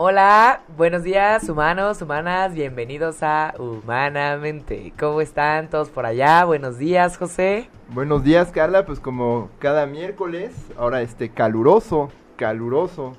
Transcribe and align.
Hola, 0.00 0.60
buenos 0.76 1.02
días 1.02 1.48
humanos, 1.48 2.00
humanas, 2.02 2.54
bienvenidos 2.54 3.20
a 3.20 3.52
Humanamente. 3.58 4.92
¿Cómo 4.96 5.20
están 5.20 5.68
todos 5.70 5.88
por 5.88 6.06
allá? 6.06 6.44
Buenos 6.44 6.78
días, 6.78 7.16
José. 7.16 7.68
Buenos 7.88 8.22
días, 8.22 8.52
Carla. 8.52 8.86
Pues 8.86 9.00
como 9.00 9.50
cada 9.58 9.86
miércoles, 9.86 10.54
ahora 10.76 11.02
este 11.02 11.30
caluroso, 11.30 12.12
caluroso, 12.36 13.16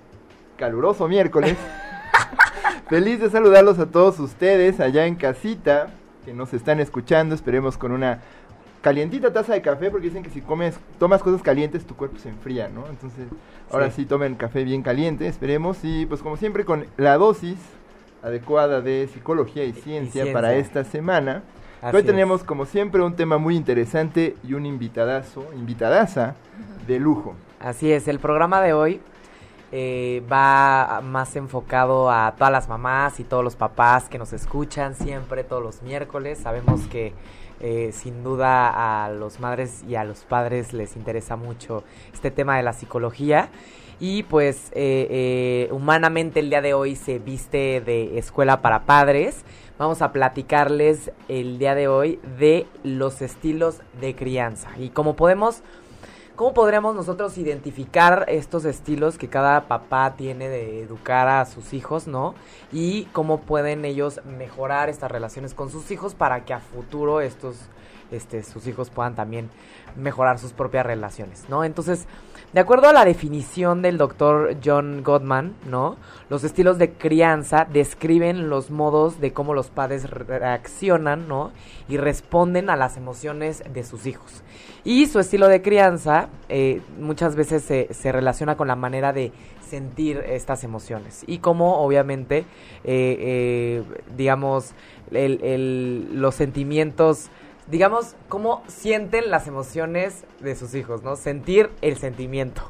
caluroso 0.56 1.10
miércoles. 1.10 1.58
Feliz 2.90 3.20
de 3.20 3.30
saludarlos 3.30 3.78
a 3.80 3.88
todos 3.88 4.18
ustedes 4.22 4.80
allá 4.80 5.06
en 5.06 5.16
casita 5.16 5.88
que 6.24 6.34
nos 6.34 6.54
están 6.54 6.80
escuchando. 6.80 7.36
Esperemos 7.36 7.78
con 7.78 7.92
una 7.92 8.22
calientita 8.82 9.34
taza 9.34 9.54
de 9.54 9.62
café 9.62 9.92
porque 9.92 10.08
dicen 10.08 10.24
que 10.24 10.30
si 10.30 10.42
comes, 10.42 10.80
tomas 10.98 11.22
cosas 11.22 11.42
calientes 11.42 11.86
tu 11.86 11.96
cuerpo 11.96 12.18
se 12.18 12.30
enfría, 12.30 12.70
¿no? 12.70 12.88
Entonces, 12.88 13.28
ahora 13.72 13.92
sí, 13.92 14.06
tomen 14.06 14.36
café 14.36 14.64
bien 14.64 14.82
caliente, 14.82 15.28
esperemos 15.28 15.80
y 15.84 16.06
pues 16.06 16.22
como 16.22 16.38
siempre 16.38 16.66
con 16.66 16.86
la 16.98 17.18
dosis 17.18 17.58
adecuada 18.24 18.82
de 18.82 19.08
psicología 19.14 19.64
y 19.66 19.74
ciencia, 19.74 20.32
para 20.34 20.56
esta 20.56 20.84
semana. 20.84 21.44
Hoy 21.94 22.04
tenemos 22.04 22.44
como 22.44 22.66
siempre 22.66 23.02
un 23.02 23.16
tema 23.16 23.38
muy 23.38 23.56
interesante 23.56 24.36
y 24.44 24.54
un 24.54 24.66
invitadazo, 24.66 25.46
invitadaza 25.56 26.36
de 26.86 27.00
lujo. 27.00 27.36
Así 27.60 27.92
es, 27.92 28.08
el 28.10 28.20
programa 28.20 28.62
de 28.62 28.74
hoy 28.74 29.02
eh, 29.72 30.24
va 30.32 31.02
más 31.04 31.36
enfocado 31.36 32.12
a 32.12 32.34
todas 32.38 32.52
las 32.52 32.68
mamás 32.68 33.20
y 33.20 33.24
todos 33.24 33.44
los 33.44 33.56
papás 33.56 34.10
que 34.10 34.18
nos 34.18 34.34
escuchan 34.34 34.96
siempre, 34.96 35.44
todos 35.44 35.64
los 35.64 35.82
miércoles. 35.82 36.40
Sabemos 36.40 36.82
que 36.88 37.14
eh, 37.62 37.92
sin 37.94 38.24
duda 38.24 39.06
a 39.06 39.10
los 39.10 39.40
madres 39.40 39.84
y 39.88 39.96
a 39.96 40.04
los 40.04 40.20
padres 40.20 40.74
les 40.74 40.96
interesa 40.96 41.36
mucho 41.36 41.84
este 42.14 42.32
tema 42.32 42.58
de 42.58 42.64
la 42.64 42.74
psicología. 42.74 43.50
Y 44.00 44.24
pues 44.24 44.72
eh, 44.74 45.08
eh, 45.10 45.70
humanamente 45.72 46.40
el 46.40 46.50
día 46.50 46.62
de 46.62 46.74
hoy 46.74 46.96
se 46.96 47.20
viste 47.20 47.82
de 47.82 48.18
escuela 48.18 48.62
para 48.62 48.86
padres. 48.86 49.44
Vamos 49.78 50.02
a 50.02 50.12
platicarles 50.14 51.12
el 51.28 51.60
día 51.60 51.76
de 51.76 51.88
hoy 51.88 52.20
de 52.38 52.66
los 52.84 53.22
estilos 53.22 53.82
de 54.00 54.16
crianza. 54.16 54.70
Y 54.78 54.90
como 54.90 55.16
podemos 55.16 55.64
¿Cómo 56.40 56.54
podríamos 56.54 56.96
nosotros 56.96 57.38
identificar 57.38 58.24
estos 58.30 58.64
estilos 58.64 59.18
que 59.18 59.28
cada 59.28 59.68
papá 59.68 60.16
tiene 60.16 60.48
de 60.48 60.82
educar 60.82 61.28
a 61.28 61.46
sus 61.46 61.74
hijos, 61.74 62.08
¿no? 62.08 62.34
Y 62.72 63.10
cómo 63.12 63.42
pueden 63.42 63.84
ellos 63.84 64.22
mejorar 64.24 64.88
estas 64.88 65.12
relaciones 65.12 65.54
con 65.54 65.70
sus 65.70 65.92
hijos 65.92 66.16
para 66.16 66.46
que 66.46 66.54
a 66.54 66.62
futuro 66.62 67.20
estos, 67.20 67.58
este, 68.12 68.44
sus 68.44 68.68
hijos 68.68 68.90
puedan 68.90 69.16
también 69.16 69.50
mejorar 69.96 70.40
sus 70.40 70.54
propias 70.54 70.86
relaciones, 70.86 71.46
¿no? 71.50 71.64
Entonces, 71.64 72.08
de 72.52 72.60
acuerdo 72.60 72.90
a 72.90 72.94
la 72.94 73.06
definición 73.06 73.84
del 73.84 74.00
doctor 74.00 74.58
John 74.64 75.04
Gottman, 75.04 75.54
¿no? 75.68 75.98
Los 76.30 76.44
estilos 76.44 76.80
de 76.80 76.94
crianza 76.94 77.68
describen 77.72 78.50
los 78.50 78.72
modos 78.72 79.20
de 79.20 79.34
cómo 79.34 79.54
los 79.54 79.70
padres 79.70 80.10
reaccionan, 80.10 81.28
¿no? 81.28 81.52
Y 81.88 81.98
responden 81.98 82.72
a 82.72 82.76
las 82.76 82.98
emociones 82.98 83.64
de 83.72 83.84
sus 83.84 84.08
hijos. 84.08 84.44
Y 84.84 85.06
su 85.06 85.20
estilo 85.20 85.48
de 85.48 85.62
crianza 85.62 86.30
eh, 86.48 86.82
muchas 87.00 87.36
veces 87.36 87.64
se, 87.64 88.12
relaciona 88.12 88.58
con 88.58 88.68
la 88.68 88.76
manera 88.76 89.14
de 89.14 89.32
sentir 89.62 90.18
estas 90.26 90.64
emociones. 90.64 91.24
Y 91.28 91.38
cómo, 91.40 91.82
obviamente, 91.84 92.40
eh, 92.40 92.46
eh, 92.86 93.84
digamos, 94.18 94.74
los 95.12 96.34
sentimientos 96.34 97.30
digamos, 97.70 98.16
cómo 98.28 98.64
sienten 98.68 99.30
las 99.30 99.48
emociones 99.48 100.26
de 100.40 100.56
sus 100.56 100.74
hijos, 100.74 101.04
¿no? 101.04 101.16
Sentir 101.16 101.70
el 101.82 101.98
sentimiento. 101.98 102.64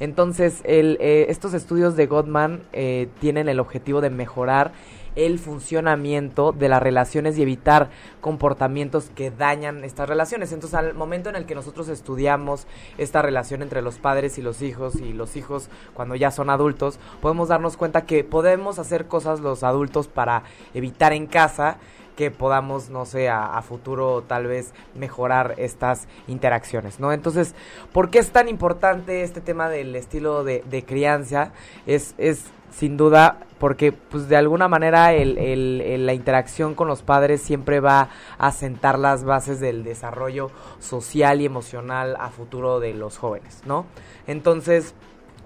Entonces, 0.00 0.60
el, 0.64 0.96
eh, 1.00 1.26
estos 1.28 1.54
estudios 1.54 1.96
de 1.96 2.06
Gottman 2.06 2.62
eh, 2.72 3.08
tienen 3.20 3.48
el 3.48 3.58
objetivo 3.60 4.00
de 4.00 4.10
mejorar 4.10 4.72
el 5.16 5.38
funcionamiento 5.38 6.52
de 6.52 6.68
las 6.68 6.82
relaciones 6.82 7.38
y 7.38 7.42
evitar 7.42 7.90
comportamientos 8.20 9.10
que 9.14 9.30
dañan 9.30 9.84
estas 9.84 10.08
relaciones. 10.08 10.52
Entonces, 10.52 10.74
al 10.74 10.94
momento 10.94 11.28
en 11.28 11.36
el 11.36 11.46
que 11.46 11.54
nosotros 11.54 11.88
estudiamos 11.88 12.66
esta 12.98 13.22
relación 13.22 13.62
entre 13.62 13.82
los 13.82 13.98
padres 13.98 14.38
y 14.38 14.42
los 14.42 14.62
hijos 14.62 14.96
y 14.96 15.12
los 15.12 15.36
hijos 15.36 15.68
cuando 15.94 16.16
ya 16.16 16.30
son 16.30 16.50
adultos, 16.50 16.98
podemos 17.20 17.48
darnos 17.48 17.76
cuenta 17.76 18.06
que 18.06 18.24
podemos 18.24 18.78
hacer 18.78 19.06
cosas 19.06 19.40
los 19.40 19.62
adultos 19.62 20.08
para 20.08 20.42
evitar 20.74 21.12
en 21.12 21.26
casa 21.26 21.78
que 22.16 22.30
podamos, 22.30 22.90
no 22.90 23.04
sé, 23.06 23.28
a, 23.28 23.60
futuro 23.62 24.22
tal 24.26 24.46
vez 24.46 24.72
mejorar 24.94 25.54
estas 25.58 26.06
interacciones, 26.28 27.00
¿no? 27.00 27.12
Entonces, 27.12 27.54
¿por 27.92 28.10
qué 28.10 28.18
es 28.18 28.30
tan 28.30 28.48
importante 28.48 29.22
este 29.22 29.40
tema 29.40 29.68
del 29.68 29.96
estilo 29.96 30.44
de, 30.44 30.84
crianza? 30.86 31.52
Es, 31.86 32.14
es 32.18 32.44
sin 32.70 32.96
duda 32.96 33.38
porque 33.58 33.92
pues 33.92 34.28
de 34.28 34.36
alguna 34.36 34.68
manera 34.68 35.12
el, 35.14 36.04
la 36.06 36.12
interacción 36.12 36.74
con 36.74 36.88
los 36.88 37.02
padres 37.02 37.40
siempre 37.40 37.80
va 37.80 38.08
a 38.36 38.50
sentar 38.52 38.98
las 38.98 39.24
bases 39.24 39.60
del 39.60 39.84
desarrollo 39.84 40.50
social 40.80 41.40
y 41.40 41.46
emocional 41.46 42.16
a 42.18 42.30
futuro 42.30 42.80
de 42.80 42.94
los 42.94 43.16
jóvenes, 43.16 43.62
¿no? 43.64 43.86
Entonces, 44.26 44.94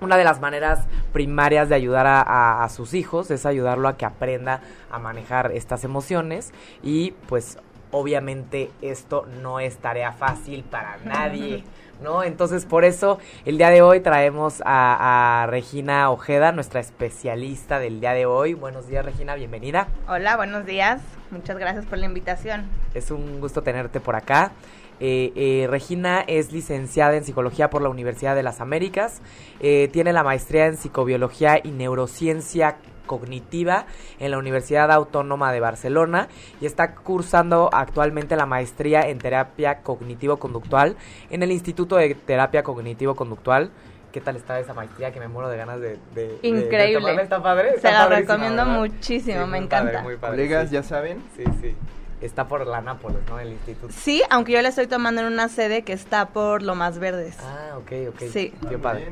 una 0.01 0.17
de 0.17 0.25
las 0.25 0.41
maneras 0.41 0.87
primarias 1.13 1.69
de 1.69 1.75
ayudar 1.75 2.07
a, 2.09 2.69
sus 2.69 2.95
hijos 2.95 3.31
es 3.31 3.47
ayudarlo 3.47 3.89
a 3.89 3.97
que 3.97 4.05
aprenda 4.05 4.61
a 4.91 4.99
manejar 4.99 5.53
estas 5.53 5.85
emociones 5.85 6.53
y 6.83 7.13
pues 7.29 7.59
obviamente 7.91 8.71
esto 8.83 9.27
no 9.43 9.61
es 9.61 9.79
tarea 9.79 10.13
fácil 10.13 10.65
para 10.65 10.99
nadie. 10.99 11.65
¿No? 12.03 12.23
Entonces 12.23 12.65
por 12.65 12.85
eso 12.85 13.19
el 13.45 13.59
día 13.59 13.71
de 13.71 13.83
hoy 13.83 13.99
traemos 13.99 14.63
a, 14.65 15.43
a, 15.43 15.47
Regina 15.49 16.11
Ojeda, 16.11 16.53
nuestra 16.53 16.79
especialista 16.79 17.81
del 17.81 17.99
día 18.01 18.13
de 18.13 18.25
hoy. 18.25 18.55
Buenos 18.55 18.87
días 18.87 19.05
Regina, 19.05 19.35
bienvenida. 19.35 19.89
Hola, 20.07 20.37
buenos 20.37 20.65
días. 20.65 21.01
Muchas 21.33 21.59
gracias 21.59 21.87
por 21.87 21.99
la 21.99 22.07
invitación. 22.07 22.69
Es 22.95 23.11
un 23.11 23.41
gusto 23.41 23.63
tenerte 23.63 23.99
por 23.99 24.15
acá. 24.15 24.53
Eh, 25.01 25.33
eh, 25.37 25.67
Regina 25.69 26.25
es 26.27 26.53
licenciada 26.53 27.17
en 27.17 27.25
psicología 27.25 27.71
por 27.71 27.83
la 27.83 27.89
Universidad 27.89 28.35
de 28.35 28.43
las 28.43 28.61
Américas, 28.61 29.21
eh, 29.61 29.89
tiene 29.93 30.13
la 30.13 30.25
maestría 30.25 30.67
en 30.67 30.77
psicobiología 30.77 31.61
y 31.63 31.71
neurociencia 31.71 32.77
cognitiva 33.07 33.87
en 34.19 34.33
la 34.33 34.39
Universidad 34.39 34.91
Autónoma 34.91 35.53
de 35.53 35.61
Barcelona 35.61 36.29
y 36.61 36.67
está 36.67 36.95
cursando 36.95 37.71
actualmente 37.73 38.37
la 38.37 38.45
maestría 38.45 39.09
en 39.09 39.19
terapia 39.19 39.83
cognitivo-conductual 39.83 40.97
en 41.31 41.43
el 41.43 41.53
Instituto 41.53 41.97
de 41.97 42.15
Terapia 42.15 42.63
Cognitivo-Conductual. 42.63 43.71
¿Qué 44.13 44.21
tal 44.21 44.37
está 44.37 44.59
esa 44.59 44.75
maestría 44.75 45.13
que 45.13 45.21
me 45.21 45.29
muero 45.29 45.49
de 45.49 45.57
ganas 45.57 45.81
de... 45.81 45.99
Increíble. 46.43 47.15
¿Está 47.23 47.43
padre? 47.43 47.79
Se 47.79 47.91
la 47.91 48.09
recomiendo 48.09 48.65
muchísimo, 48.67 49.47
me 49.47 49.59
encanta. 49.59 50.03
Colegas, 50.21 50.71
ya 50.71 50.83
saben. 50.83 51.23
Sí, 51.37 51.45
sí 51.61 51.77
está 52.21 52.49
por 52.49 52.67
la 52.67 52.81
Nápoles, 52.81 53.19
¿no? 53.29 53.39
El 53.39 53.53
instituto. 53.53 53.93
Sí, 53.93 54.23
aunque 54.31 54.53
yo 54.53 54.63
la 54.63 54.69
estoy 54.69 54.87
tomando 54.87 55.21
en 55.21 55.27
una 55.29 55.49
sede 55.49 55.83
que 55.83 55.93
está 55.93 56.29
por 56.29 56.63
lo 56.63 56.75
más 56.75 56.99
Verdes. 56.99 57.37
Ah, 57.41 57.77
ok, 57.79 57.93
ok. 58.11 58.23
Sí. 58.33 58.53
Qué 58.69 58.79
padre. 58.79 59.09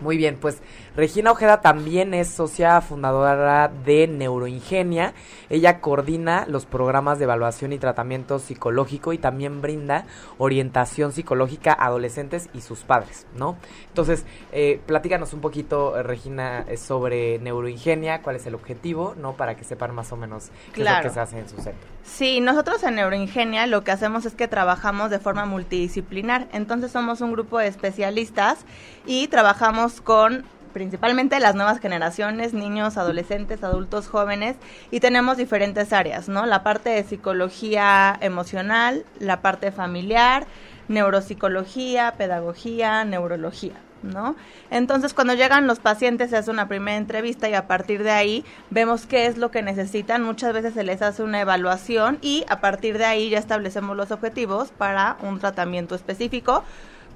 Muy 0.00 0.16
bien, 0.16 0.36
pues 0.40 0.58
Regina 0.96 1.30
Ojeda 1.30 1.60
también 1.60 2.14
es 2.14 2.28
socia 2.28 2.80
fundadora 2.80 3.68
de 3.68 4.06
Neuroingenia. 4.06 5.14
Ella 5.48 5.80
coordina 5.80 6.44
los 6.48 6.66
programas 6.66 7.18
de 7.18 7.24
evaluación 7.24 7.72
y 7.72 7.78
tratamiento 7.78 8.38
psicológico 8.38 9.12
y 9.12 9.18
también 9.18 9.60
brinda 9.60 10.04
orientación 10.38 11.12
psicológica 11.12 11.72
a 11.72 11.86
adolescentes 11.86 12.48
y 12.52 12.60
sus 12.60 12.80
padres, 12.80 13.26
¿no? 13.34 13.56
Entonces, 13.88 14.24
eh, 14.52 14.80
platícanos 14.86 15.32
un 15.32 15.40
poquito, 15.40 16.02
Regina, 16.02 16.66
sobre 16.76 17.38
Neuroingenia, 17.38 18.22
cuál 18.22 18.36
es 18.36 18.46
el 18.46 18.54
objetivo, 18.54 19.14
¿no? 19.16 19.34
Para 19.34 19.56
que 19.56 19.64
sepan 19.64 19.94
más 19.94 20.12
o 20.12 20.16
menos 20.16 20.50
qué 20.72 20.82
es 20.82 20.90
lo 20.90 21.02
que 21.02 21.10
se 21.10 21.20
hace 21.20 21.38
en 21.38 21.48
su 21.48 21.56
centro. 21.56 21.88
Sí, 22.04 22.27
nosotros 22.40 22.82
en 22.82 22.96
Neuroingenia 22.96 23.66
lo 23.66 23.84
que 23.84 23.92
hacemos 23.92 24.26
es 24.26 24.34
que 24.34 24.48
trabajamos 24.48 25.10
de 25.10 25.18
forma 25.18 25.46
multidisciplinar. 25.46 26.48
Entonces 26.52 26.90
somos 26.90 27.20
un 27.20 27.32
grupo 27.32 27.58
de 27.58 27.68
especialistas 27.68 28.58
y 29.06 29.28
trabajamos 29.28 30.00
con 30.00 30.44
principalmente 30.72 31.40
las 31.40 31.54
nuevas 31.54 31.80
generaciones, 31.80 32.54
niños, 32.54 32.96
adolescentes, 32.96 33.64
adultos, 33.64 34.08
jóvenes, 34.08 34.56
y 34.90 35.00
tenemos 35.00 35.36
diferentes 35.36 35.92
áreas, 35.92 36.28
¿no? 36.28 36.46
La 36.46 36.62
parte 36.62 36.90
de 36.90 37.04
psicología 37.04 38.16
emocional, 38.20 39.04
la 39.18 39.40
parte 39.40 39.72
familiar, 39.72 40.46
neuropsicología, 40.88 42.14
pedagogía, 42.16 43.04
neurología. 43.04 43.74
¿No? 44.02 44.36
Entonces, 44.70 45.14
cuando 45.14 45.34
llegan 45.34 45.66
los 45.66 45.78
pacientes 45.78 46.30
se 46.30 46.36
hace 46.36 46.50
una 46.50 46.68
primera 46.68 46.96
entrevista 46.96 47.48
y 47.48 47.54
a 47.54 47.66
partir 47.66 48.02
de 48.02 48.10
ahí 48.10 48.44
vemos 48.70 49.06
qué 49.06 49.26
es 49.26 49.38
lo 49.38 49.50
que 49.50 49.62
necesitan. 49.62 50.22
Muchas 50.22 50.52
veces 50.52 50.74
se 50.74 50.84
les 50.84 51.02
hace 51.02 51.22
una 51.22 51.40
evaluación 51.40 52.18
y 52.20 52.44
a 52.48 52.60
partir 52.60 52.98
de 52.98 53.04
ahí 53.04 53.30
ya 53.30 53.38
establecemos 53.38 53.96
los 53.96 54.10
objetivos 54.10 54.70
para 54.70 55.16
un 55.22 55.38
tratamiento 55.38 55.94
específico 55.94 56.64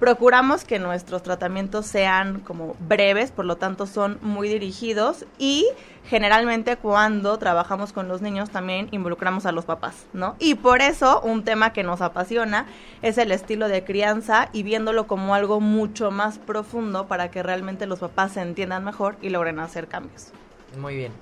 Procuramos 0.03 0.65
que 0.65 0.81
nuestros 0.81 1.23
tratamientos 1.23 1.87
sean 1.87 2.41
como 2.41 2.75
breves, 2.89 3.31
por 3.31 3.45
lo 3.45 3.55
tanto 3.55 3.87
son 3.87 4.19
muy 4.21 4.49
dirigidos 4.49 5.27
y 5.39 5.69
generalmente 6.09 6.77
cuando 6.77 7.39
trabajamos 7.39 7.93
con 7.93 8.09
los 8.09 8.21
niños 8.21 8.51
también 8.51 8.89
involucramos 8.91 9.47
a 9.47 9.53
los 9.53 9.65
papás, 9.65 10.07
¿no? 10.13 10.35
Y 10.41 10.57
por 10.57 10.83
eso 10.83 11.21
un 11.21 11.45
tema 11.45 11.73
que 11.73 11.85
nos 11.85 12.01
apasiona 12.01 12.67
es 13.01 13.17
el 13.17 13.31
estilo 13.31 13.69
de 13.69 13.85
crianza 13.85 14.49
y 14.53 14.65
viéndolo 14.65 15.07
como 15.07 15.37
algo 15.37 15.61
mucho 15.61 16.11
más 16.11 16.41
profundo 16.41 17.07
para 17.07 17.31
que 17.31 17.45
realmente 17.45 17.87
los 17.87 18.01
papás 18.01 18.33
se 18.33 18.41
entiendan 18.41 18.83
mejor 18.83 19.15
y 19.23 19.29
logren 19.29 19.61
hacer 19.61 19.87
cambios. 19.87 20.33
Muy 20.81 20.97
bien. 20.97 21.13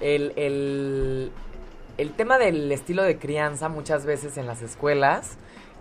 El, 0.00 0.32
el, 0.34 1.30
el 1.96 2.10
tema 2.14 2.38
del 2.38 2.72
estilo 2.72 3.04
de 3.04 3.18
crianza 3.18 3.68
muchas 3.68 4.04
veces 4.04 4.36
en 4.36 4.48
las 4.48 4.62
escuelas 4.62 5.36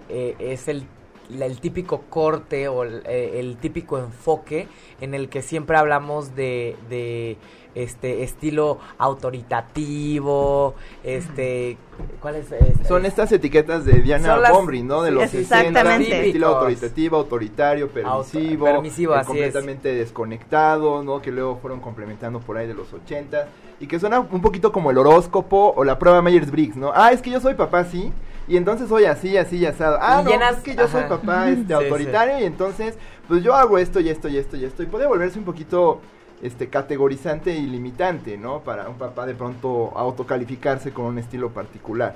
eh, 0.09 0.36
es 0.38 0.68
el 0.68 0.86
el 1.30 1.60
típico 1.60 2.01
corte 2.10 2.68
o 2.68 2.83
eh, 2.83 3.39
el, 3.39 3.57
típico 3.57 3.98
enfoque 3.98 4.68
en 5.01 5.13
el 5.13 5.30
que 5.30 5.42
siempre 5.42 5.77
hablamos 5.77 6.36
de, 6.36 6.75
de 6.89 7.38
este 7.75 8.24
estilo 8.24 8.80
autoritativo, 8.98 10.75
este, 11.04 11.77
¿cuál 12.22 12.36
es? 12.36 12.51
Este? 12.51 12.86
Son 12.86 13.06
estas 13.06 13.31
etiquetas 13.31 13.83
de 13.83 14.01
Diana 14.01 14.39
Bombry, 14.50 14.81
¿no? 14.81 15.04
De 15.04 15.12
los 15.12 15.30
60, 15.30 15.98
estilo 15.98 16.48
autoritativo, 16.48 17.18
autoritario, 17.18 17.89
permisivo, 17.89 18.66
permisivo 18.66 19.16
eh, 19.16 19.22
completamente 19.25 19.94
desconectado, 19.94 21.04
¿no? 21.04 21.22
Que 21.22 21.31
luego 21.31 21.57
fueron 21.57 21.81
complementando 21.81 22.39
por 22.39 22.57
ahí 22.57 22.66
de 22.66 22.74
los 22.74 22.92
80 22.94 23.48
y 23.81 23.88
que 23.88 24.00
suena 24.00 24.22
un 24.22 24.42
poquito 24.42 24.72
como 24.72 24.89
el 24.92 24.98
horóscopo 24.98 25.74
o 25.75 25.83
la 25.83 26.00
prueba 26.00 26.22
Myers-Briggs, 26.22 26.77
¿no? 26.77 26.94
Ah, 26.95 27.12
es 27.12 27.22
que 27.22 27.30
yo 27.30 27.42
soy 27.42 27.56
papá, 27.56 27.83
sí 27.83 28.12
y 28.47 28.57
entonces 28.57 28.89
soy 28.89 29.06
así, 29.06 29.38
así, 29.38 29.65
asado. 29.65 29.97
Ah, 30.00 30.21
no, 30.24 30.31
es 30.31 30.57
que 30.57 30.75
yo 30.75 30.88
soy 30.88 31.03
papá 31.03 31.50
este, 31.50 31.74
autoritario 31.74 32.39
y 32.39 32.44
entonces, 32.44 32.95
pues 33.27 33.44
yo 33.44 33.56
hago 33.56 33.77
esto 33.77 34.00
y 34.00 34.09
esto 34.09 34.27
y 34.27 34.38
esto 34.38 34.56
y 34.57 34.65
esto. 34.65 34.83
Y 34.83 34.86
puede 34.86 35.07
volverse 35.07 35.39
un 35.39 35.45
poquito 35.45 36.01
este 36.42 36.69
categorizante 36.69 37.56
y 37.56 37.65
limitante, 37.65 38.38
¿no? 38.38 38.62
Para 38.62 38.88
un 38.88 38.97
papá 38.97 39.25
de 39.25 39.33
pronto 39.33 39.92
autocalificarse 39.95 40.92
con 40.92 41.06
un 41.06 41.18
estilo 41.18 41.50
particular. 41.51 42.15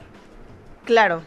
Claro. 0.85 1.21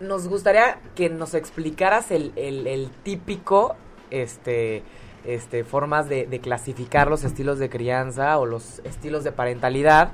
nos 0.00 0.28
gustaría 0.28 0.78
que 0.94 1.10
nos 1.10 1.34
explicaras 1.34 2.10
el, 2.10 2.32
el, 2.36 2.66
el 2.66 2.90
típico, 3.02 3.76
este 4.10 4.82
este, 5.24 5.64
formas 5.64 6.08
de, 6.08 6.40
clasificar 6.42 7.08
los 7.08 7.24
estilos 7.24 7.58
de 7.58 7.70
crianza 7.70 8.38
o 8.38 8.46
los 8.46 8.80
estilos 8.84 9.24
de 9.24 9.32
parentalidad. 9.32 10.12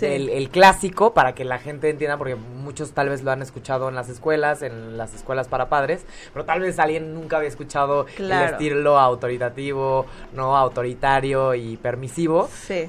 El, 0.00 0.48
clásico, 0.48 1.12
para 1.12 1.34
que 1.34 1.44
la 1.44 1.58
gente 1.58 1.90
entienda, 1.90 2.16
porque 2.16 2.36
muchos 2.36 2.92
tal 2.92 3.10
vez 3.10 3.22
lo 3.22 3.30
han 3.30 3.42
escuchado 3.42 3.90
en 3.90 3.94
las 3.94 4.08
escuelas, 4.08 4.62
en 4.62 4.96
las 4.96 5.14
escuelas 5.14 5.48
para 5.48 5.68
padres, 5.68 6.06
pero 6.32 6.46
tal 6.46 6.60
vez 6.60 6.78
alguien 6.78 7.12
nunca 7.12 7.36
había 7.36 7.50
escuchado 7.50 8.06
el 8.16 8.32
estilo 8.32 8.98
autoritativo, 8.98 10.06
no 10.32 10.56
autoritario 10.56 11.54
y 11.54 11.76
permisivo. 11.76 12.48
Sí 12.50 12.88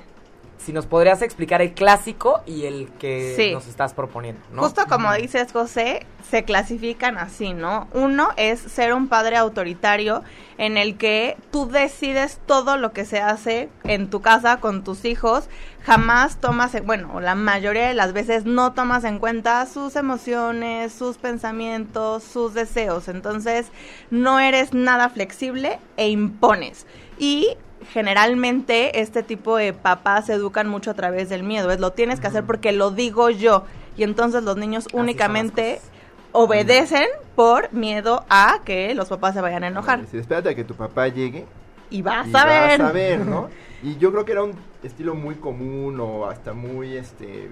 si 0.66 0.74
nos 0.74 0.88
podrías 0.88 1.22
explicar 1.22 1.62
el 1.62 1.74
clásico 1.74 2.42
y 2.48 2.66
el 2.66 2.90
que 2.98 3.52
nos 3.54 3.68
estás 3.68 3.94
proponiendo, 3.94 4.42
¿no? 4.52 4.64
Justo 4.64 4.88
como 4.90 5.14
dices, 5.14 5.52
José, 5.52 6.08
se 6.32 6.44
clasifican 6.44 7.20
así, 7.20 7.54
¿no? 7.54 7.88
Uno 7.94 8.30
es 8.36 8.62
ser 8.62 8.92
un 8.94 9.08
padre 9.08 9.38
autoritario 9.38 10.24
en 10.58 10.78
el 10.78 10.98
que 10.98 11.38
tú 11.52 11.68
decides 11.68 12.40
todo 12.48 12.78
lo 12.78 12.94
que 12.94 13.06
se 13.06 13.20
hace 13.20 13.70
en 13.84 14.10
tu 14.10 14.22
casa 14.22 14.60
con 14.60 14.84
tus 14.84 15.06
hijos, 15.06 15.50
jamás 15.84 16.42
tomas, 16.42 16.72
bueno, 16.84 17.20
la 17.20 17.36
mayoría 17.36 17.88
de 17.88 17.94
las 17.94 18.12
veces 18.12 18.46
no 18.46 18.74
tomas 18.74 19.04
en 19.04 19.20
cuenta 19.20 19.64
sus 19.68 19.96
emociones, 19.96 20.92
sus 20.92 21.18
pensamientos, 21.18 22.24
sus 22.24 22.56
deseos, 22.56 23.08
entonces 23.08 23.68
no 24.10 24.40
eres 24.40 24.74
nada 24.74 25.10
flexible 25.10 25.80
e 25.96 26.10
impones. 26.10 26.88
Y 27.20 27.56
generalmente 27.94 29.00
este 29.00 29.24
tipo 29.24 29.58
de 29.58 29.74
papás 29.74 30.28
se 30.28 30.34
educan 30.34 30.68
mucho 30.68 30.92
a 30.92 30.94
través 30.94 31.30
del 31.30 31.44
miedo. 31.44 31.72
Es 31.72 31.80
lo 31.80 31.92
tienes 31.92 32.20
que 32.20 32.28
hacer 32.28 32.44
porque 32.44 32.72
lo 32.72 32.92
digo 32.92 33.30
yo. 33.30 33.64
Y 33.98 34.04
entonces 34.04 34.44
los 34.44 34.58
niños 34.58 34.88
únicamente 34.94 35.80
obedecen 36.32 37.08
por 37.36 37.72
miedo 37.72 38.26
a 38.30 38.60
que 38.66 38.94
los 38.94 39.08
papás 39.08 39.34
se 39.34 39.42
vayan 39.42 39.64
a 39.64 39.68
enojar. 39.68 40.02
Espérate 40.12 40.50
a 40.50 40.56
que 40.56 40.64
tu 40.64 40.76
papá 40.76 41.08
llegue. 41.08 41.46
Y 41.90 42.02
vas 42.02 42.34
a 42.34 42.46
ver. 42.46 42.82
Vas 42.82 42.90
a 42.90 42.94
ver, 42.94 43.20
¿no? 43.26 43.50
Y 43.84 43.98
yo 43.98 44.12
creo 44.12 44.26
que 44.26 44.32
era 44.32 44.42
un 44.42 44.54
estilo 44.82 45.14
muy 45.14 45.36
común 45.36 46.00
o 46.00 46.26
hasta 46.26 46.54
muy, 46.54 46.98
este, 46.98 47.52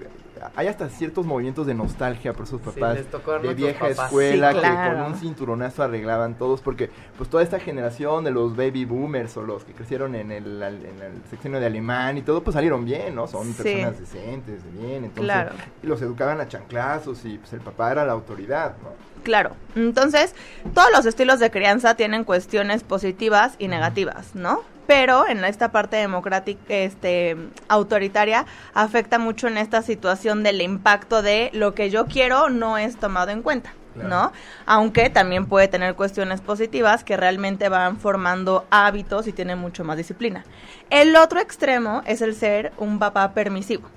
hay 0.56 0.66
hasta 0.66 0.88
ciertos 0.88 1.26
movimientos 1.26 1.66
de 1.66 1.74
nostalgia 1.74 2.32
por 2.32 2.46
sus 2.46 2.60
papás 2.60 2.98
de 3.42 3.54
vieja 3.54 3.88
escuela 3.88 4.52
que 4.52 4.60
con 4.60 5.12
un 5.12 5.14
cinturonazo 5.16 5.82
arreglaban 5.82 6.34
todos 6.34 6.60
porque 6.60 6.90
pues 7.16 7.30
toda 7.30 7.42
esta 7.42 7.58
generación 7.58 8.24
de 8.24 8.30
los 8.30 8.56
baby 8.56 8.84
boomers 8.84 9.36
o 9.36 9.42
los 9.42 9.64
que 9.64 9.72
crecieron 9.72 10.14
en 10.14 10.30
el, 10.30 10.62
en 10.62 11.00
el 11.02 11.22
sexenio 11.30 11.60
de 11.60 11.66
alemán 11.66 12.18
y 12.18 12.22
todo 12.22 12.42
pues 12.42 12.54
salieron 12.54 12.84
bien, 12.84 13.14
¿no? 13.14 13.26
Son 13.26 13.52
personas 13.52 13.98
decentes, 13.98 14.60
bien, 14.72 15.04
entonces 15.04 15.46
y 15.82 15.86
los 15.86 16.00
educaban 16.02 16.40
a 16.40 16.48
chanclazos 16.48 17.24
y 17.24 17.38
pues 17.38 17.52
el 17.52 17.60
papá 17.60 17.92
era 17.92 18.04
la 18.04 18.12
autoridad, 18.12 18.74
¿no? 18.82 18.90
Claro. 19.22 19.52
Entonces, 19.74 20.34
todos 20.74 20.88
los 20.92 21.06
estilos 21.06 21.40
de 21.40 21.50
crianza 21.50 21.94
tienen 21.94 22.24
cuestiones 22.24 22.84
positivas 22.84 23.54
y 23.58 23.68
negativas, 23.68 24.34
¿no? 24.34 24.62
Pero 24.86 25.26
en 25.28 25.44
esta 25.44 25.72
parte 25.72 25.96
democrática, 25.96 26.60
este, 26.68 27.36
autoritaria, 27.68 28.46
afecta 28.74 29.18
mucho 29.18 29.48
en 29.48 29.58
esta 29.58 29.82
situación 29.82 30.42
del 30.42 30.60
impacto 30.60 31.22
de 31.22 31.50
lo 31.52 31.74
que 31.74 31.90
yo 31.90 32.06
quiero 32.06 32.50
no 32.50 32.78
es 32.78 32.96
tomado 32.96 33.30
en 33.30 33.42
cuenta. 33.42 33.72
¿no? 33.94 34.32
Aunque 34.66 35.08
también 35.08 35.46
puede 35.46 35.68
tener 35.68 35.94
cuestiones 35.94 36.40
positivas 36.40 37.04
que 37.04 37.16
realmente 37.16 37.68
van 37.68 37.98
formando 37.98 38.66
hábitos 38.70 39.28
y 39.28 39.32
tiene 39.32 39.54
mucho 39.54 39.84
más 39.84 39.96
disciplina. 39.96 40.44
El 40.90 41.14
otro 41.16 41.40
extremo 41.40 42.02
es 42.04 42.20
el 42.20 42.34
ser 42.34 42.72
un 42.76 42.98
papá 42.98 43.32
permisivo. 43.34 43.88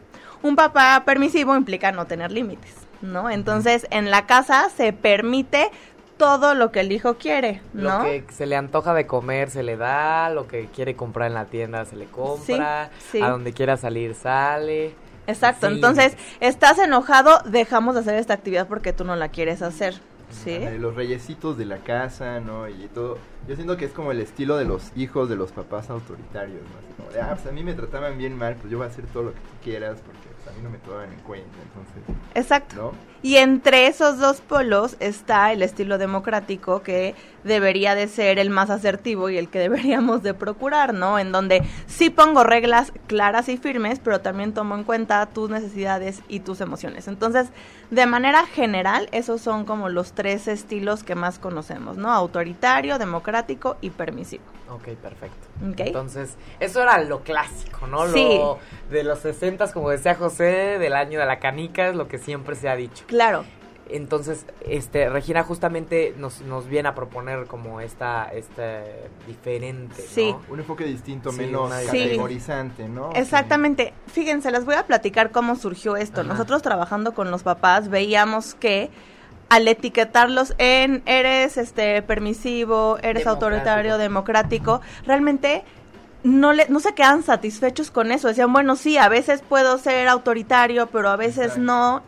Un 0.44 0.56
papá 0.56 1.02
permisivo 1.06 1.56
implica 1.56 1.92
no 1.92 2.06
tener 2.06 2.32
límites, 2.32 2.76
¿no? 3.02 3.30
Entonces, 3.30 3.88
en 3.90 4.12
la 4.12 4.28
casa 4.28 4.70
se 4.70 4.94
permite 4.94 5.72
todo 6.18 6.56
lo 6.56 6.72
que 6.72 6.82
el 6.82 6.92
hijo 6.92 7.16
quiere, 7.16 7.62
¿no? 7.74 8.00
Lo 8.00 8.04
que 8.04 8.26
se 8.32 8.46
le 8.46 8.56
antoja 8.56 8.94
de 8.94 9.08
comer 9.08 9.50
se 9.50 9.64
le 9.64 9.78
da, 9.78 10.30
lo 10.30 10.48
que 10.48 10.68
quiere 10.68 10.96
comprar 10.96 11.28
en 11.28 11.36
la 11.36 11.46
tienda 11.46 11.86
se 11.86 11.96
le 11.96 12.06
compra, 12.06 12.90
a 13.22 13.30
donde 13.30 13.54
quiera 13.54 13.78
salir 13.78 14.16
sale. 14.16 14.94
Exacto, 15.28 15.68
entonces 15.68 16.16
estás 16.40 16.80
enojado, 16.80 17.40
dejamos 17.46 17.96
de 17.96 18.02
hacer 18.02 18.16
esta 18.16 18.34
actividad 18.34 18.68
porque 18.68 18.94
tú 18.94 19.04
no 19.04 19.16
la 19.16 19.30
quieres 19.30 19.62
hacer. 19.62 19.96
Sí. 20.30 20.60
Los 20.80 20.96
reyesitos 20.96 21.58
de 21.58 21.66
la 21.66 21.78
casa, 21.78 22.40
¿no? 22.42 22.68
Y 22.68 22.90
todo. 22.94 23.18
Yo 23.48 23.56
siento 23.56 23.78
que 23.78 23.86
es 23.86 23.94
como 23.94 24.12
el 24.12 24.20
estilo 24.20 24.58
de 24.58 24.66
los 24.66 24.92
hijos 24.96 25.30
de 25.30 25.38
los 25.38 25.52
papás 25.54 25.90
autoritarios, 25.90 26.62
¿no? 26.64 26.80
Así 26.80 26.94
como 26.98 27.10
de, 27.12 27.22
ah, 27.22 27.34
pues 27.34 27.48
a 27.48 27.52
mí 27.52 27.64
me 27.64 27.74
trataban 27.74 28.18
bien 28.18 28.38
mal, 28.38 28.56
pues 28.56 28.70
yo 28.70 28.78
voy 28.78 28.88
a 28.88 28.90
hacer 28.90 29.06
todo 29.08 29.24
lo 29.24 29.34
que 29.34 29.40
tú 29.40 29.64
quieras 29.64 30.00
porque 30.06 30.28
pues, 30.36 30.54
a 30.54 30.58
mí 30.58 30.64
no 30.64 30.70
me 30.70 30.80
toman 30.80 31.14
en 31.14 31.20
cuenta, 31.22 31.58
entonces. 31.64 32.16
Exacto. 32.36 32.94
Y 33.24 33.38
entre 33.38 33.88
esos 33.88 34.20
dos 34.20 34.42
polos 34.42 34.96
está 35.00 35.52
el 35.52 35.64
estilo 35.64 35.98
democrático 35.98 36.84
que 36.84 37.16
debería 37.44 37.96
de 37.96 38.08
ser 38.08 38.40
el 38.40 38.50
más 38.50 38.70
asertivo 38.70 39.30
y 39.30 39.38
el 39.38 39.50
que 39.50 39.60
deberíamos 39.68 40.24
de 40.24 40.34
procurar, 40.34 40.94
¿no? 40.94 41.18
En 41.18 41.32
donde 41.32 41.64
sí 41.88 42.10
pongo 42.10 42.44
reglas 42.44 42.92
claras 43.08 43.50
y 43.50 43.58
firmes, 43.58 44.00
pero 44.04 44.22
también 44.22 44.54
tomo 44.54 44.76
en 44.76 44.84
cuenta 44.84 45.26
tus 45.28 45.50
necesidades 45.50 46.22
y 46.28 46.42
tus 46.42 46.62
emociones. 46.62 47.08
Entonces, 47.08 47.48
de 47.90 48.06
manera 48.06 48.46
general, 48.46 49.08
esos 49.12 49.42
son 49.42 49.66
como 49.66 49.90
los 49.90 50.12
tres 50.12 50.48
estilos 50.48 51.04
que 51.04 51.16
más 51.16 51.40
conocemos, 51.40 51.98
¿no? 51.98 52.12
Autoritario, 52.12 53.00
democrático 53.00 53.78
y 53.82 53.90
permisivo. 53.92 54.44
Ok, 54.70 54.90
perfecto. 55.02 55.48
Entonces, 55.78 56.36
eso 56.60 56.82
era 56.82 57.02
lo 57.02 57.22
clásico, 57.22 57.88
¿no? 57.88 58.06
Lo 58.06 58.60
de 58.92 59.04
los 59.04 59.20
60, 59.20 59.72
como 59.72 59.90
decía 59.90 60.16
José, 60.16 60.78
del 60.78 60.94
año 60.94 61.20
de 61.20 61.26
la 61.26 61.40
canica, 61.40 61.88
es 61.88 61.96
lo 61.96 62.08
que 62.08 62.18
siempre 62.18 62.56
se 62.56 62.68
ha 62.68 62.76
dicho. 62.76 63.06
Claro. 63.08 63.44
Entonces, 63.90 64.46
este, 64.68 65.10
Regina 65.10 65.44
justamente 65.44 66.14
nos, 66.18 66.42
nos 66.42 66.68
viene 66.68 66.90
a 66.90 66.96
proponer 66.96 67.46
como 67.46 67.80
esta, 67.82 68.30
este 68.34 69.10
diferente, 69.26 70.02
sí. 70.02 70.36
Un 70.50 70.60
enfoque 70.60 70.84
distinto, 70.84 71.32
menos 71.32 71.72
categorizante, 71.72 72.88
¿no? 72.90 73.12
Exactamente. 73.14 73.94
Fíjense, 74.08 74.52
les 74.52 74.66
voy 74.66 74.76
a 74.76 74.86
platicar 74.86 75.32
cómo 75.32 75.56
surgió 75.56 75.96
esto. 75.96 76.24
Nosotros 76.24 76.62
trabajando 76.62 77.14
con 77.14 77.32
los 77.32 77.44
papás 77.44 77.90
veíamos 77.90 78.56
que 78.56 78.90
al 79.50 79.68
etiquetarlos 79.68 80.54
en 80.58 81.02
eres 81.06 81.58
este 81.58 82.02
permisivo, 82.02 82.98
eres 83.02 83.26
autoritario, 83.26 83.98
democrático, 83.98 84.82
realmente 85.06 85.64
no, 86.28 86.52
le, 86.52 86.68
no 86.68 86.82
se 86.82 86.94
quedan 86.94 87.24
satisfechos 87.24 87.90
con 87.90 88.12
eso. 88.12 88.28
Decían, 88.28 88.52
bueno, 88.52 88.76
sí, 88.76 88.98
a 88.98 89.08
veces 89.08 89.42
puedo 89.48 89.78
ser 89.78 90.08
autoritario, 90.10 90.88
pero 90.88 91.10
a 91.10 91.16
veces 91.16 91.58
no. 91.58 92.04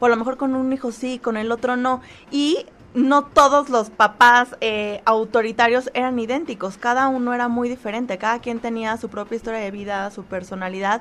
O 0.00 0.06
a 0.06 0.08
lo 0.08 0.16
mejor 0.16 0.36
con 0.36 0.54
un 0.56 0.72
hijo 0.72 0.90
sí, 0.90 1.20
con 1.20 1.36
el 1.36 1.52
otro 1.52 1.76
no. 1.76 2.00
Y 2.32 2.66
no 2.94 3.24
todos 3.24 3.68
los 3.70 3.90
papás 3.90 4.56
eh, 4.60 5.02
autoritarios 5.04 5.88
eran 5.94 6.18
idénticos. 6.18 6.78
Cada 6.78 7.06
uno 7.06 7.32
era 7.32 7.46
muy 7.46 7.68
diferente. 7.68 8.18
Cada 8.18 8.40
quien 8.40 8.58
tenía 8.58 8.96
su 8.96 9.08
propia 9.08 9.36
historia 9.36 9.60
de 9.60 9.70
vida, 9.70 10.10
su 10.10 10.24
personalidad 10.24 11.00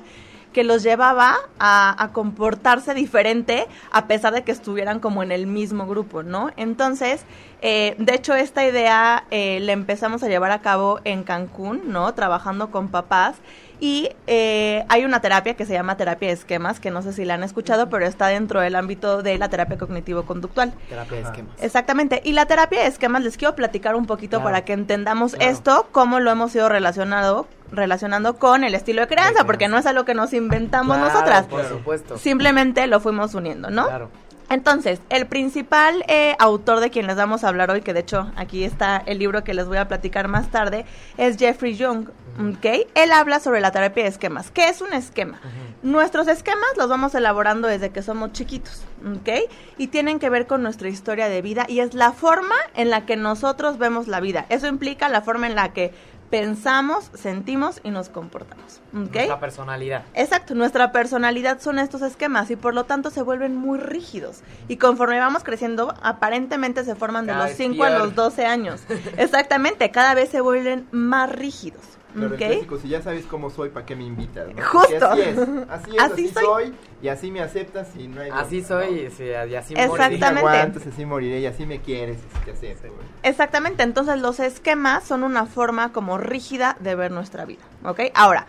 que 0.53 0.63
los 0.63 0.83
llevaba 0.83 1.35
a, 1.59 2.09
comportarse 2.13 2.93
diferente 2.93 3.67
a 3.91 4.07
pesar 4.07 4.33
de 4.33 4.43
que 4.43 4.51
estuvieran 4.51 4.99
como 4.99 5.23
en 5.23 5.31
el 5.31 5.47
mismo 5.47 5.87
grupo, 5.87 6.23
¿no? 6.23 6.51
Entonces, 6.57 7.25
eh, 7.61 7.95
de 7.97 8.13
hecho, 8.13 8.33
esta 8.35 8.65
idea 8.65 9.25
eh, 9.31 9.59
la 9.61 9.71
empezamos 9.71 10.21
a 10.23 10.27
llevar 10.27 10.51
a 10.51 10.61
cabo 10.61 10.99
en 11.03 11.23
Cancún, 11.23 11.81
¿no? 11.87 12.13
Trabajando 12.13 12.71
con 12.71 12.89
papás. 12.89 13.35
Y 13.83 14.09
eh, 14.27 14.85
hay 14.87 15.03
una 15.03 15.19
terapia 15.19 15.55
que 15.55 15.65
se 15.65 15.73
llama 15.73 15.97
terapia 15.97 16.29
de 16.29 16.33
esquemas, 16.35 16.79
que 16.79 16.89
no 16.89 17.01
sé 17.01 17.11
si 17.11 17.25
la 17.25 17.33
han 17.33 17.43
escuchado, 17.43 17.89
pero 17.89 18.05
está 18.05 18.27
dentro 18.27 18.61
del 18.61 18.75
ámbito 18.77 19.21
de 19.21 19.37
la 19.37 19.49
terapia 19.49 19.77
cognitivo-conductual. 19.77 20.71
Terapia 20.87 21.17
de 21.17 21.23
esquemas. 21.23 21.51
Exactamente. 21.61 22.21
Y 22.23 22.31
la 22.31 22.45
terapia 22.45 22.79
de 22.79 22.87
esquemas 22.87 23.23
les 23.23 23.35
quiero 23.35 23.55
platicar 23.57 23.95
un 23.95 24.05
poquito 24.05 24.37
Claro. 24.37 24.45
para 24.45 24.63
que 24.63 24.71
entendamos 24.71 25.35
Claro. 25.35 25.51
esto, 25.51 25.87
cómo 25.91 26.21
lo 26.21 26.31
hemos 26.31 26.55
ido 26.55 26.69
relacionado, 26.69 27.45
relacionando 27.73 28.37
con 28.37 28.63
el 28.63 28.73
estilo 28.73 29.01
de 29.01 29.07
crianza, 29.07 29.39
De 29.39 29.45
porque 29.45 29.67
no 29.67 29.77
es 29.77 29.85
algo 29.85 30.05
que 30.05 30.13
nos 30.13 30.31
inventamos 30.31 30.95
Claro, 30.95 31.11
nosotras. 31.13 31.45
Por 31.47 31.67
supuesto. 31.67 32.17
Simplemente 32.17 32.87
lo 32.87 33.01
fuimos 33.01 33.33
uniendo, 33.33 33.69
¿no? 33.69 33.85
Claro. 33.87 34.09
Entonces, 34.49 35.01
el 35.09 35.25
principal 35.25 36.03
eh, 36.07 36.35
autor 36.39 36.79
de 36.79 36.89
quien 36.89 37.07
les 37.07 37.15
vamos 37.15 37.43
a 37.43 37.49
hablar 37.49 37.71
hoy, 37.71 37.81
que 37.81 37.93
de 37.93 38.01
hecho 38.01 38.31
aquí 38.35 38.63
está 38.63 39.01
el 39.05 39.19
libro 39.19 39.43
que 39.43 39.53
les 39.53 39.67
voy 39.67 39.77
a 39.77 39.87
platicar 39.87 40.27
más 40.27 40.51
tarde, 40.51 40.85
es 41.17 41.37
Jeffrey 41.37 41.75
Young, 41.75 42.09
¿ok? 42.39 42.87
Él 42.95 43.11
habla 43.11 43.39
sobre 43.39 43.61
la 43.61 43.71
terapia 43.71 44.03
de 44.03 44.09
esquemas. 44.09 44.51
¿Qué 44.51 44.69
es 44.69 44.81
un 44.81 44.93
esquema? 44.93 45.39
Nuestros 45.81 46.27
esquemas 46.27 46.69
los 46.77 46.87
vamos 46.87 47.15
elaborando 47.15 47.67
desde 47.67 47.89
que 47.89 48.01
somos 48.01 48.31
chiquitos, 48.31 48.83
¿ok? 49.05 49.49
Y 49.77 49.87
tienen 49.87 50.19
que 50.19 50.29
ver 50.29 50.47
con 50.47 50.63
nuestra 50.63 50.89
historia 50.89 51.29
de 51.29 51.41
vida 51.41 51.65
y 51.67 51.79
es 51.79 51.93
la 51.93 52.11
forma 52.11 52.55
en 52.75 52.89
la 52.89 53.05
que 53.05 53.15
nosotros 53.15 53.77
vemos 53.77 54.07
la 54.07 54.19
vida. 54.19 54.45
Eso 54.49 54.67
implica 54.67 55.09
la 55.09 55.21
forma 55.21 55.47
en 55.47 55.55
la 55.55 55.73
que 55.73 55.93
pensamos, 56.33 57.11
sentimos 57.13 57.79
y 57.83 57.91
nos 57.91 58.09
comportamos. 58.09 58.81
Nuestra 58.91 59.39
personalidad. 59.39 60.03
Exacto, 60.15 60.55
nuestra 60.55 60.91
personalidad 60.91 61.61
son 61.61 61.77
estos 61.77 62.01
esquemas 62.01 62.49
y 62.49 62.55
por 62.55 62.73
lo 62.73 62.85
tanto 62.85 63.11
se 63.11 63.21
vuelven 63.21 63.55
muy 63.55 63.77
rígidos. 63.77 64.41
Y 64.67 64.77
conforme 64.77 65.19
vamos 65.19 65.43
creciendo, 65.43 65.93
aparentemente 66.01 66.83
se 66.85 66.95
forman 66.95 67.27
de 67.27 67.35
los 67.35 67.45
vez 67.45 67.57
5 67.57 67.83
a 67.83 67.91
los 67.91 68.15
12 68.15 68.47
años. 68.47 68.81
Exactamente, 69.17 69.91
cada 69.91 70.15
vez 70.15 70.29
se 70.29 70.41
vuelven 70.41 70.87
más 70.89 71.31
rígidos. 71.31 71.83
Claro, 72.13 72.27
el 72.27 72.33
¿ok? 72.33 72.37
clásico, 72.47 72.77
si 72.77 72.87
ya 72.89 73.01
sabes 73.01 73.25
cómo 73.25 73.49
soy, 73.49 73.69
¿para 73.69 73.85
qué 73.85 73.95
me 73.95 74.03
invitas? 74.03 74.47
no? 74.53 74.63
Justo. 74.63 75.05
Así 75.07 75.21
es, 75.21 75.37
así 75.37 75.47
es, 75.47 75.69
Así 75.69 75.97
así, 75.99 76.27
soy. 76.29 76.43
soy. 76.43 76.73
y 77.01 77.07
así 77.07 77.31
me 77.31 77.41
aceptas 77.41 77.89
y 77.97 78.07
no 78.07 78.21
hay 78.21 78.29
Así 78.31 78.63
soy 78.63 78.91
¿no? 78.91 79.01
y, 79.01 79.11
sí, 79.11 79.23
y 79.25 79.33
así 79.33 79.53
Así 79.55 79.73
Exactamente. 79.75 80.31
me 80.31 80.39
aguantas, 80.39 80.85
así 80.87 81.05
moriré 81.05 81.39
y 81.39 81.45
así 81.45 81.65
me 81.65 81.79
quieres, 81.81 82.17
así 82.33 82.45
te 82.45 82.51
acepto. 82.51 82.87
güey. 82.93 83.07
Exactamente, 83.23 83.83
entonces 83.83 84.19
los 84.21 84.39
esquemas 84.39 85.03
son 85.03 85.23
una 85.23 85.45
forma 85.45 85.91
como 85.91 86.17
rígida 86.17 86.77
de 86.79 86.95
ver 86.95 87.11
nuestra 87.11 87.45
vida, 87.45 87.63
¿ok? 87.83 88.01
Ahora, 88.13 88.45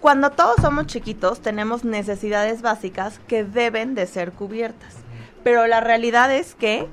cuando 0.00 0.30
todos 0.30 0.56
somos 0.60 0.86
chiquitos 0.86 1.40
tenemos 1.40 1.84
necesidades 1.84 2.60
básicas 2.62 3.18
que 3.26 3.44
deben 3.44 3.94
de 3.94 4.06
ser 4.06 4.32
cubiertas, 4.32 4.94
pero 5.42 5.66
la 5.66 5.80
realidad 5.80 6.32
es 6.32 6.54
que 6.54 6.86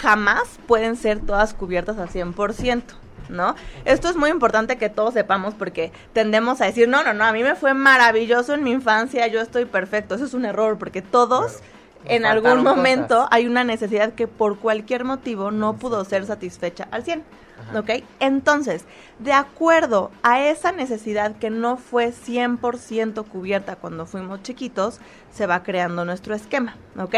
jamás 0.00 0.42
pueden 0.66 0.96
ser 0.96 1.20
todas 1.20 1.54
cubiertas 1.54 1.98
al 1.98 2.08
100%. 2.08 2.82
¿No? 3.28 3.54
Esto 3.84 4.08
es 4.08 4.16
muy 4.16 4.30
importante 4.30 4.76
que 4.76 4.88
todos 4.88 5.14
sepamos 5.14 5.54
porque 5.54 5.92
tendemos 6.12 6.60
a 6.60 6.66
decir, 6.66 6.88
no, 6.88 7.02
no, 7.02 7.12
no, 7.12 7.24
a 7.24 7.32
mí 7.32 7.42
me 7.42 7.54
fue 7.56 7.74
maravilloso 7.74 8.54
en 8.54 8.62
mi 8.62 8.70
infancia, 8.70 9.26
yo 9.26 9.40
estoy 9.40 9.64
perfecto. 9.64 10.14
Eso 10.14 10.24
es 10.24 10.34
un 10.34 10.44
error 10.44 10.78
porque 10.78 11.02
todos 11.02 11.60
en 12.08 12.24
algún 12.24 12.62
momento 12.62 13.16
cosas. 13.16 13.28
hay 13.32 13.46
una 13.46 13.64
necesidad 13.64 14.12
que 14.12 14.26
por 14.26 14.58
cualquier 14.58 15.04
motivo 15.04 15.50
no 15.50 15.74
pudo 15.76 16.04
ser 16.04 16.26
satisfecha 16.26 16.88
al 16.90 17.04
100. 17.04 17.24
Ajá. 17.58 17.80
¿Ok? 17.80 17.90
Entonces, 18.20 18.84
de 19.18 19.32
acuerdo 19.32 20.10
a 20.22 20.40
esa 20.42 20.72
necesidad 20.72 21.36
que 21.36 21.48
no 21.48 21.78
fue 21.78 22.12
100% 22.12 23.24
cubierta 23.26 23.76
cuando 23.76 24.04
fuimos 24.04 24.42
chiquitos, 24.42 25.00
se 25.32 25.46
va 25.46 25.62
creando 25.62 26.04
nuestro 26.04 26.34
esquema. 26.34 26.76
¿Ok? 26.98 27.14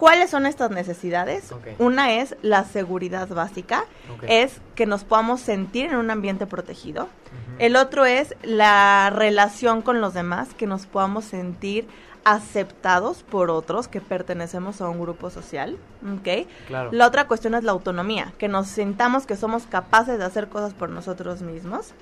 ¿Cuáles 0.00 0.30
son 0.30 0.46
estas 0.46 0.70
necesidades? 0.70 1.52
Una 1.78 2.14
es 2.14 2.34
la 2.40 2.64
seguridad 2.64 3.28
básica, 3.28 3.84
es 4.26 4.58
que 4.74 4.86
nos 4.86 5.04
podamos 5.04 5.42
sentir 5.42 5.90
en 5.90 5.96
un 5.96 6.10
ambiente 6.10 6.46
protegido. 6.46 7.10
El 7.58 7.76
otro 7.76 8.06
es 8.06 8.34
la 8.42 9.10
relación 9.10 9.82
con 9.82 10.00
los 10.00 10.14
demás, 10.14 10.54
que 10.54 10.66
nos 10.66 10.86
podamos 10.86 11.26
sentir 11.26 11.86
aceptados 12.24 13.22
por 13.22 13.50
otros, 13.50 13.88
que 13.88 14.00
pertenecemos 14.00 14.80
a 14.80 14.88
un 14.88 15.00
grupo 15.02 15.28
social, 15.28 15.76
¿ok? 16.02 16.48
Claro. 16.66 16.88
La 16.92 17.06
otra 17.06 17.26
cuestión 17.26 17.54
es 17.54 17.62
la 17.62 17.72
autonomía, 17.72 18.32
que 18.38 18.48
nos 18.48 18.68
sintamos 18.68 19.26
que 19.26 19.36
somos 19.36 19.64
capaces 19.64 20.18
de 20.18 20.24
hacer 20.24 20.48
cosas 20.48 20.72
por 20.72 20.88
nosotros 20.88 21.42
mismos. 21.42 21.92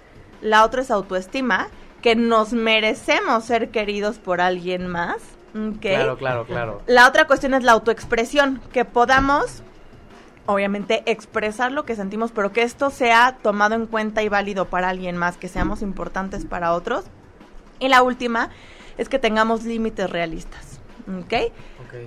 La 0.40 0.64
otra 0.64 0.82
es 0.82 0.92
autoestima, 0.92 1.66
que 2.00 2.14
nos 2.14 2.52
merecemos 2.52 3.42
ser 3.42 3.70
queridos 3.70 4.18
por 4.18 4.40
alguien 4.40 4.86
más, 4.86 5.16
¿ok? 5.58 5.80
Claro, 5.80 6.16
claro, 6.16 6.46
claro. 6.46 6.82
La 6.86 7.08
otra 7.08 7.26
cuestión 7.26 7.54
es 7.54 7.64
la 7.64 7.72
autoexpresión, 7.72 8.60
que 8.72 8.84
podamos, 8.84 9.62
obviamente, 10.46 11.02
expresar 11.06 11.72
lo 11.72 11.84
que 11.84 11.96
sentimos, 11.96 12.32
pero 12.32 12.52
que 12.52 12.62
esto 12.62 12.90
sea 12.90 13.38
tomado 13.42 13.74
en 13.74 13.86
cuenta 13.86 14.22
y 14.22 14.28
válido 14.28 14.66
para 14.66 14.88
alguien 14.88 15.16
más, 15.16 15.36
que 15.36 15.48
seamos 15.48 15.82
importantes 15.82 16.44
para 16.44 16.72
otros. 16.72 17.04
Y 17.80 17.88
la 17.88 18.02
última 18.02 18.50
es 18.96 19.08
que 19.08 19.18
tengamos 19.18 19.64
límites 19.64 20.10
realistas. 20.10 20.80
Ok. 21.20 21.52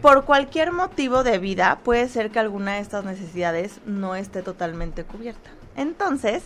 Por 0.01 0.25
cualquier 0.25 0.71
motivo 0.71 1.23
de 1.23 1.39
vida, 1.39 1.79
puede 1.83 2.07
ser 2.07 2.29
que 2.29 2.37
alguna 2.39 2.75
de 2.75 2.81
estas 2.81 3.03
necesidades 3.03 3.79
no 3.85 4.15
esté 4.15 4.43
totalmente 4.43 5.03
cubierta. 5.03 5.49
Entonces, 5.75 6.43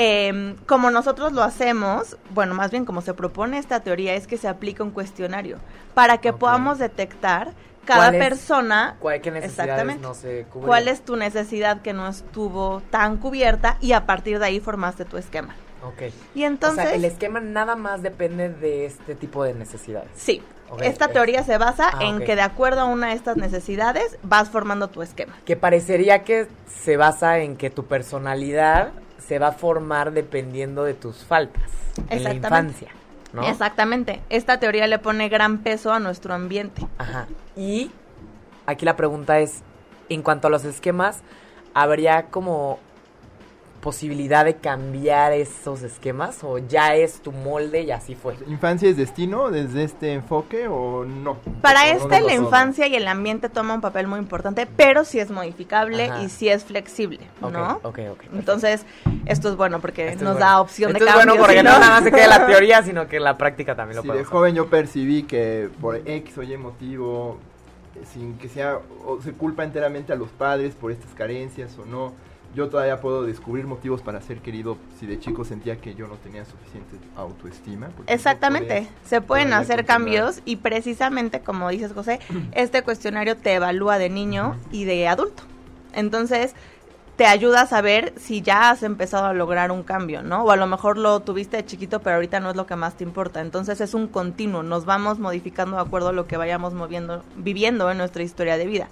em, 0.00 0.54
como 0.66 0.92
nosotros 0.92 1.32
lo 1.32 1.42
hacemos, 1.42 2.16
bueno, 2.30 2.54
más 2.54 2.70
bien 2.70 2.84
como 2.84 3.00
se 3.00 3.14
propone 3.14 3.58
esta 3.58 3.80
teoría, 3.80 4.14
es 4.14 4.28
que 4.28 4.36
se 4.36 4.46
aplica 4.46 4.84
un 4.84 4.92
cuestionario 4.92 5.58
para 5.94 6.18
que 6.18 6.32
podamos 6.32 6.78
detectar 6.78 7.50
cada 7.84 8.10
¿Cuál 8.10 8.14
es- 8.14 8.28
persona 8.28 8.96
¿Cuál, 9.00 9.20
¿Qué 9.20 9.30
necesidades 9.32 9.70
Exactamente. 9.70 10.02
no 10.06 10.14
se 10.14 10.44
cubren? 10.44 10.66
cuál 10.68 10.86
es 10.88 11.04
tu 11.04 11.16
necesidad 11.16 11.82
que 11.82 11.92
no 11.94 12.06
estuvo 12.06 12.80
tan 12.90 13.16
cubierta 13.16 13.76
y 13.80 13.90
a 13.92 14.06
partir 14.06 14.38
de 14.38 14.44
ahí 14.46 14.60
formaste 14.60 15.04
tu 15.04 15.16
esquema. 15.16 15.56
Ok. 15.82 16.12
Y 16.34 16.44
entonces, 16.44 16.84
o 16.84 16.88
sea, 16.88 16.94
el 16.94 17.04
esquema 17.04 17.40
nada 17.40 17.74
más 17.76 18.02
depende 18.02 18.50
de 18.50 18.84
este 18.86 19.14
tipo 19.16 19.42
de 19.42 19.54
necesidades. 19.54 20.10
sí, 20.14 20.42
esta 20.80 21.06
es- 21.06 21.12
teoría 21.12 21.42
se 21.44 21.56
basa 21.58 21.90
Ah, 21.94 21.98
en 22.04 22.18
que 22.20 22.36
de 22.36 22.42
acuerdo 22.42 22.82
a 22.82 22.84
una 22.84 23.08
de 23.08 23.14
estas 23.14 23.36
necesidades 23.36 24.16
vas 24.22 24.48
formando 24.50 24.88
tu 24.88 25.02
esquema. 25.02 25.34
Que 25.44 25.56
parecería 25.56 26.22
que 26.24 26.46
se 26.68 26.96
basa 26.96 27.38
en 27.38 27.56
que 27.56 27.70
tu 27.70 27.86
personalidad 27.86 28.90
se 29.18 29.38
va 29.38 29.48
a 29.48 29.52
formar 29.52 30.12
dependiendo 30.12 30.84
de 30.84 30.94
tus 30.94 31.24
faltas 31.24 31.70
en 32.08 32.24
la 32.24 32.34
infancia, 32.34 32.90
¿no? 33.32 33.46
Exactamente. 33.46 34.20
Esta 34.30 34.58
teoría 34.58 34.86
le 34.86 34.98
pone 34.98 35.28
gran 35.28 35.58
peso 35.58 35.92
a 35.92 36.00
nuestro 36.00 36.34
ambiente. 36.34 36.86
Ajá. 36.98 37.26
Y 37.56 37.90
aquí 38.66 38.84
la 38.84 38.96
pregunta 38.96 39.40
es, 39.40 39.62
en 40.08 40.22
cuanto 40.22 40.48
a 40.48 40.50
los 40.50 40.64
esquemas, 40.64 41.22
¿habría 41.74 42.26
como 42.26 42.78
posibilidad 43.80 44.44
de 44.44 44.56
cambiar 44.56 45.32
esos 45.32 45.82
esquemas 45.82 46.42
o 46.42 46.58
ya 46.58 46.94
es 46.94 47.20
tu 47.20 47.32
molde 47.32 47.82
y 47.82 47.90
así 47.90 48.14
fue? 48.14 48.36
¿Infancia 48.46 48.88
es 48.88 48.96
destino 48.96 49.50
desde 49.50 49.84
este 49.84 50.12
enfoque 50.12 50.66
o 50.68 51.04
no? 51.04 51.36
Para 51.62 51.80
¿O 51.82 51.84
este, 51.84 52.20
no 52.20 52.26
la 52.26 52.34
infancia 52.34 52.86
y 52.86 52.96
el 52.96 53.06
ambiente 53.08 53.48
toma 53.48 53.74
un 53.74 53.80
papel 53.80 54.06
muy 54.06 54.18
importante, 54.18 54.66
pero 54.76 55.04
sí 55.04 55.20
es 55.20 55.30
modificable 55.30 56.04
Ajá. 56.06 56.22
y 56.22 56.28
sí 56.28 56.48
es 56.48 56.64
flexible, 56.64 57.20
¿no? 57.40 57.80
ok, 57.82 57.98
ok. 58.12 58.24
Entonces, 58.34 58.84
esto 59.26 59.48
es 59.48 59.56
bueno 59.56 59.80
porque 59.80 60.08
Esto 60.08 60.16
es 60.18 60.22
nos 60.22 60.32
bueno. 60.34 60.46
da 60.46 60.60
opción 60.60 60.90
Esto 60.90 61.04
de 61.04 61.10
es 61.10 61.16
cambio. 61.16 61.34
bueno 61.34 61.46
porque 61.46 61.58
¿sí, 61.60 61.64
no 61.64 61.70
nada 61.78 61.88
más 61.88 62.04
se 62.04 62.10
quede 62.10 62.26
la 62.28 62.46
teoría, 62.46 62.82
sino 62.84 63.06
que 63.08 63.20
la 63.20 63.36
práctica 63.38 63.74
también 63.76 63.96
lo 63.96 64.02
Si 64.02 64.08
de 64.08 64.12
podemos 64.12 64.30
joven 64.30 64.54
yo 64.54 64.68
percibí 64.68 65.22
que 65.24 65.68
por 65.80 65.96
X 66.04 66.36
o 66.38 66.42
Y 66.42 66.56
motivo, 66.56 67.38
sin 68.12 68.38
que 68.38 68.48
sea, 68.48 68.78
o 69.06 69.20
se 69.20 69.32
culpa 69.32 69.64
enteramente 69.64 70.12
a 70.12 70.16
los 70.16 70.30
padres 70.30 70.74
por 70.74 70.92
estas 70.92 71.12
carencias 71.14 71.76
o 71.78 71.84
no, 71.84 72.12
yo 72.54 72.68
todavía 72.68 73.00
puedo 73.00 73.22
descubrir 73.24 73.66
motivos 73.66 74.02
para 74.02 74.20
ser 74.20 74.38
querido 74.38 74.78
si 74.98 75.06
de 75.06 75.18
chico 75.20 75.44
sentía 75.44 75.76
que 75.80 75.94
yo 75.94 76.08
no 76.08 76.16
tenía 76.16 76.44
suficiente 76.44 76.96
autoestima. 77.16 77.90
Exactamente, 78.06 78.88
se 79.04 79.20
pueden 79.20 79.52
hacer 79.52 79.76
continuar. 79.76 79.86
cambios 79.86 80.42
y 80.44 80.56
precisamente 80.56 81.40
como 81.40 81.68
dices 81.68 81.92
José, 81.92 82.20
este 82.52 82.82
cuestionario 82.82 83.36
te 83.36 83.54
evalúa 83.54 83.98
de 83.98 84.10
niño 84.10 84.56
y 84.72 84.84
de 84.84 85.08
adulto. 85.08 85.42
Entonces, 85.92 86.54
te 87.18 87.26
ayuda 87.26 87.62
a 87.62 87.66
saber 87.66 88.12
si 88.16 88.42
ya 88.42 88.70
has 88.70 88.84
empezado 88.84 89.26
a 89.26 89.32
lograr 89.32 89.72
un 89.72 89.82
cambio, 89.82 90.22
¿no? 90.22 90.44
O 90.44 90.52
a 90.52 90.56
lo 90.56 90.68
mejor 90.68 90.96
lo 90.96 91.18
tuviste 91.18 91.56
de 91.56 91.66
chiquito, 91.66 91.98
pero 91.98 92.14
ahorita 92.14 92.38
no 92.38 92.50
es 92.50 92.56
lo 92.56 92.64
que 92.64 92.76
más 92.76 92.94
te 92.96 93.02
importa. 93.02 93.40
Entonces, 93.40 93.80
es 93.80 93.92
un 93.92 94.06
continuo, 94.06 94.62
nos 94.62 94.84
vamos 94.84 95.18
modificando 95.18 95.74
de 95.76 95.82
acuerdo 95.82 96.10
a 96.10 96.12
lo 96.12 96.28
que 96.28 96.36
vayamos 96.36 96.74
moviendo, 96.74 97.24
viviendo 97.36 97.90
en 97.90 97.98
nuestra 97.98 98.22
historia 98.22 98.56
de 98.56 98.66
vida. 98.66 98.88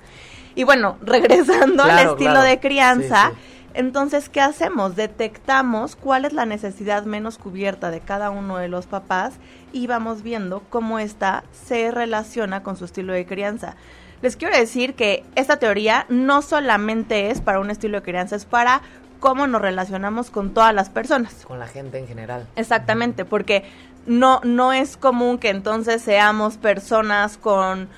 Y 0.56 0.64
bueno, 0.64 0.96
regresando 1.02 1.84
al 1.84 1.98
estilo 1.98 2.32
claro. 2.32 2.42
de 2.42 2.58
crianza, 2.58 3.30
Sí, 3.32 3.40
Entonces, 3.74 4.28
¿qué 4.28 4.40
hacemos? 4.40 4.96
Detectamos 4.96 5.94
cuál 5.94 6.24
es 6.24 6.32
la 6.32 6.46
necesidad 6.46 7.04
menos 7.04 7.38
cubierta 7.38 7.90
de 7.90 8.00
cada 8.00 8.30
uno 8.30 8.56
de 8.56 8.68
los 8.68 8.86
papás 8.86 9.34
y 9.72 9.86
vamos 9.86 10.22
viendo 10.22 10.62
cómo 10.70 10.98
ésta 10.98 11.44
se 11.52 11.90
relaciona 11.90 12.62
con 12.62 12.76
su 12.76 12.86
estilo 12.86 13.12
de 13.12 13.26
crianza. 13.26 13.76
Les 14.22 14.36
quiero 14.36 14.56
decir 14.56 14.94
que 14.94 15.24
esta 15.34 15.58
teoría 15.58 16.06
no 16.08 16.40
solamente 16.40 17.30
es 17.30 17.42
para 17.42 17.60
un 17.60 17.70
estilo 17.70 17.98
de 17.98 18.02
crianza, 18.02 18.34
es 18.34 18.46
para 18.46 18.80
cómo 19.20 19.46
nos 19.46 19.60
relacionamos 19.60 20.30
con 20.30 20.54
todas 20.54 20.74
las 20.74 20.88
personas. 20.88 21.44
Con 21.44 21.58
la 21.58 21.68
gente 21.68 21.98
en 21.98 22.08
general. 22.08 22.46
Exactamente, 22.56 23.26
porque 23.26 23.64
no, 24.06 24.40
no 24.42 24.72
es 24.72 24.96
común 24.96 25.36
que 25.36 25.50
entonces 25.50 26.00
seamos 26.00 26.56
personas 26.56 27.36
con 27.36 27.88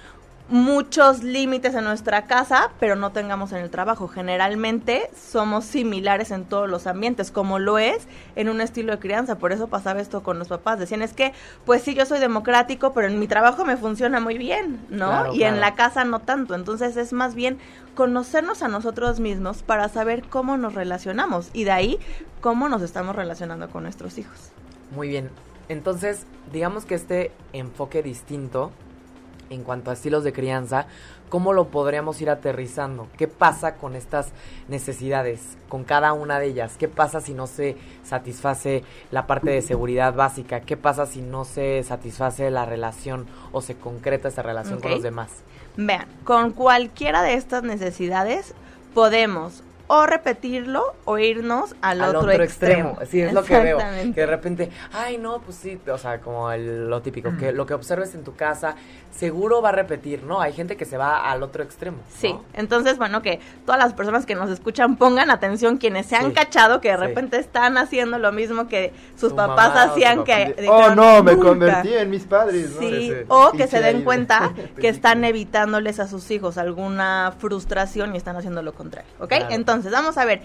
muchos 0.50 1.22
límites 1.22 1.74
en 1.74 1.84
nuestra 1.84 2.26
casa, 2.26 2.70
pero 2.80 2.96
no 2.96 3.12
tengamos 3.12 3.52
en 3.52 3.58
el 3.58 3.70
trabajo. 3.70 4.08
Generalmente 4.08 5.10
somos 5.14 5.64
similares 5.64 6.30
en 6.30 6.44
todos 6.44 6.68
los 6.68 6.86
ambientes, 6.86 7.30
como 7.30 7.58
lo 7.58 7.78
es 7.78 8.06
en 8.34 8.48
un 8.48 8.60
estilo 8.60 8.92
de 8.92 8.98
crianza. 8.98 9.38
Por 9.38 9.52
eso 9.52 9.68
pasaba 9.68 10.00
esto 10.00 10.22
con 10.22 10.38
los 10.38 10.48
papás. 10.48 10.78
Decían, 10.78 11.02
es 11.02 11.12
que, 11.12 11.32
pues 11.66 11.82
sí, 11.82 11.94
yo 11.94 12.06
soy 12.06 12.18
democrático, 12.18 12.92
pero 12.94 13.08
en 13.08 13.18
mi 13.18 13.28
trabajo 13.28 13.64
me 13.64 13.76
funciona 13.76 14.20
muy 14.20 14.38
bien, 14.38 14.80
¿no? 14.88 15.08
Claro, 15.08 15.34
y 15.34 15.42
en 15.42 15.60
la 15.60 15.74
casa 15.74 16.04
no 16.04 16.20
tanto. 16.20 16.54
Entonces 16.54 16.96
es 16.96 17.12
más 17.12 17.34
bien 17.34 17.58
conocernos 17.94 18.62
a 18.62 18.68
nosotros 18.68 19.20
mismos 19.20 19.62
para 19.62 19.88
saber 19.88 20.22
cómo 20.28 20.56
nos 20.56 20.74
relacionamos 20.74 21.50
y 21.52 21.64
de 21.64 21.72
ahí 21.72 21.98
cómo 22.40 22.68
nos 22.68 22.82
estamos 22.82 23.16
relacionando 23.16 23.68
con 23.68 23.82
nuestros 23.82 24.16
hijos. 24.18 24.52
Muy 24.94 25.08
bien. 25.08 25.30
Entonces, 25.68 26.24
digamos 26.50 26.86
que 26.86 26.94
este 26.94 27.32
enfoque 27.52 28.02
distinto 28.02 28.72
en 29.50 29.62
cuanto 29.62 29.90
a 29.90 29.94
estilos 29.94 30.24
de 30.24 30.32
crianza, 30.32 30.86
¿cómo 31.28 31.52
lo 31.52 31.68
podríamos 31.68 32.20
ir 32.20 32.30
aterrizando? 32.30 33.08
¿Qué 33.16 33.28
pasa 33.28 33.74
con 33.76 33.94
estas 33.94 34.32
necesidades, 34.68 35.56
con 35.68 35.84
cada 35.84 36.12
una 36.12 36.38
de 36.38 36.46
ellas? 36.46 36.76
¿Qué 36.78 36.88
pasa 36.88 37.20
si 37.20 37.34
no 37.34 37.46
se 37.46 37.76
satisface 38.04 38.84
la 39.10 39.26
parte 39.26 39.50
de 39.50 39.62
seguridad 39.62 40.14
básica? 40.14 40.60
¿Qué 40.60 40.76
pasa 40.76 41.06
si 41.06 41.20
no 41.20 41.44
se 41.44 41.82
satisface 41.82 42.50
la 42.50 42.64
relación 42.64 43.26
o 43.52 43.60
se 43.60 43.76
concreta 43.76 44.28
esa 44.28 44.42
relación 44.42 44.80
con 44.80 44.90
los 44.90 45.02
demás? 45.02 45.30
Vean, 45.76 46.06
con 46.24 46.52
cualquiera 46.52 47.22
de 47.22 47.34
estas 47.34 47.62
necesidades 47.62 48.54
podemos 48.94 49.62
o 49.88 50.06
repetirlo 50.06 50.94
o 51.04 51.18
irnos 51.18 51.74
al, 51.82 52.00
Al 52.02 52.14
otro, 52.16 52.30
extremo. 52.30 52.96
Sí, 53.10 53.20
es 53.20 53.32
lo 53.32 53.42
que 53.42 53.58
veo. 53.58 53.76
Exactamente. 53.78 54.14
Que 54.14 54.20
de 54.20 54.26
repente, 54.26 54.70
ay, 54.92 55.18
no, 55.18 55.40
pues 55.40 55.56
sí, 55.56 55.80
o 55.90 55.98
sea, 55.98 56.20
como 56.20 56.50
el- 56.52 56.88
lo 56.88 57.02
típico, 57.02 57.36
que 57.38 57.52
lo 57.52 57.66
que 57.66 57.74
observes 57.74 58.14
en 58.14 58.22
tu 58.22 58.34
casa, 58.36 58.76
seguro 59.10 59.62
va 59.62 59.70
a 59.70 59.72
repetir, 59.72 60.22
¿no? 60.22 60.40
Hay 60.40 60.52
gente 60.52 60.76
que 60.76 60.84
se 60.84 60.96
va 60.96 61.30
al 61.30 61.42
otro 61.42 61.62
extremo. 61.64 61.96
¿no? 61.98 62.04
Sí, 62.20 62.34
entonces, 62.54 62.98
bueno, 62.98 63.22
que 63.22 63.40
todas 63.64 63.78
las 63.80 63.94
personas 63.94 64.26
que 64.26 64.34
nos 64.34 64.50
escuchan 64.50 64.96
pongan 64.96 65.30
atención, 65.30 65.78
quienes 65.78 66.06
se 66.06 66.16
han 66.16 66.26
Sí, 66.28 66.32
cachado 66.32 66.80
que 66.80 66.90
de 66.90 66.96
sí. 66.98 67.00
repente 67.00 67.38
están 67.38 67.78
haciendo 67.78 68.18
lo 68.18 68.30
mismo 68.30 68.68
que 68.68 68.92
sus 69.16 69.30
Tu 69.30 69.36
papás 69.36 69.72
hacían, 69.74 70.18
papá. 70.18 70.24
que 70.26 70.54
Oh, 70.68 70.76
dijeron, 70.76 70.96
no, 70.96 71.22
me 71.22 71.32
"Nunca". 71.32 71.48
convertí 71.48 71.94
en 71.94 72.10
mis 72.10 72.24
padres, 72.24 72.72
¿no? 72.74 72.80
Sí, 72.80 72.88
Sí, 72.90 73.08
sí. 73.08 73.24
o 73.28 73.52
que 73.52 73.66
se 73.66 73.80
den 73.80 74.04
cuenta 74.04 74.52
que 74.80 74.88
están 74.88 75.24
evitándoles 75.24 75.98
a 75.98 76.06
sus 76.06 76.30
hijos 76.30 76.58
alguna 76.58 77.32
frustración 77.38 78.14
y 78.14 78.18
están 78.18 78.36
haciendo 78.36 78.62
lo 78.62 78.74
contrario, 78.74 79.10
¿ok? 79.18 79.28
Claro. 79.28 79.46
Entonces, 79.50 79.77
vamos 79.84 80.18
a 80.18 80.24
ver, 80.24 80.42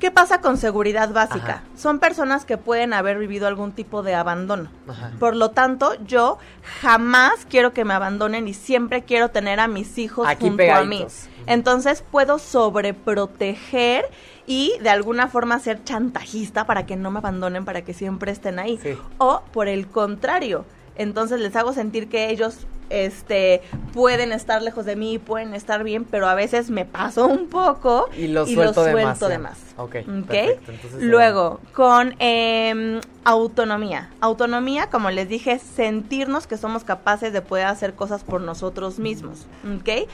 ¿qué 0.00 0.10
pasa 0.10 0.40
con 0.40 0.56
seguridad 0.56 1.12
básica? 1.12 1.52
Ajá. 1.52 1.62
Son 1.76 1.98
personas 1.98 2.44
que 2.44 2.58
pueden 2.58 2.92
haber 2.92 3.18
vivido 3.18 3.46
algún 3.46 3.72
tipo 3.72 4.02
de 4.02 4.14
abandono. 4.14 4.70
Ajá. 4.88 5.12
Por 5.18 5.36
lo 5.36 5.50
tanto, 5.50 5.94
yo 6.04 6.38
jamás 6.80 7.46
quiero 7.48 7.72
que 7.72 7.84
me 7.84 7.94
abandonen 7.94 8.48
y 8.48 8.54
siempre 8.54 9.02
quiero 9.02 9.30
tener 9.30 9.60
a 9.60 9.68
mis 9.68 9.98
hijos 9.98 10.26
Aquí 10.28 10.48
junto 10.48 10.72
a 10.72 10.84
mí. 10.84 11.06
Entonces 11.46 12.02
puedo 12.10 12.38
sobreproteger 12.38 14.06
y 14.46 14.74
de 14.82 14.90
alguna 14.90 15.28
forma 15.28 15.58
ser 15.58 15.82
chantajista 15.84 16.66
para 16.66 16.86
que 16.86 16.96
no 16.96 17.10
me 17.10 17.18
abandonen, 17.18 17.64
para 17.64 17.82
que 17.82 17.94
siempre 17.94 18.32
estén 18.32 18.58
ahí. 18.58 18.78
Sí. 18.82 18.96
O 19.18 19.42
por 19.52 19.68
el 19.68 19.86
contrario, 19.88 20.64
entonces 20.96 21.40
les 21.40 21.54
hago 21.56 21.72
sentir 21.72 22.08
que 22.08 22.30
ellos 22.30 22.66
este 22.90 23.62
pueden 23.92 24.32
estar 24.32 24.62
lejos 24.62 24.84
de 24.84 24.96
mí, 24.96 25.18
pueden 25.18 25.54
estar 25.54 25.82
bien, 25.84 26.04
pero 26.04 26.28
a 26.28 26.34
veces 26.34 26.70
me 26.70 26.84
paso 26.84 27.26
un 27.26 27.48
poco 27.48 28.08
Y 28.16 28.28
lo 28.28 28.46
suelto 28.46 28.84
de 28.84 28.94
más, 28.94 29.20
de 29.20 29.38
más. 29.38 29.58
Ok, 29.76 29.96
¿Ok? 29.96 30.26
perfecto. 30.26 30.72
Entonces, 30.72 31.02
eh, 31.02 31.04
Luego, 31.06 31.60
con 31.72 32.14
em, 32.18 33.00
autonomía. 33.24 34.10
Autonomía, 34.20 34.90
como 34.90 35.10
les 35.10 35.28
dije, 35.28 35.58
sentirnos 35.58 36.46
que 36.46 36.56
somos 36.56 36.84
capaces 36.84 37.32
de 37.32 37.40
poder 37.42 37.66
hacer 37.66 37.94
cosas 37.94 38.22
por 38.22 38.40
nosotros 38.40 38.98
mismos. 38.98 39.46
¿Ok? 39.78 40.08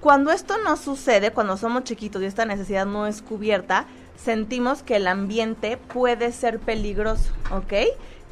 Cuando 0.00 0.32
esto 0.32 0.54
no 0.64 0.76
sucede, 0.76 1.30
cuando 1.30 1.56
somos 1.56 1.84
chiquitos 1.84 2.22
y 2.22 2.24
esta 2.24 2.44
necesidad 2.44 2.86
no 2.86 3.06
es 3.06 3.22
cubierta, 3.22 3.86
sentimos 4.16 4.82
que 4.82 4.96
el 4.96 5.06
ambiente 5.06 5.76
puede 5.76 6.32
ser 6.32 6.58
peligroso, 6.58 7.32
¿ok? 7.52 7.72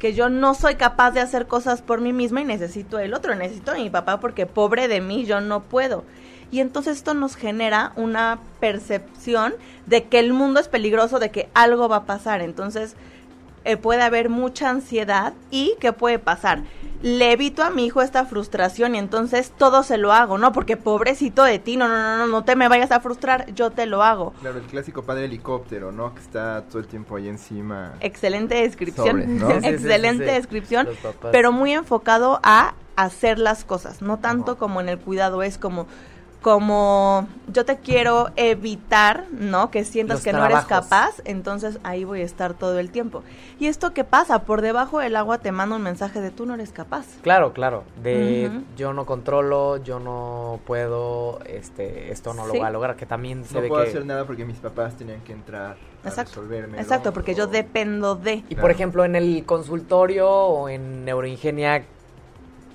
Que 0.01 0.13
yo 0.15 0.29
no 0.29 0.55
soy 0.55 0.75
capaz 0.75 1.11
de 1.11 1.19
hacer 1.19 1.45
cosas 1.45 1.83
por 1.83 2.01
mí 2.01 2.11
misma 2.11 2.41
y 2.41 2.45
necesito 2.45 2.97
el 2.97 3.13
otro, 3.13 3.35
necesito 3.35 3.69
a 3.69 3.75
mi 3.75 3.91
papá 3.91 4.19
porque 4.19 4.47
pobre 4.47 4.87
de 4.87 4.99
mí 4.99 5.25
yo 5.25 5.41
no 5.41 5.61
puedo. 5.61 6.03
Y 6.49 6.59
entonces 6.59 6.97
esto 6.97 7.13
nos 7.13 7.35
genera 7.35 7.93
una 7.95 8.39
percepción 8.59 9.53
de 9.85 10.05
que 10.05 10.17
el 10.17 10.33
mundo 10.33 10.59
es 10.59 10.69
peligroso, 10.69 11.19
de 11.19 11.29
que 11.29 11.49
algo 11.53 11.87
va 11.87 11.97
a 11.97 12.05
pasar. 12.05 12.41
Entonces 12.41 12.95
eh, 13.63 13.77
puede 13.77 14.01
haber 14.01 14.29
mucha 14.29 14.69
ansiedad 14.69 15.33
y 15.51 15.75
¿qué 15.79 15.93
puede 15.93 16.19
pasar? 16.19 16.63
Le 17.01 17.31
evito 17.31 17.63
a 17.63 17.69
mi 17.69 17.85
hijo 17.85 18.01
esta 18.01 18.25
frustración 18.25 18.95
y 18.95 18.99
entonces 18.99 19.51
todo 19.57 19.83
se 19.83 19.97
lo 19.97 20.13
hago, 20.13 20.37
¿no? 20.37 20.51
Porque 20.51 20.77
pobrecito 20.77 21.43
de 21.43 21.59
ti, 21.59 21.77
no, 21.77 21.87
no, 21.87 21.97
no, 21.97 22.17
no, 22.17 22.27
no 22.27 22.43
te 22.43 22.55
me 22.55 22.67
vayas 22.67 22.91
a 22.91 22.99
frustrar, 22.99 23.51
yo 23.53 23.71
te 23.71 23.85
lo 23.85 24.03
hago. 24.03 24.33
Claro, 24.41 24.59
el 24.59 24.65
clásico 24.65 25.03
padre 25.03 25.25
helicóptero, 25.25 25.91
¿no? 25.91 26.13
Que 26.13 26.21
está 26.21 26.63
todo 26.63 26.79
el 26.79 26.87
tiempo 26.87 27.15
ahí 27.15 27.27
encima. 27.27 27.93
Excelente 27.99 28.55
descripción, 28.55 29.21
Sobres, 29.21 29.27
¿no? 29.27 29.47
Sí, 29.51 29.53
sí, 29.55 29.61
sí, 29.61 29.67
excelente 29.67 30.25
sí, 30.25 30.29
sí. 30.29 30.35
descripción, 30.35 30.87
pero 31.31 31.51
muy 31.51 31.73
enfocado 31.73 32.39
a 32.43 32.75
hacer 32.95 33.39
las 33.39 33.63
cosas, 33.63 34.01
no 34.01 34.17
tanto 34.17 34.51
Ajá. 34.51 34.59
como 34.59 34.81
en 34.81 34.89
el 34.89 34.99
cuidado, 34.99 35.43
es 35.43 35.57
como 35.57 35.87
como 36.41 37.27
yo 37.53 37.65
te 37.65 37.77
quiero 37.77 38.29
evitar, 38.35 39.25
¿no? 39.31 39.69
Que 39.69 39.85
sientas 39.85 40.17
Los 40.17 40.23
que 40.23 40.33
no 40.33 40.43
eres 40.43 40.65
capaz, 40.65 41.21
entonces 41.25 41.79
ahí 41.83 42.03
voy 42.03 42.21
a 42.21 42.25
estar 42.25 42.53
todo 42.55 42.79
el 42.79 42.89
tiempo. 42.89 43.23
¿Y 43.59 43.67
esto 43.67 43.93
qué 43.93 44.03
pasa? 44.03 44.39
Por 44.39 44.61
debajo 44.61 44.99
del 44.99 45.15
agua 45.15 45.37
te 45.37 45.51
manda 45.51 45.75
un 45.75 45.83
mensaje 45.83 46.19
de 46.19 46.31
tú 46.31 46.45
no 46.47 46.55
eres 46.55 46.71
capaz. 46.71 47.05
Claro, 47.21 47.53
claro. 47.53 47.83
De 48.01 48.49
yo 48.75 48.91
no 48.93 49.05
controlo, 49.05 49.77
yo 49.77 49.99
no 49.99 50.59
puedo, 50.65 51.39
este, 51.45 52.11
esto 52.11 52.33
no 52.33 52.47
lo 52.47 52.53
voy 52.53 52.61
a 52.61 52.71
lograr, 52.71 52.95
que 52.95 53.05
también 53.05 53.45
se 53.45 53.53
No 53.53 53.61
ve 53.61 53.67
puedo 53.67 53.83
que... 53.83 53.89
hacer 53.89 54.05
nada 54.05 54.25
porque 54.25 54.43
mis 54.45 54.57
papás 54.57 54.95
tenían 54.95 55.21
que 55.21 55.33
entrar 55.33 55.77
a 56.03 56.07
Exacto. 56.07 56.31
resolverme. 56.41 56.79
Exacto, 56.81 57.13
porque 57.13 57.35
yo 57.35 57.45
dependo 57.45 58.15
de. 58.15 58.33
Y 58.35 58.41
Claro. 58.41 58.61
por 58.61 58.71
ejemplo, 58.71 59.05
en 59.05 59.15
el 59.15 59.45
consultorio 59.45 60.27
o 60.27 60.69
en 60.69 61.05
Neuroingenia, 61.05 61.83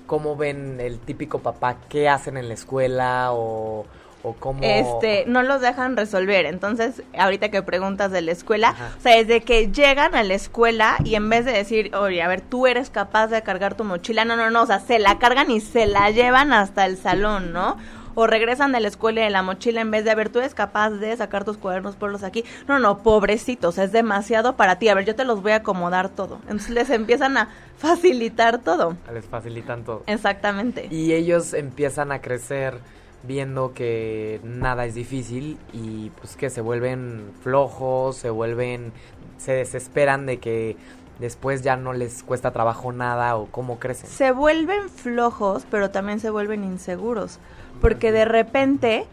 ¿cómo 0.07 0.35
ven 0.35 0.79
el 0.79 0.97
típico 0.99 1.39
papá? 1.39 1.75
¿Qué 1.89 2.09
hacen 2.09 2.37
en 2.37 2.47
la 2.47 2.55
escuela 2.55 3.33
o, 3.33 3.85
o 4.23 4.33
cómo...? 4.33 4.61
Este, 4.63 5.25
no 5.27 5.43
los 5.43 5.61
dejan 5.61 5.95
resolver. 5.95 6.45
Entonces, 6.47 7.03
ahorita 7.15 7.49
que 7.51 7.61
preguntas 7.61 8.11
de 8.11 8.21
la 8.21 8.31
escuela, 8.31 8.69
Ajá. 8.69 8.95
o 8.97 9.01
sea, 9.01 9.17
desde 9.17 9.41
que 9.41 9.71
llegan 9.71 10.15
a 10.15 10.23
la 10.23 10.33
escuela 10.33 10.97
y 11.03 11.13
en 11.15 11.29
vez 11.29 11.45
de 11.45 11.51
decir, 11.51 11.93
oye, 11.95 12.23
a 12.23 12.27
ver, 12.27 12.41
tú 12.41 12.65
eres 12.65 12.89
capaz 12.89 13.27
de 13.27 13.43
cargar 13.43 13.75
tu 13.75 13.83
mochila, 13.83 14.25
no, 14.25 14.35
no, 14.35 14.49
no, 14.49 14.63
o 14.63 14.65
sea, 14.65 14.79
se 14.79 14.97
la 14.97 15.19
cargan 15.19 15.51
y 15.51 15.61
se 15.61 15.85
la 15.85 16.09
llevan 16.09 16.53
hasta 16.53 16.85
el 16.85 16.97
salón, 16.97 17.53
¿no? 17.53 17.77
O 18.19 18.25
regresan 18.25 18.71
de 18.71 18.79
la 18.79 18.87
escuela 18.87 19.21
y 19.21 19.23
de 19.25 19.29
la 19.29 19.43
mochila 19.43 19.79
en 19.79 19.91
vez 19.91 20.03
de, 20.03 20.09
a 20.09 20.15
ver, 20.15 20.29
tú 20.29 20.39
eres 20.39 20.55
capaz 20.55 20.89
de 20.89 21.15
sacar 21.15 21.45
tus 21.45 21.57
cuadernos, 21.57 21.95
ponlos 21.97 22.23
aquí. 22.23 22.43
No, 22.67 22.79
no, 22.79 23.03
pobrecitos, 23.03 23.77
es 23.77 23.91
demasiado 23.91 24.55
para 24.55 24.79
ti. 24.79 24.89
A 24.89 24.95
ver, 24.95 25.05
yo 25.05 25.13
te 25.15 25.23
los 25.23 25.43
voy 25.43 25.51
a 25.51 25.57
acomodar 25.57 26.09
todo. 26.09 26.39
Entonces 26.45 26.71
les 26.71 26.89
empiezan 26.89 27.37
a 27.37 27.49
facilitar 27.77 28.57
todo. 28.57 28.97
Les 29.13 29.23
facilitan 29.25 29.83
todo. 29.83 30.01
Exactamente. 30.07 30.87
Y 30.89 31.13
ellos 31.13 31.53
empiezan 31.53 32.11
a 32.11 32.19
crecer 32.19 32.79
viendo 33.21 33.75
que 33.75 34.41
nada 34.43 34.85
es 34.85 34.95
difícil 34.95 35.59
y 35.71 36.09
pues 36.19 36.35
que 36.35 36.49
se 36.49 36.61
vuelven 36.61 37.33
flojos, 37.43 38.15
se 38.15 38.31
vuelven, 38.31 38.93
se 39.37 39.51
desesperan 39.51 40.25
de 40.25 40.39
que 40.39 40.75
después 41.19 41.61
ya 41.61 41.75
no 41.75 41.93
les 41.93 42.23
cuesta 42.23 42.51
trabajo 42.51 42.91
nada 42.91 43.35
o 43.35 43.47
cómo 43.47 43.79
crecen. 43.79 44.09
se 44.09 44.31
vuelven 44.31 44.89
flojos, 44.89 45.65
pero 45.69 45.89
también 45.89 46.19
se 46.19 46.29
vuelven 46.29 46.63
inseguros, 46.63 47.39
porque 47.81 48.11
de 48.11 48.25
repente 48.25 49.05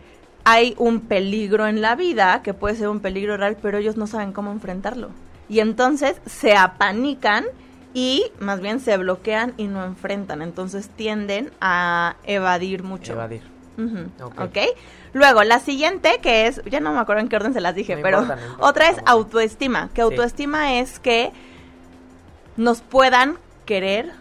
hay 0.44 0.74
un 0.78 1.00
peligro 1.00 1.66
en 1.66 1.80
la 1.80 1.96
vida, 1.96 2.42
que 2.42 2.54
puede 2.54 2.76
ser 2.76 2.88
un 2.88 3.00
peligro 3.00 3.36
real, 3.36 3.56
pero 3.60 3.78
ellos 3.78 3.96
no 3.96 4.06
saben 4.06 4.32
cómo 4.32 4.52
enfrentarlo. 4.52 5.10
Y 5.48 5.60
entonces 5.60 6.16
se 6.26 6.56
apanican 6.56 7.44
y 7.94 8.26
más 8.40 8.60
bien 8.60 8.80
se 8.80 8.96
bloquean 8.96 9.54
y 9.56 9.68
no 9.68 9.84
enfrentan, 9.84 10.42
entonces 10.42 10.88
tienden 10.90 11.50
a 11.60 12.16
evadir 12.24 12.82
mucho. 12.82 13.12
Evadir. 13.12 13.42
Ujú, 13.78 14.24
Ok. 14.24 14.40
ok. 14.40 14.58
Luego, 15.14 15.44
la 15.44 15.60
siguiente 15.60 16.18
que 16.22 16.46
es, 16.46 16.60
ya 16.64 16.80
no 16.80 16.92
me 16.92 16.98
acuerdo 17.00 17.22
en 17.22 17.28
qué 17.28 17.36
orden 17.36 17.52
se 17.54 17.60
las 17.60 17.74
dije, 17.74 17.96
No 17.96 18.02
pero 18.02 18.18
importa, 18.22 18.36
no 18.40 18.46
importa, 18.50 18.68
otra 18.68 18.88
es 18.90 18.96
autoestima, 19.06 19.88
que 19.94 19.96
Sí. 20.02 20.02
autoestima 20.02 20.78
es 20.80 20.98
que 20.98 21.32
nos 22.56 22.82
puedan 22.82 23.36
querer, 23.64 24.12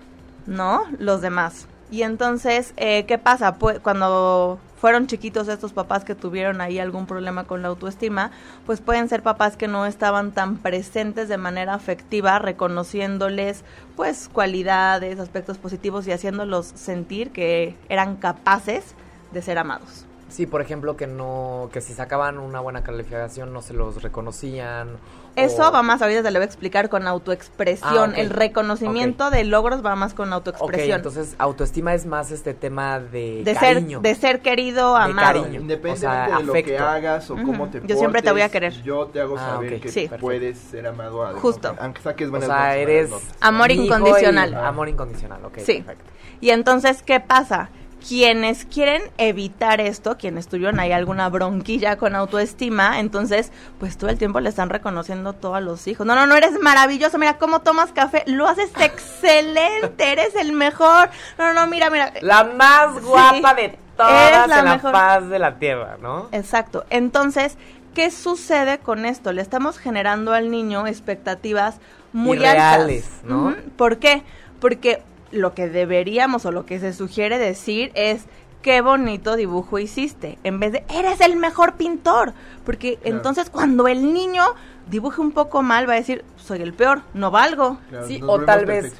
¿no? 0.46 0.84
Los 1.00 1.22
demás. 1.22 1.68
Y 1.94 2.02
entonces, 2.02 2.74
eh, 2.78 3.06
¿qué 3.06 3.20
pasa? 3.20 3.56
Cuando 3.84 4.58
fueron 4.78 5.06
chiquitos 5.06 5.48
estos 5.48 5.74
papás 5.74 6.04
que 6.04 6.16
tuvieron 6.16 6.60
ahí 6.60 6.80
algún 6.80 7.06
problema 7.06 7.44
con 7.44 7.62
la 7.62 7.68
autoestima, 7.68 8.32
pues 8.66 8.82
pueden 8.82 9.08
ser 9.10 9.22
papás 9.22 9.58
que 9.58 9.68
no 9.68 9.86
estaban 9.86 10.32
tan 10.32 10.58
presentes 10.58 11.30
de 11.30 11.38
manera 11.38 11.76
afectiva, 11.76 12.40
reconociéndoles 12.40 13.64
pues 13.96 14.28
cualidades, 14.28 15.20
aspectos 15.20 15.60
positivos 15.60 16.08
y 16.08 16.12
haciéndolos 16.14 16.66
sentir 16.74 17.30
que 17.30 17.76
eran 17.90 18.16
capaces 18.16 18.96
de 19.32 19.44
ser 19.44 19.60
amados. 19.60 20.08
Sí, 20.34 20.48
por 20.48 20.62
ejemplo, 20.62 20.98
que 20.98 21.06
no, 21.06 21.70
que 21.72 21.80
si 21.80 21.94
sacaban 21.94 22.40
una 22.40 22.60
buena 22.60 22.82
calificación 22.82 23.54
no 23.54 23.62
se 23.62 23.74
los 23.76 24.02
reconocían. 24.02 24.98
Eso 25.36 25.70
o- 25.70 25.72
va 25.72 25.84
más, 25.84 26.02
ahorita 26.02 26.24
te 26.24 26.32
lo 26.32 26.40
voy 26.40 26.44
a 26.44 26.46
explicar 26.48 26.90
con 26.90 27.08
autoexpresión. 27.08 28.10
Ah, 28.12 28.14
ok. 28.14 28.18
El 28.18 28.30
reconocimiento 28.32 29.30
de 29.30 29.44
logros 29.44 29.86
va 29.86 29.96
más 29.96 30.16
con 30.16 30.30
Ok, 30.30 30.34
autoexpresión. 30.34 30.98
entonces 30.98 31.36
autoestima 31.38 31.94
es 31.94 32.08
más 32.08 32.32
este 32.32 32.56
tema 32.56 33.00
de, 33.00 33.44
de 33.44 33.54
cariño. 33.54 34.00
ser, 34.02 34.02
de 34.02 34.16
ser 34.20 34.42
querido, 34.42 34.96
De 34.96 35.02
amado. 35.04 35.42
cariño. 35.44 35.62
Independientemente 35.62 35.92
O 35.92 35.96
sea, 35.96 36.38
de 36.40 36.44
lo 36.44 36.54
que 36.54 36.78
hagas 36.80 37.30
o 37.30 37.36
cómo 37.36 37.70
te 37.70 37.82
Yo 37.86 37.96
siempre 37.96 38.24
te 38.24 38.32
voy 38.32 38.42
a 38.42 38.50
querer. 38.50 38.74
Yo 38.82 39.06
te 39.08 39.22
hago 39.22 39.36
Ah, 39.38 39.52
saber 39.54 39.76
ok. 39.76 39.82
que 39.82 39.90
Sí. 39.92 40.10
puedes 40.20 40.58
ser 40.58 40.88
amado. 40.88 41.24
a- 41.24 41.34
Justo. 41.34 41.76
Aunque 41.80 42.02
saques 42.02 42.28
o 42.28 42.32
buenas 42.32 42.48
sea, 42.48 42.58
notas, 42.58 42.76
eres 42.78 43.10
notas. 43.12 43.28
Amor 43.40 43.72
incondicional. 43.72 44.52
y- 44.52 44.56
amor 44.56 44.90
incondicional, 44.90 45.46
ok. 45.46 45.60
Sí. 45.60 45.84
Perfecto. 45.84 46.12
Y 46.42 46.50
entonces, 46.50 47.04
¿qué 47.04 47.20
pasa? 47.20 47.70
Quienes 48.08 48.66
quieren 48.66 49.02
evitar 49.18 49.80
esto, 49.80 50.18
quienes 50.18 50.48
tuvieron 50.48 50.80
ahí 50.80 50.92
alguna 50.92 51.30
bronquilla 51.30 51.96
con 51.98 52.16
autoestima, 52.16 53.00
entonces, 53.00 53.52
pues 53.80 53.98
todo 53.98 54.10
el 54.10 54.18
tiempo 54.18 54.40
le 54.42 54.50
están 54.50 54.70
reconociendo 54.70 55.34
todo 55.34 55.56
a 55.56 55.62
los 55.62 55.88
hijos. 55.88 56.06
No, 56.06 56.14
no, 56.16 56.26
no, 56.26 56.36
eres 56.36 56.60
maravilloso, 56.60 57.18
mira 57.18 57.38
cómo 57.38 57.62
tomas 57.62 57.94
café, 57.94 58.24
lo 58.28 58.48
haces 58.48 58.72
excelente, 58.80 60.12
eres 60.12 60.36
el 60.36 60.52
mejor. 60.54 61.10
No, 61.38 61.54
no, 61.54 61.66
mira, 61.68 61.90
mira. 61.90 62.14
La 62.22 62.44
más 62.44 62.96
Sí. 62.96 63.02
guapa 63.06 63.54
de 63.54 63.78
todas 63.96 64.48
la 64.50 64.60
en 64.60 64.66
la 64.66 64.74
mejor. 64.76 64.92
paz 64.92 65.30
de 65.30 65.40
la 65.40 65.56
tierra, 65.60 65.98
¿no? 66.02 66.28
Exacto. 66.32 66.86
Entonces, 66.90 67.58
¿qué 67.94 68.12
sucede 68.12 68.80
con 68.80 69.06
esto? 69.06 69.32
Le 69.32 69.42
estamos 69.42 69.78
generando 69.78 70.34
al 70.34 70.52
niño 70.52 70.88
expectativas 70.88 71.78
muy 72.12 72.38
Irreales, 72.38 73.06
altas. 73.06 73.24
¿no? 73.24 73.56
¿Por 73.78 73.98
qué? 73.98 74.24
Porque 74.60 75.02
lo 75.34 75.54
que 75.54 75.68
deberíamos 75.70 76.46
o 76.46 76.52
lo 76.52 76.66
que 76.66 76.80
se 76.80 76.94
sugiere 76.94 77.38
decir 77.38 77.92
es 77.96 78.26
qué 78.62 78.80
bonito 78.82 79.36
dibujo 79.36 79.78
hiciste, 79.80 80.38
en 80.44 80.60
vez 80.60 80.72
de 80.72 80.84
eres 80.90 81.20
el 81.20 81.36
mejor 81.36 81.74
pintor, 81.74 82.34
porque 82.66 82.96
Claro. 82.98 83.18
entonces 83.18 83.50
cuando 83.50 83.88
el 83.88 84.14
niño 84.14 84.44
dibuje 84.90 85.20
un 85.22 85.32
poco 85.34 85.62
mal 85.64 85.88
va 85.90 85.94
a 85.94 85.98
decir, 85.98 86.24
soy 86.38 86.62
el 86.62 86.74
peor, 86.74 87.02
no 87.14 87.30
valgo. 87.32 87.78
Claro, 87.90 88.08
Sí, 88.08 88.22
o 88.26 88.40
tal 88.42 88.66
vez-. 88.66 88.94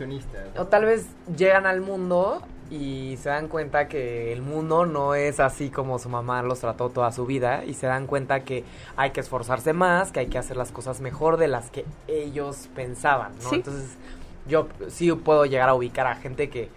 O 0.58 0.66
tal 0.66 0.86
vez 0.86 1.06
llegan 1.38 1.66
al 1.66 1.80
mundo 1.82 2.42
y 2.70 3.18
se 3.22 3.30
dan 3.30 3.48
cuenta 3.48 3.88
que 3.88 4.34
el 4.34 4.42
mundo 4.42 4.86
no 4.86 5.14
es 5.16 5.40
así 5.40 5.70
como 5.70 6.00
su 6.00 6.10
mamá 6.10 6.42
los 6.42 6.60
trató 6.60 6.90
toda 6.90 7.12
su 7.12 7.26
vida 7.26 7.64
y 7.66 7.74
se 7.76 7.86
dan 7.88 8.08
cuenta 8.08 8.42
que 8.42 8.64
hay 8.98 9.12
que 9.12 9.20
esforzarse 9.20 9.74
más, 9.74 10.12
que 10.12 10.22
hay 10.22 10.28
que 10.28 10.38
hacer 10.40 10.58
las 10.58 10.72
cosas 10.72 11.00
mejor 11.00 11.38
de 11.38 11.48
las 11.48 11.70
que 11.70 11.86
ellos 12.08 12.70
pensaban, 12.76 13.34
¿no? 13.44 13.50
Sí. 13.50 13.56
Entonces 13.58 13.98
yo 14.48 14.68
sí 14.90 15.12
puedo 15.12 15.46
llegar 15.46 15.70
a 15.70 15.74
ubicar 15.74 16.08
a 16.08 16.16
gente 16.16 16.50
que 16.50 16.70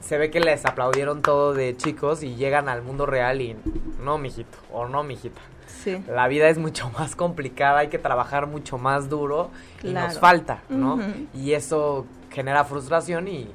se 0.00 0.18
ve 0.18 0.30
que 0.30 0.40
les 0.40 0.64
aplaudieron 0.64 1.22
todo 1.22 1.52
de 1.52 1.76
chicos 1.76 2.22
y 2.22 2.36
llegan 2.36 2.68
al 2.68 2.82
mundo 2.82 3.06
real 3.06 3.40
y 3.40 3.56
no, 4.02 4.18
mijito, 4.18 4.58
o 4.72 4.86
no, 4.86 5.02
mijita. 5.02 5.40
Sí. 5.82 6.02
La 6.08 6.28
vida 6.28 6.48
es 6.48 6.58
mucho 6.58 6.90
más 6.98 7.16
complicada, 7.16 7.80
hay 7.80 7.88
que 7.88 7.98
trabajar 7.98 8.46
mucho 8.46 8.78
más 8.78 9.08
duro 9.08 9.50
y 9.82 9.92
nos 9.92 10.18
falta, 10.18 10.62
¿no? 10.68 11.00
Y 11.34 11.52
eso 11.52 12.06
genera 12.30 12.64
frustración 12.64 13.28
y 13.28 13.48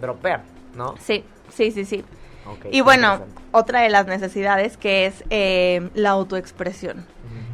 dropear, 0.00 0.42
¿no? 0.76 0.94
Sí, 0.98 1.24
sí, 1.52 1.70
sí, 1.70 1.84
sí. 1.84 2.04
Y 2.70 2.80
bueno, 2.80 3.20
otra 3.52 3.80
de 3.80 3.90
las 3.90 4.06
necesidades 4.06 4.76
que 4.76 5.06
es 5.06 5.24
eh, 5.30 5.90
la 5.94 6.10
autoexpresión. 6.10 7.04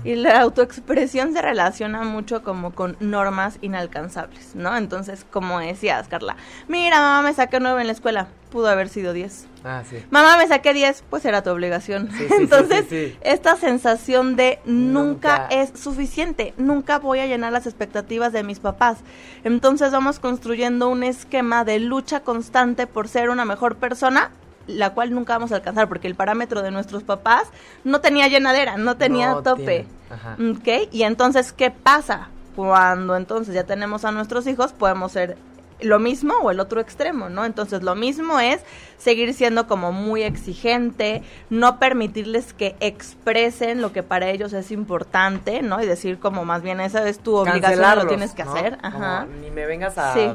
Y 0.04 0.16
la 0.16 0.40
autoexpresión 0.42 1.32
se 1.32 1.40
relaciona 1.42 2.02
mucho 2.02 2.42
como 2.42 2.74
con 2.74 2.96
normas 3.00 3.58
inalcanzables, 3.62 4.54
¿no? 4.54 4.76
Entonces, 4.76 5.24
como 5.30 5.58
decías, 5.60 6.08
Carla, 6.08 6.36
mira, 6.68 7.00
mamá, 7.00 7.22
me 7.28 7.34
saqué 7.34 7.58
9 7.58 7.80
en 7.80 7.86
la 7.86 7.92
escuela, 7.94 8.28
pudo 8.50 8.68
haber 8.68 8.88
sido 8.90 9.12
10. 9.14 9.46
Ah, 9.64 9.82
sí. 9.88 9.96
Mamá, 10.10 10.36
me 10.36 10.46
saqué 10.46 10.74
10, 10.74 11.04
pues 11.08 11.24
era 11.24 11.42
tu 11.42 11.48
obligación. 11.50 12.10
Sí, 12.12 12.18
sí, 12.18 12.24
sí, 12.28 12.34
Entonces, 12.42 13.14
esta 13.22 13.56
sensación 13.56 14.36
de 14.36 14.58
nunca, 14.66 15.38
Nunca. 15.38 15.46
es 15.50 15.72
suficiente, 15.80 16.52
nunca 16.58 16.98
voy 16.98 17.20
a 17.20 17.26
llenar 17.26 17.52
las 17.52 17.66
expectativas 17.66 18.32
de 18.32 18.42
mis 18.42 18.60
papás. 18.60 18.98
Entonces 19.42 19.90
vamos 19.90 20.18
construyendo 20.18 20.88
un 20.88 21.02
esquema 21.02 21.64
de 21.64 21.78
lucha 21.80 22.20
constante 22.20 22.86
por 22.86 23.08
ser 23.08 23.30
una 23.30 23.44
mejor 23.46 23.76
persona, 23.76 24.30
la 24.66 24.90
cual 24.94 25.12
nunca 25.12 25.34
vamos 25.34 25.52
a 25.52 25.56
alcanzar, 25.56 25.88
porque 25.88 26.06
el 26.08 26.14
parámetro 26.14 26.62
de 26.62 26.70
nuestros 26.70 27.02
papás 27.02 27.48
no 27.84 28.00
tenía 28.00 28.28
llenadera, 28.28 28.76
no 28.76 28.96
tenía 28.96 29.32
No 29.32 29.42
tope. 29.42 29.86
ajá. 30.10 30.36
¿Ok? 30.40 30.88
Y 30.92 31.02
entonces, 31.02 31.52
¿qué 31.52 31.70
pasa? 31.70 32.28
Cuando 32.56 33.16
entonces 33.16 33.54
ya 33.54 33.64
tenemos 33.64 34.04
a 34.04 34.12
nuestros 34.12 34.46
hijos, 34.46 34.72
podemos 34.72 35.12
ser 35.12 35.36
lo 35.80 35.98
mismo 35.98 36.34
o 36.42 36.50
el 36.52 36.60
otro 36.60 36.80
extremo, 36.80 37.28
¿no? 37.28 37.44
Entonces, 37.44 37.82
lo 37.82 37.94
mismo 37.96 38.38
es 38.38 38.60
seguir 38.96 39.34
siendo 39.34 39.66
como 39.66 39.90
muy 39.92 40.22
exigente, 40.22 41.22
no 41.50 41.78
permitirles 41.80 42.54
que 42.54 42.76
expresen 42.80 43.82
lo 43.82 43.92
que 43.92 44.02
para 44.04 44.30
ellos 44.30 44.52
es 44.52 44.70
importante, 44.70 45.62
¿no? 45.62 45.82
Y 45.82 45.86
decir 45.86 46.18
como 46.20 46.44
más 46.44 46.62
bien 46.62 46.80
esa 46.80 47.06
es 47.08 47.18
tu 47.18 47.34
obligación, 47.34 47.96
lo 47.98 48.06
tienes 48.06 48.32
que 48.32 48.44
¿no? 48.44 48.54
hacer. 48.54 48.78
Como, 48.78 49.04
Ajá. 49.04 49.26
ni 49.42 49.50
me 49.50 49.66
vengas 49.66 49.98
a 49.98 50.14
Sí. 50.14 50.32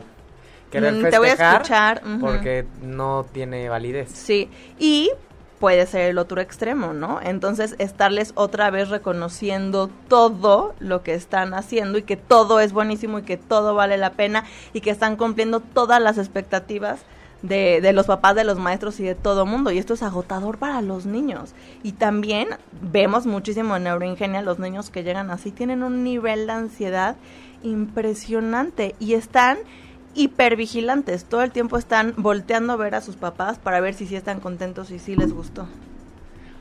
Querer 0.69 0.93
Mm, 0.93 1.01
festejar 1.01 1.12
te 1.12 1.19
voy 1.19 1.29
a 1.29 1.51
escuchar, 1.53 2.01
porque 2.19 2.65
no 2.82 3.25
tiene 3.32 3.69
validez. 3.69 4.10
Sí, 4.12 4.49
y 4.77 5.12
puede 5.60 5.86
ser 5.86 6.10
el 6.10 6.17
otro 6.17 6.41
extremo, 6.41 6.93
¿no? 6.93 7.19
Entonces, 7.21 7.75
estarles 7.79 8.32
otra 8.36 8.71
vez 8.71 8.89
reconociendo 8.89 9.89
todo 10.08 10.73
lo 10.79 11.03
que 11.03 11.13
están 11.13 11.53
haciendo 11.53 11.97
y 11.97 12.03
que 12.03 12.15
todo 12.15 12.60
es 12.60 12.71
buenísimo 12.71 13.19
y 13.19 13.23
que 13.23 13.38
todo 13.38 13.75
vale 13.75 13.97
la 13.97 14.12
pena 14.12 14.45
y 14.73 14.82
que 14.82 14.89
están 14.89 15.17
cumpliendo 15.17 15.60
todas 15.60 16.01
las 16.01 16.17
expectativas 16.17 17.01
de, 17.41 17.79
de 17.82 17.93
los 17.93 18.05
papás, 18.05 18.36
de 18.36 18.43
los 18.43 18.58
maestros 18.58 18.99
y 18.99 19.03
de 19.03 19.15
todo 19.15 19.45
mundo. 19.45 19.71
Y 19.71 19.77
esto 19.77 19.93
es 19.93 20.03
agotador 20.03 20.58
para 20.58 20.82
los 20.82 21.05
niños. 21.05 21.53
Y 21.84 21.91
también 21.93 22.47
vemos 22.82 23.25
muchísimo 23.25 23.75
en 23.75 23.84
Neuroingenia 23.84 24.41
los 24.41 24.60
niños 24.60 24.89
que 24.89 25.03
llegan 25.03 25.29
así, 25.29 25.51
tienen 25.51 25.84
un 25.84 26.03
nivel 26.03 26.47
de 26.47 26.53
ansiedad 26.53 27.17
impresionante 27.63 28.95
y 28.99 29.15
están 29.15 29.58
hipervigilantes. 30.15 31.26
Todo 31.26 31.41
el 31.43 31.52
tiempo 31.52 31.78
están 31.78 32.13
volteando 32.17 32.74
a 32.74 32.76
ver 32.76 32.95
a 32.95 33.02
sus 33.02 33.15
papás 33.15 33.58
para 33.60 33.80
ver 33.80 33.93
si 33.93 34.06
sí 34.08 34.15
están 34.15 34.39
contentos 34.39 34.91
y 34.91 35.00
si 35.00 35.15
les 35.15 35.34
gustó. 35.34 35.67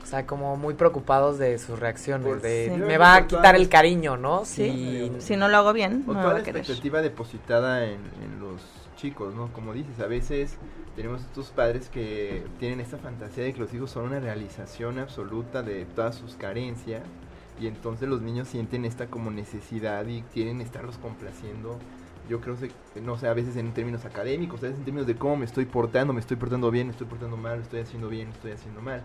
O 0.01 0.05
sea, 0.05 0.25
como 0.25 0.57
muy 0.57 0.73
preocupados 0.73 1.37
de 1.37 1.59
sus 1.59 1.77
reacciones, 1.79 2.27
Por- 2.27 2.41
de 2.41 2.71
Sí. 2.73 2.81
me 2.81 2.97
va 2.97 3.15
a 3.15 3.27
quitar 3.27 3.55
el 3.55 3.69
cariño, 3.69 4.17
¿no? 4.17 4.43
Sí. 4.43 5.11
Si 5.19 5.21
Si 5.27 5.35
no 5.37 5.47
lo 5.49 5.57
hago 5.57 5.71
bien, 5.73 6.03
O 6.07 6.13
no 6.13 6.19
me 6.19 6.25
va 6.25 6.33
la 6.33 6.39
a 6.39 6.43
querer. 6.43 6.61
expectativa 6.61 7.01
depositada 7.01 7.85
en, 7.85 7.99
en 8.23 8.39
los 8.39 8.61
chicos, 8.97 9.35
¿no? 9.35 9.53
Como 9.53 9.73
dices, 9.73 9.99
a 9.99 10.07
veces 10.07 10.55
tenemos 10.95 11.21
estos 11.21 11.49
padres 11.51 11.89
que 11.89 12.43
tienen 12.59 12.79
esta 12.79 12.97
fantasía 12.97 13.43
de 13.43 13.53
que 13.53 13.59
los 13.59 13.73
hijos 13.73 13.91
son 13.91 14.05
una 14.05 14.19
realización 14.19 14.97
absoluta 14.99 15.61
de 15.61 15.85
todas 15.85 16.15
sus 16.15 16.33
carencias 16.35 17.03
y 17.61 17.67
entonces 17.67 18.09
los 18.09 18.21
niños 18.21 18.47
sienten 18.47 18.85
esta 18.85 19.07
como 19.07 19.29
necesidad 19.31 20.07
y 20.07 20.23
quieren 20.33 20.59
estarlos 20.59 20.97
complaciendo. 20.97 21.77
Yo 22.29 22.39
creo 22.39 22.55
que, 22.57 22.69
no 23.01 23.17
sé, 23.17 23.27
a 23.27 23.33
veces 23.33 23.55
en 23.57 23.73
términos 23.73 24.05
académicos, 24.05 24.59
a 24.59 24.67
veces 24.67 24.77
en 24.79 24.85
términos 24.85 25.07
de 25.07 25.15
cómo 25.15 25.35
me 25.37 25.45
estoy 25.45 25.65
portando, 25.65 26.13
me 26.13 26.19
estoy 26.19 26.37
portando 26.37 26.69
bien, 26.71 26.87
me 26.87 26.91
estoy 26.91 27.07
portando 27.07 27.35
mal, 27.37 27.59
estoy 27.59 27.79
haciendo 27.81 28.07
bien, 28.07 28.29
estoy 28.29 28.51
haciendo 28.51 28.81
mal. 28.81 29.01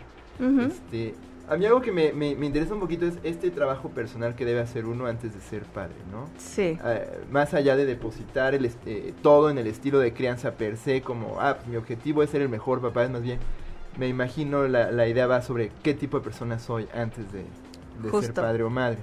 Este, 0.66 1.14
a 1.48 1.56
mí 1.56 1.64
algo 1.66 1.80
que 1.80 1.90
me, 1.92 2.12
me- 2.12 2.34
me 2.34 2.46
interesa 2.46 2.74
un 2.74 2.80
poquito 2.80 3.06
es 3.06 3.14
este 3.22 3.50
trabajo 3.50 3.88
personal 3.90 4.34
que 4.34 4.44
debe 4.44 4.60
hacer 4.60 4.84
uno 4.84 5.06
antes 5.06 5.32
de 5.34 5.40
ser 5.40 5.62
padre, 5.62 5.94
¿no? 6.12 6.28
Sí. 6.38 6.78
Eh, 6.84 7.20
más 7.30 7.54
allá 7.54 7.76
de 7.76 7.86
depositar 7.86 8.54
el, 8.54 8.64
este, 8.66 9.14
todo 9.22 9.48
en 9.50 9.56
el 9.58 9.66
estilo 9.68 9.98
de 10.00 10.12
crianza 10.12 10.52
per 10.52 10.76
se, 10.76 11.00
como, 11.02 11.40
ah, 11.40 11.54
pues, 11.56 11.66
mi 11.68 11.76
objetivo 11.76 12.22
es 12.22 12.30
ser 12.30 12.42
el 12.42 12.48
mejor 12.50 12.80
papá, 12.82 13.04
es 13.04 13.10
más 13.10 13.22
bien, 13.22 13.38
me 13.98 14.08
imagino 14.08 14.66
la, 14.68 14.90
la 14.90 15.06
idea 15.08 15.26
va 15.26 15.40
sobre 15.40 15.70
qué 15.82 15.94
tipo 15.94 16.18
de 16.18 16.24
persona 16.24 16.58
soy 16.58 16.88
antes 16.94 17.30
de, 17.32 17.40
de 18.02 18.10
ser 18.26 18.34
padre 18.42 18.64
o 18.64 18.70
madre. 18.70 18.98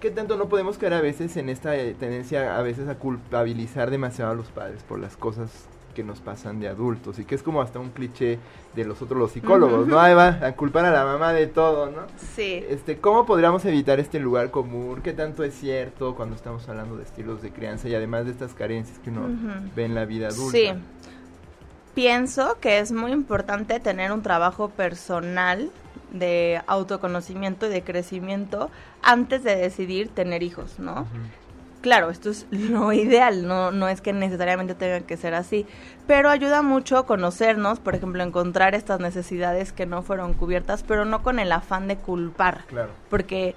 ¿Qué 0.00 0.10
tanto 0.10 0.36
no 0.36 0.48
podemos 0.48 0.76
caer 0.78 0.94
a 0.94 1.00
veces 1.00 1.36
en 1.36 1.48
esta 1.48 1.76
eh, 1.76 1.94
tendencia 1.98 2.58
a 2.58 2.62
veces 2.62 2.88
a 2.88 2.96
culpabilizar 2.96 3.90
demasiado 3.90 4.32
a 4.32 4.34
los 4.34 4.48
padres 4.48 4.82
por 4.82 4.98
las 4.98 5.16
cosas 5.16 5.50
que 5.96 6.04
nos 6.04 6.20
pasan 6.20 6.60
de 6.60 6.68
adultos 6.68 7.18
y 7.18 7.24
que 7.24 7.34
es 7.34 7.42
como 7.42 7.62
hasta 7.62 7.78
un 7.78 7.88
cliché 7.88 8.38
de 8.74 8.84
los 8.84 9.00
otros 9.00 9.18
los 9.18 9.32
psicólogos. 9.32 9.88
¿no? 9.88 9.98
Ahí 9.98 10.14
va 10.14 10.28
a 10.46 10.52
culpar 10.52 10.84
a 10.84 10.90
la 10.90 11.06
mamá 11.06 11.32
de 11.32 11.46
todo, 11.46 11.86
¿no? 11.86 12.02
Sí. 12.18 12.62
Este, 12.68 12.98
¿cómo 12.98 13.24
podríamos 13.24 13.64
evitar 13.64 13.98
este 13.98 14.20
lugar 14.20 14.50
común? 14.50 15.00
¿Qué 15.02 15.14
tanto 15.14 15.42
es 15.42 15.54
cierto 15.54 16.14
cuando 16.14 16.36
estamos 16.36 16.68
hablando 16.68 16.98
de 16.98 17.04
estilos 17.04 17.40
de 17.40 17.50
crianza 17.50 17.88
y 17.88 17.94
además 17.94 18.26
de 18.26 18.32
estas 18.32 18.52
carencias 18.52 18.98
que 18.98 19.08
uno 19.08 19.22
ve 19.74 19.86
en 19.86 19.94
la 19.94 20.04
vida 20.04 20.28
adulta? 20.28 20.58
Sí. 20.58 20.68
Pienso 21.94 22.58
que 22.60 22.78
es 22.78 22.92
muy 22.92 23.12
importante 23.12 23.80
tener 23.80 24.12
un 24.12 24.20
trabajo 24.20 24.68
personal 24.68 25.70
de 26.10 26.62
autoconocimiento 26.66 27.66
y 27.66 27.70
de 27.70 27.82
crecimiento 27.82 28.70
antes 29.02 29.42
de 29.42 29.56
decidir 29.56 30.08
tener 30.08 30.42
hijos, 30.42 30.78
¿no? 30.78 31.06
Claro, 31.82 32.10
esto 32.10 32.30
es 32.30 32.46
lo 32.50 32.92
ideal, 32.92 33.46
no, 33.46 33.70
no 33.70 33.88
es 33.88 34.00
que 34.00 34.12
necesariamente 34.12 34.74
tenga 34.74 35.00
que 35.00 35.16
ser 35.16 35.34
así, 35.34 35.66
pero 36.06 36.30
ayuda 36.30 36.62
mucho 36.62 37.06
conocernos, 37.06 37.78
por 37.78 37.94
ejemplo, 37.94 38.22
encontrar 38.22 38.74
estas 38.74 39.00
necesidades 39.00 39.72
que 39.72 39.86
no 39.86 40.02
fueron 40.02 40.34
cubiertas, 40.34 40.82
pero 40.82 41.04
no 41.04 41.22
con 41.22 41.38
el 41.38 41.52
afán 41.52 41.86
de 41.86 41.96
culpar. 41.96 42.64
Claro. 42.66 42.90
Porque 43.08 43.54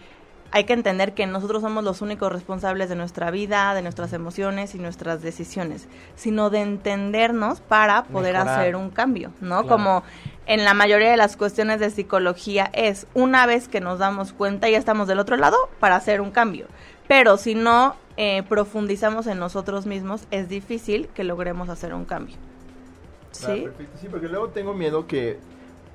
hay 0.52 0.64
que 0.64 0.74
entender 0.74 1.14
que 1.14 1.26
nosotros 1.28 1.62
somos 1.62 1.84
los 1.84 2.02
únicos 2.02 2.32
responsables 2.32 2.90
de 2.90 2.96
nuestra 2.96 3.30
vida, 3.32 3.74
de 3.74 3.82
nuestras 3.82 4.14
emociones 4.14 4.74
y 4.74 4.80
nuestras 4.80 5.22
decisiones, 5.22 5.88
sino 6.16 6.50
de 6.50 6.62
entendernos 6.62 7.62
para 7.62 8.04
poder 8.04 8.34
Mejorar. 8.34 8.60
hacer 8.60 8.76
un 8.76 8.90
cambio, 8.90 9.32
¿no? 9.42 9.62
Claro. 9.62 9.68
Como 9.68 10.04
en 10.48 10.66
la 10.66 10.74
mayoría 10.74 11.12
de 11.12 11.18
las 11.18 11.38
cuestiones 11.38 11.80
de 11.80 11.92
psicología 11.92 12.70
es 12.74 13.06
una 13.14 13.46
vez 13.46 13.68
que 13.68 13.82
nos 13.82 14.00
damos 14.00 14.34
cuenta 14.34 14.70
ya 14.70 14.78
estamos 14.80 15.08
del 15.08 15.20
otro 15.20 15.36
lado 15.38 15.58
para 15.80 15.96
hacer 15.96 16.22
un 16.22 16.32
cambio. 16.32 16.66
Pero 17.08 17.38
si 17.38 17.56
no 17.56 17.96
eh, 18.18 18.44
profundizamos 18.50 19.28
en 19.28 19.40
nosotros 19.40 19.86
mismos, 19.86 20.26
es 20.32 20.50
difícil 20.50 21.08
que 21.10 21.24
logremos 21.24 21.70
hacer 21.70 21.94
un 21.94 22.06
cambio. 22.06 22.36
Ah, 22.38 23.54
¿Sí? 23.54 23.62
perfecto. 23.62 23.98
Sí, 24.02 24.08
porque 24.10 24.28
luego 24.28 24.50
tengo 24.50 24.74
miedo 24.74 25.06
que 25.06 25.40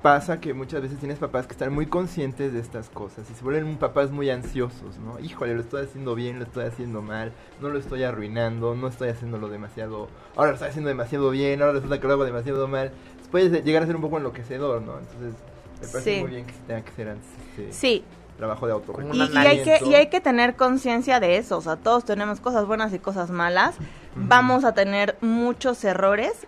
pasa 0.05 0.39
que 0.39 0.53
muchas 0.53 0.83
veces 0.83 0.99
tienes 0.99 1.17
papás 1.17 1.47
que 1.47 1.53
están 1.53 1.73
muy 1.73 1.87
conscientes 1.87 2.53
de 2.53 2.59
estas 2.59 2.89
cosas 2.91 3.27
y 3.27 3.33
se 3.33 3.43
vuelven 3.43 3.75
papás 3.77 4.11
muy 4.11 4.29
ansiosos, 4.29 4.99
¿no? 4.99 5.17
Híjole, 5.19 5.55
lo 5.55 5.61
estoy 5.61 5.83
haciendo 5.83 6.13
bien, 6.13 6.37
lo 6.37 6.45
estoy 6.45 6.65
haciendo 6.65 7.01
mal, 7.01 7.31
no 7.59 7.69
lo 7.69 7.79
estoy 7.79 8.03
arruinando, 8.03 8.75
no 8.75 8.87
estoy 8.87 9.09
haciéndolo 9.09 9.49
demasiado, 9.49 10.07
ahora 10.35 10.51
lo 10.51 10.53
estoy 10.57 10.69
haciendo 10.69 10.89
demasiado 10.89 11.31
bien, 11.31 11.59
ahora 11.59 11.73
resulta 11.73 11.99
que 11.99 12.05
lo 12.05 12.13
hago 12.13 12.23
demasiado 12.25 12.67
mal. 12.67 12.91
Puede 13.31 13.63
llegar 13.63 13.81
a 13.81 13.87
ser 13.87 13.95
un 13.95 14.03
poco 14.03 14.17
enloquecedor, 14.17 14.83
¿no? 14.83 14.99
Entonces, 14.99 15.33
me 15.81 15.87
parece 15.87 16.13
Sí. 16.17 16.21
muy 16.21 16.29
bien 16.29 16.45
que 16.45 16.53
se 16.53 16.59
tenga 16.67 16.81
que 16.83 17.01
antes 17.01 17.25
este 17.57 17.73
Sí, 17.73 18.03
trabajo 18.37 18.67
de 18.67 18.73
Y, 18.73 18.75
autorreconocimiento. 18.75 19.41
y 19.41 19.47
hay 19.47 19.63
que, 19.63 19.85
y 19.87 19.95
hay 19.95 20.09
que 20.09 20.21
tener 20.21 20.55
conciencia 20.55 21.19
de 21.19 21.37
eso, 21.37 21.57
o 21.57 21.61
sea, 21.61 21.77
todos 21.77 22.05
tenemos 22.05 22.39
cosas 22.41 22.67
buenas 22.67 22.93
y 22.93 22.99
cosas 22.99 23.31
malas, 23.31 23.73
vamos 24.15 24.65
a 24.65 24.75
tener 24.75 25.17
muchos 25.21 25.83
errores, 25.83 26.45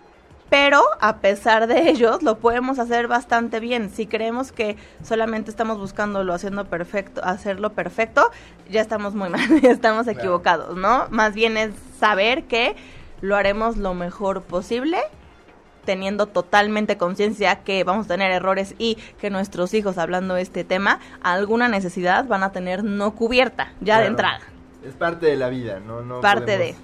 pero 0.50 0.82
a 1.00 1.16
pesar 1.18 1.66
de 1.66 1.90
ellos 1.90 2.22
lo 2.22 2.38
podemos 2.38 2.78
hacer 2.78 3.08
bastante 3.08 3.60
bien. 3.60 3.90
Si 3.90 4.06
creemos 4.06 4.52
que 4.52 4.76
solamente 5.02 5.50
estamos 5.50 5.78
buscándolo 5.78 6.32
haciendo 6.34 6.64
perfecto, 6.66 7.20
hacerlo 7.24 7.72
perfecto, 7.72 8.30
ya 8.70 8.80
estamos 8.80 9.14
muy 9.14 9.28
mal, 9.30 9.60
ya 9.60 9.70
estamos 9.70 10.04
Claro. 10.04 10.18
equivocados, 10.18 10.76
¿no? 10.76 11.06
Más 11.10 11.34
bien 11.34 11.56
es 11.56 11.70
saber 11.98 12.44
que 12.44 12.76
lo 13.20 13.36
haremos 13.36 13.76
lo 13.76 13.94
mejor 13.94 14.42
posible 14.42 14.98
teniendo 15.84 16.26
totalmente 16.26 16.98
conciencia 16.98 17.60
que 17.64 17.82
vamos 17.82 18.04
a 18.04 18.08
tener 18.08 18.30
errores 18.30 18.74
y 18.76 18.96
que 19.18 19.30
nuestros 19.30 19.72
hijos, 19.72 19.96
hablando 19.96 20.34
de 20.34 20.42
este 20.42 20.62
tema, 20.62 21.00
alguna 21.22 21.68
necesidad 21.68 22.26
van 22.26 22.42
a 22.42 22.52
tener 22.52 22.84
no 22.84 23.14
cubierta, 23.14 23.72
ya 23.80 23.98
de 24.00 24.06
entrada. 24.08 24.40
Es 24.84 24.92
parte 24.94 25.24
de 25.26 25.36
la 25.36 25.48
vida, 25.48 25.80
¿no? 25.80 26.02
no 26.02 26.20
Parte 26.20 26.58
podemos 26.58 26.74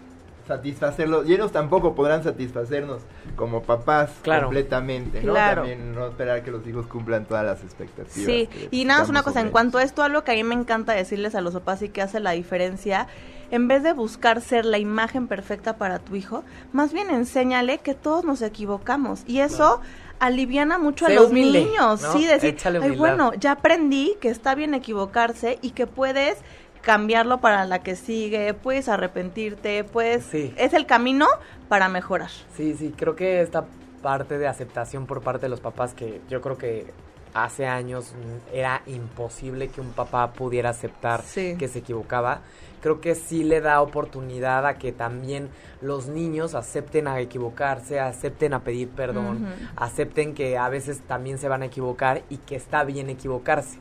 Satisfacerlo. 0.46 1.24
Y 1.24 1.32
ellos 1.34 1.52
tampoco 1.52 1.94
podrán 1.94 2.22
satisfacernos 2.22 3.00
como 3.36 3.62
papás 3.62 4.10
Claro. 4.22 4.44
completamente, 4.46 5.22
¿no? 5.22 5.32
Claro. 5.32 5.62
También 5.62 5.94
no 5.94 6.06
esperar 6.06 6.42
que 6.42 6.50
los 6.50 6.66
hijos 6.66 6.86
cumplan 6.86 7.24
todas 7.24 7.44
las 7.44 7.62
expectativas. 7.62 8.26
Sí, 8.26 8.48
y 8.70 8.84
nada 8.84 9.00
más 9.00 9.08
una 9.08 9.22
cosa, 9.22 9.40
en 9.40 9.50
cuanto 9.50 9.78
a 9.78 9.82
esto, 9.82 10.02
algo 10.02 10.22
que 10.24 10.32
a 10.32 10.34
mí 10.34 10.44
me 10.44 10.54
encanta 10.54 10.92
decirles 10.92 11.34
a 11.34 11.40
los 11.40 11.54
papás 11.54 11.82
y 11.82 11.88
que 11.88 12.02
hace 12.02 12.20
la 12.20 12.32
diferencia, 12.32 13.06
en 13.50 13.68
vez 13.68 13.82
de 13.82 13.92
buscar 13.92 14.40
ser 14.40 14.64
la 14.64 14.78
imagen 14.78 15.28
perfecta 15.28 15.76
para 15.76 15.98
tu 15.98 16.16
hijo, 16.16 16.44
más 16.72 16.92
bien 16.92 17.10
enséñale 17.10 17.78
que 17.78 17.94
todos 17.94 18.24
nos 18.24 18.42
equivocamos. 18.42 19.22
Y 19.26 19.40
eso 19.40 19.80
aliviana 20.20 20.78
mucho 20.78 21.06
Sé 21.06 21.12
a 21.12 21.20
los 21.20 21.30
humilde, 21.30 21.64
niños, 21.64 22.02
¿no? 22.02 22.12
sí, 22.12 22.24
decir, 22.24 22.56
ay, 22.64 22.76
humildad". 22.78 22.96
bueno, 22.98 23.32
ya 23.34 23.52
aprendí 23.52 24.14
que 24.20 24.28
está 24.28 24.54
bien 24.54 24.72
equivocarse 24.74 25.58
y 25.60 25.70
que 25.70 25.86
puedes 25.86 26.38
cambiarlo 26.84 27.40
para 27.40 27.64
la 27.64 27.80
que 27.82 27.96
sigue, 27.96 28.52
puedes 28.54 28.88
arrepentirte, 28.88 29.84
puedes... 29.84 30.24
Sí. 30.24 30.54
Es 30.56 30.74
el 30.74 30.86
camino 30.86 31.26
para 31.68 31.88
mejorar. 31.88 32.30
Sí, 32.56 32.74
sí, 32.78 32.92
creo 32.96 33.16
que 33.16 33.40
esta 33.40 33.64
parte 34.02 34.36
de 34.38 34.46
aceptación 34.46 35.06
por 35.06 35.22
parte 35.22 35.46
de 35.46 35.48
los 35.48 35.60
papás, 35.60 35.94
que 35.94 36.20
yo 36.28 36.40
creo 36.42 36.58
que 36.58 36.92
hace 37.32 37.66
años 37.66 38.14
era 38.52 38.82
imposible 38.86 39.68
que 39.68 39.80
un 39.80 39.92
papá 39.92 40.32
pudiera 40.34 40.70
aceptar 40.70 41.22
Sí. 41.22 41.56
que 41.58 41.66
se 41.68 41.80
equivocaba, 41.80 42.42
creo 42.80 43.00
que 43.00 43.14
sí 43.14 43.42
le 43.44 43.60
da 43.62 43.80
oportunidad 43.80 44.66
a 44.66 44.74
que 44.74 44.92
también 44.92 45.48
los 45.80 46.06
niños 46.06 46.54
acepten 46.54 47.08
a 47.08 47.18
equivocarse, 47.18 47.98
acepten 47.98 48.52
a 48.52 48.60
pedir 48.60 48.88
perdón, 48.90 49.46
acepten 49.74 50.34
que 50.34 50.58
a 50.58 50.68
veces 50.68 51.00
también 51.00 51.38
se 51.38 51.48
van 51.48 51.62
a 51.62 51.66
equivocar 51.66 52.22
y 52.28 52.36
que 52.36 52.56
está 52.56 52.84
bien 52.84 53.08
equivocarse. 53.10 53.78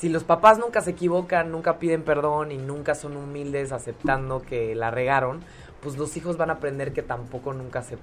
Si 0.00 0.08
los 0.08 0.24
papás 0.24 0.58
nunca 0.58 0.80
se 0.80 0.90
equivocan, 0.90 1.50
nunca 1.50 1.78
piden 1.78 2.02
perdón 2.02 2.52
y 2.52 2.58
nunca 2.58 2.94
son 2.94 3.16
humildes 3.16 3.72
aceptando 3.72 4.42
que 4.42 4.74
la 4.74 4.90
regaron, 4.90 5.40
pues 5.80 5.96
los 5.96 6.16
hijos 6.16 6.36
van 6.36 6.50
a 6.50 6.54
aprender 6.54 6.92
que 6.92 7.02
tampoco 7.02 7.52
nunca 7.52 7.82
se 7.82 7.96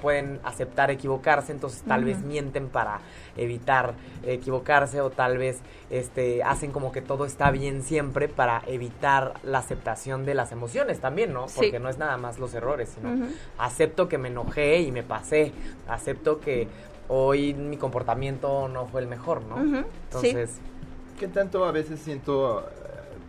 pueden 0.00 0.38
aceptar 0.44 0.92
equivocarse, 0.92 1.50
entonces 1.50 1.82
tal 1.82 2.04
vez 2.04 2.22
mienten 2.22 2.68
para 2.68 3.00
evitar 3.36 3.94
equivocarse 4.22 5.00
o 5.00 5.10
tal 5.10 5.38
vez 5.38 5.58
este 5.90 6.44
hacen 6.44 6.70
como 6.70 6.92
que 6.92 7.02
todo 7.02 7.24
está 7.24 7.50
bien 7.50 7.82
siempre 7.82 8.28
para 8.28 8.62
evitar 8.68 9.34
la 9.42 9.58
aceptación 9.58 10.24
de 10.24 10.34
las 10.34 10.52
emociones 10.52 11.00
también, 11.00 11.32
¿no? 11.32 11.48
Sí. 11.48 11.54
Porque 11.56 11.80
no 11.80 11.88
es 11.88 11.98
nada 11.98 12.16
más 12.16 12.38
los 12.38 12.54
errores, 12.54 12.90
sino 12.94 13.26
acepto 13.58 14.08
que 14.08 14.18
me 14.18 14.28
enojé 14.28 14.82
y 14.82 14.92
me 14.92 15.02
pasé, 15.02 15.52
acepto 15.88 16.38
que 16.38 16.68
hoy 17.08 17.54
mi 17.54 17.76
comportamiento 17.76 18.68
no 18.68 18.86
fue 18.86 19.00
el 19.00 19.08
mejor, 19.08 19.42
¿no? 19.42 19.56
Ujú, 19.56 19.84
sí. 20.20 20.28
Entonces, 20.28 20.60
¿Qué 21.18 21.26
tanto 21.26 21.64
a 21.64 21.72
veces 21.72 21.98
siento 21.98 22.60
eh, 22.60 22.64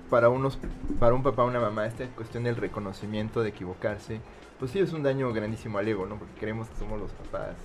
para 0.09 0.29
unos 0.29 0.59
para 0.99 1.15
un 1.15 1.23
papá 1.23 1.43
o 1.43 1.47
una 1.47 1.59
mamá 1.59 1.87
esta 1.87 2.05
cuestión 2.07 2.43
del 2.43 2.55
reconocimiento 2.55 3.41
de 3.41 3.49
equivocarse? 3.49 4.21
Pues 4.59 4.71
sí 4.71 4.79
es 4.79 4.93
un 4.93 5.01
daño 5.01 5.31
grandísimo 5.33 5.79
al 5.79 5.87
ego, 5.87 6.05
¿no? 6.05 6.17
Porque 6.17 6.33
creemos 6.39 6.69
que 6.69 6.75
somos 6.77 6.99
los 6.99 7.11
papás 7.11 7.55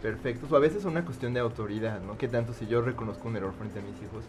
perfectos 0.00 0.50
o 0.52 0.56
a 0.56 0.60
veces 0.60 0.78
es 0.78 0.84
una 0.84 1.04
cuestión 1.04 1.34
de 1.34 1.40
autoridad, 1.40 2.00
¿no? 2.00 2.16
¿Qué 2.16 2.28
tanto 2.28 2.54
si 2.54 2.66
yo 2.66 2.80
reconozco 2.80 3.28
un 3.28 3.36
error 3.36 3.52
frente 3.58 3.80
a 3.80 3.82
mis 3.82 3.96
hijos 4.02 4.24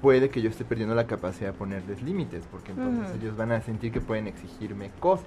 puede 0.00 0.28
que 0.28 0.40
yo 0.40 0.50
esté 0.50 0.64
perdiendo 0.64 0.94
la 0.94 1.06
capacidad 1.06 1.52
de 1.52 1.58
ponerles 1.58 2.02
límites, 2.02 2.44
porque 2.50 2.72
entonces 2.72 3.16
ellos 3.20 3.36
van 3.36 3.50
a 3.52 3.60
sentir 3.62 3.90
que 3.90 4.00
pueden 4.00 4.28
exigirme 4.28 4.90
cosas. 5.00 5.26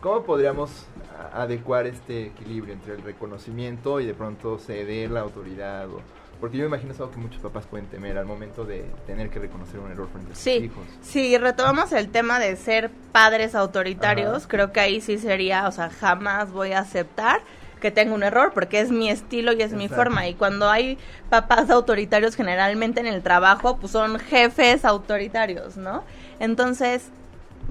¿Cómo 0.00 0.22
podríamos 0.22 0.86
adecuar 1.32 1.86
este 1.86 2.26
equilibrio 2.26 2.72
entre 2.72 2.94
el 2.94 3.02
reconocimiento 3.02 4.00
y 4.00 4.06
de 4.06 4.14
pronto 4.14 4.58
ceder 4.58 5.10
la 5.10 5.20
autoridad? 5.20 5.88
O, 5.88 6.00
porque 6.40 6.56
yo 6.56 6.62
me 6.64 6.68
imagino 6.68 6.92
es 6.92 7.00
algo 7.00 7.12
que 7.12 7.18
muchos 7.18 7.40
papás 7.42 7.66
pueden 7.66 7.86
temer 7.86 8.16
al 8.18 8.26
momento 8.26 8.64
de 8.64 8.84
tener 9.06 9.30
que 9.30 9.38
reconocer 9.38 9.80
un 9.80 9.90
error 9.90 10.08
frente 10.12 10.32
a 10.32 10.34
sus 10.34 10.44
Sí, 10.44 10.50
hijos. 10.52 10.84
si 11.02 11.36
retomamos 11.38 11.92
el 11.92 12.08
tema 12.10 12.38
de 12.38 12.56
ser 12.56 12.90
padres 13.12 13.54
autoritarios, 13.54 14.36
Ajá. 14.38 14.48
creo 14.48 14.72
que 14.72 14.80
ahí 14.80 15.00
sí 15.00 15.18
sería, 15.18 15.66
o 15.68 15.72
sea, 15.72 15.90
jamás 15.90 16.50
voy 16.52 16.72
a 16.72 16.80
aceptar 16.80 17.40
que 17.80 17.90
tengo 17.92 18.14
un 18.14 18.24
error 18.24 18.52
porque 18.54 18.80
es 18.80 18.90
mi 18.90 19.08
estilo 19.08 19.52
y 19.52 19.62
es 19.62 19.72
mi 19.72 19.88
forma. 19.88 20.26
Y 20.26 20.34
cuando 20.34 20.68
hay 20.68 20.98
papás 21.30 21.70
autoritarios, 21.70 22.34
generalmente 22.34 22.98
en 23.00 23.06
el 23.06 23.22
trabajo, 23.22 23.76
pues 23.78 23.92
son 23.92 24.18
jefes 24.18 24.84
autoritarios, 24.84 25.76
¿no? 25.76 26.02
Entonces, 26.40 27.08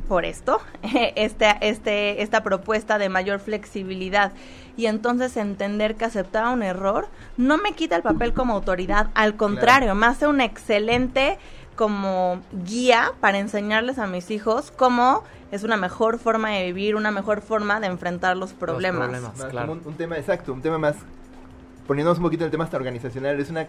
por 0.08 0.24
esto, 0.24 0.62
este, 1.16 1.56
este, 1.62 2.22
esta 2.22 2.42
propuesta 2.42 2.98
de 2.98 3.10
mayor 3.10 3.40
flexibilidad 3.40 4.32
y 4.78 4.86
entonces 4.86 5.36
entender 5.36 5.96
que 5.96 6.06
aceptar 6.06 6.54
un 6.54 6.64
error 6.64 7.08
no 7.36 7.58
me 7.58 7.74
quita 7.74 7.96
el 7.96 8.04
papel 8.04 8.34
como 8.34 8.54
autoridad, 8.54 9.10
al 9.16 9.36
contrario, 9.36 9.94
me 9.96 10.06
hace 10.06 10.28
un 10.28 10.40
excelente 10.40 11.38
como 11.76 12.40
guía 12.66 13.12
para 13.20 13.40
enseñarles 13.40 14.00
a 14.00 14.08
mis 14.08 14.32
hijos 14.32 14.72
cómo 14.72 15.24
es 15.52 15.64
una 15.64 15.78
mejor 15.78 16.20
forma 16.20 16.52
de 16.52 16.66
vivir, 16.66 16.96
una 16.96 17.12
mejor 17.12 17.42
forma 17.42 17.80
de 17.80 17.88
enfrentar 17.88 18.38
los 18.38 18.54
problemas. 18.54 19.02
problemas. 19.10 19.38
Más 19.38 19.48
claro. 19.48 19.72
un, 19.74 19.82
un 19.86 19.94
tema 19.96 20.18
exacto, 20.18 20.54
un 20.54 20.62
tema 20.62 20.78
más, 20.78 20.96
poniéndonos 21.88 22.20
un 22.20 22.24
poquito 22.26 22.44
en 22.44 22.48
el 22.48 22.52
tema 22.52 22.64
hasta 22.64 22.78
organizacional, 22.78 23.40
es 23.40 23.50
una 23.50 23.68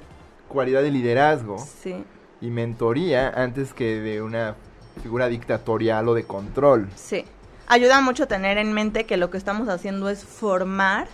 cualidad 0.49 0.83
de 0.83 0.91
liderazgo 0.91 1.59
Sí, 1.59 2.05
y 2.41 2.51
mentoría 2.51 3.29
antes 3.31 3.73
que 3.73 4.01
de 4.01 4.23
una 4.23 4.55
figura 5.03 5.29
dictatorial 5.29 6.09
o 6.09 6.15
de 6.15 6.25
control. 6.25 6.89
sí. 6.97 7.25
Ayuda 7.69 8.01
mucho 8.01 8.27
tener 8.27 8.57
en 8.59 8.73
mente 8.73 9.05
que 9.05 9.17
lo 9.17 9.31
que 9.31 9.37
estamos 9.37 9.69
haciendo 9.69 10.09
es 10.09 10.25
formar 10.25 11.07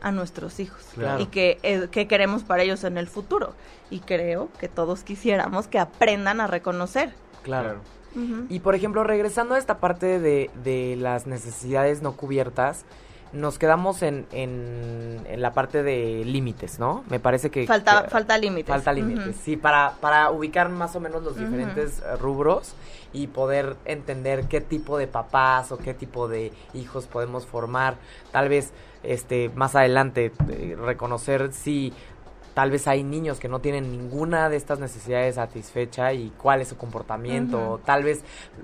a 0.00 0.10
nuestros 0.10 0.58
hijos 0.60 0.82
Claro. 0.94 1.20
y 1.22 1.26
que, 1.26 1.58
eh, 1.62 1.88
que 1.90 2.06
queremos 2.08 2.44
para 2.44 2.62
ellos 2.62 2.82
en 2.84 2.96
el 2.98 3.08
futuro. 3.08 3.52
Y 3.90 4.00
creo 4.00 4.48
que 4.58 4.68
todos 4.68 5.02
quisiéramos 5.02 5.66
que 5.66 5.78
aprendan 5.78 6.40
a 6.40 6.46
reconocer. 6.46 7.12
claro. 7.42 7.80
Y 8.48 8.60
por 8.60 8.74
ejemplo, 8.74 9.04
regresando 9.04 9.54
a 9.54 9.58
esta 9.58 9.78
parte 9.78 10.18
de, 10.18 10.50
de 10.64 10.96
las 10.98 11.28
necesidades 11.28 12.02
no 12.02 12.16
cubiertas, 12.16 12.84
nos 13.32 13.58
quedamos 13.58 14.02
en, 14.02 14.26
en, 14.32 15.20
en 15.28 15.42
la 15.42 15.52
parte 15.52 15.82
de 15.82 16.24
límites, 16.24 16.78
¿no? 16.78 17.04
Me 17.10 17.20
parece 17.20 17.50
que... 17.50 17.66
falta, 17.66 18.04
que- 18.04 18.10
falta 18.10 18.38
límites. 18.38 18.68
Falta 18.68 18.92
límites, 18.92 19.36
sí, 19.42 19.56
para, 19.56 19.92
para 20.00 20.30
ubicar 20.30 20.68
más 20.68 20.96
o 20.96 21.00
menos 21.00 21.22
los 21.22 21.36
diferentes 21.38 21.98
eh, 22.00 22.16
rubros 22.16 22.74
y 23.12 23.26
poder 23.28 23.76
entender 23.84 24.44
qué 24.48 24.60
tipo 24.60 24.98
de 24.98 25.06
papás 25.06 25.72
o 25.72 25.78
qué 25.78 25.94
tipo 25.94 26.28
de 26.28 26.52
hijos 26.74 27.06
podemos 27.06 27.46
formar. 27.46 27.96
Tal 28.32 28.48
vez 28.48 28.72
este 29.02 29.48
más 29.54 29.74
adelante 29.76 30.32
eh, 30.50 30.76
reconocer 30.78 31.52
si 31.52 31.92
tal 32.58 32.72
vez 32.72 32.88
hay 32.88 33.04
niños 33.04 33.38
que 33.38 33.46
no 33.46 33.60
tienen 33.60 33.88
ninguna 33.88 34.48
de 34.48 34.56
estas 34.56 34.80
necesidades 34.80 35.36
satisfecha 35.36 36.12
y 36.12 36.32
cuál 36.36 36.60
es 36.60 36.66
su 36.66 36.76
comportamiento, 36.76 37.70
o 37.74 37.78
tal 37.78 38.02
vez 38.02 38.22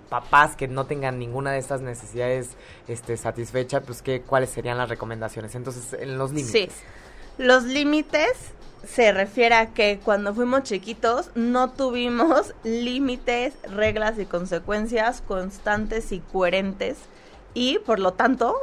papás 0.09 0.57
que 0.57 0.66
no 0.66 0.85
tengan 0.85 1.16
ninguna 1.16 1.52
de 1.52 1.59
estas 1.59 1.80
necesidades 1.80 2.57
este, 2.88 3.16
satisfecha, 3.16 3.83
pues 3.83 4.02
¿qué, 4.02 4.20
cuáles 4.20 4.50
serían 4.50 4.78
las 4.78 4.88
recomendaciones. 4.88 5.54
Entonces, 5.54 5.92
en 5.92 6.18
los 6.18 6.33
límites. 6.33 6.72
Sí. 6.72 6.85
Los 7.38 7.62
límites 7.62 8.33
se 8.85 9.12
refiere 9.12 9.54
a 9.54 9.66
que 9.66 10.00
cuando 10.04 10.35
fuimos 10.35 10.64
chiquitos 10.64 11.30
no 11.37 11.70
tuvimos 11.70 12.52
límites, 12.64 13.54
reglas 13.70 14.18
y 14.18 14.26
consecuencias 14.26 15.20
constantes 15.20 16.11
y 16.11 16.18
coherentes 16.18 16.96
y 17.54 17.78
por 17.78 18.00
lo 18.00 18.14
tanto 18.14 18.57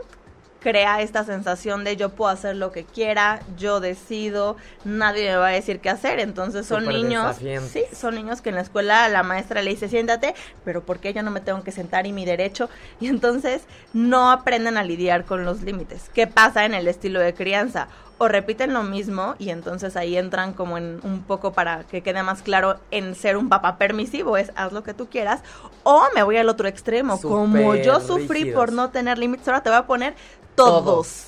crea 0.61 1.01
esta 1.01 1.23
sensación 1.23 1.83
de 1.83 1.97
yo 1.97 2.09
puedo 2.09 2.31
hacer 2.31 2.55
lo 2.55 2.71
que 2.71 2.85
quiera, 2.85 3.41
yo 3.57 3.79
decido, 3.79 4.55
nadie 4.85 5.31
me 5.31 5.35
va 5.35 5.47
a 5.47 5.51
decir 5.51 5.79
qué 5.79 5.89
hacer. 5.89 6.19
Entonces 6.19 6.65
son 6.65 6.87
niños, 6.87 7.37
sí, 7.71 7.83
son 7.93 8.15
niños 8.15 8.41
que 8.41 8.49
en 8.49 8.55
la 8.55 8.61
escuela 8.61 9.09
la 9.09 9.23
maestra 9.23 9.61
le 9.61 9.71
dice 9.71 9.89
siéntate, 9.89 10.35
pero 10.63 10.83
¿por 10.83 10.99
qué 10.99 11.13
yo 11.13 11.23
no 11.23 11.31
me 11.31 11.41
tengo 11.41 11.63
que 11.63 11.71
sentar 11.71 12.05
y 12.05 12.13
mi 12.13 12.25
derecho? 12.25 12.69
Y 12.99 13.07
entonces 13.07 13.63
no 13.93 14.31
aprenden 14.31 14.77
a 14.77 14.83
lidiar 14.83 15.25
con 15.25 15.43
los 15.43 15.61
límites. 15.63 16.09
¿Qué 16.13 16.27
pasa 16.27 16.65
en 16.65 16.75
el 16.75 16.87
estilo 16.87 17.19
de 17.19 17.33
crianza? 17.33 17.87
O 18.23 18.27
repiten 18.27 18.71
lo 18.71 18.83
mismo 18.83 19.33
y 19.39 19.49
entonces 19.49 19.95
ahí 19.97 20.15
entran 20.15 20.53
como 20.53 20.77
en 20.77 20.99
un 21.01 21.23
poco 21.23 21.53
para 21.53 21.85
que 21.85 22.03
quede 22.03 22.21
más 22.21 22.43
claro 22.43 22.79
en 22.91 23.15
ser 23.15 23.35
un 23.35 23.49
papá 23.49 23.79
permisivo, 23.79 24.37
es 24.37 24.51
haz 24.55 24.71
lo 24.73 24.83
que 24.83 24.93
tú 24.93 25.07
quieras, 25.09 25.41
o 25.81 26.03
me 26.13 26.21
voy 26.21 26.37
al 26.37 26.47
otro 26.47 26.67
extremo, 26.67 27.19
como 27.19 27.73
yo 27.73 27.99
sufrí 27.99 28.27
rígidos. 28.43 28.59
por 28.59 28.73
no 28.73 28.91
tener 28.91 29.17
límites, 29.17 29.47
ahora 29.47 29.63
te 29.63 29.69
voy 29.71 29.79
a 29.79 29.87
poner 29.87 30.13
todos. 30.53 30.83
Todos. 30.83 31.25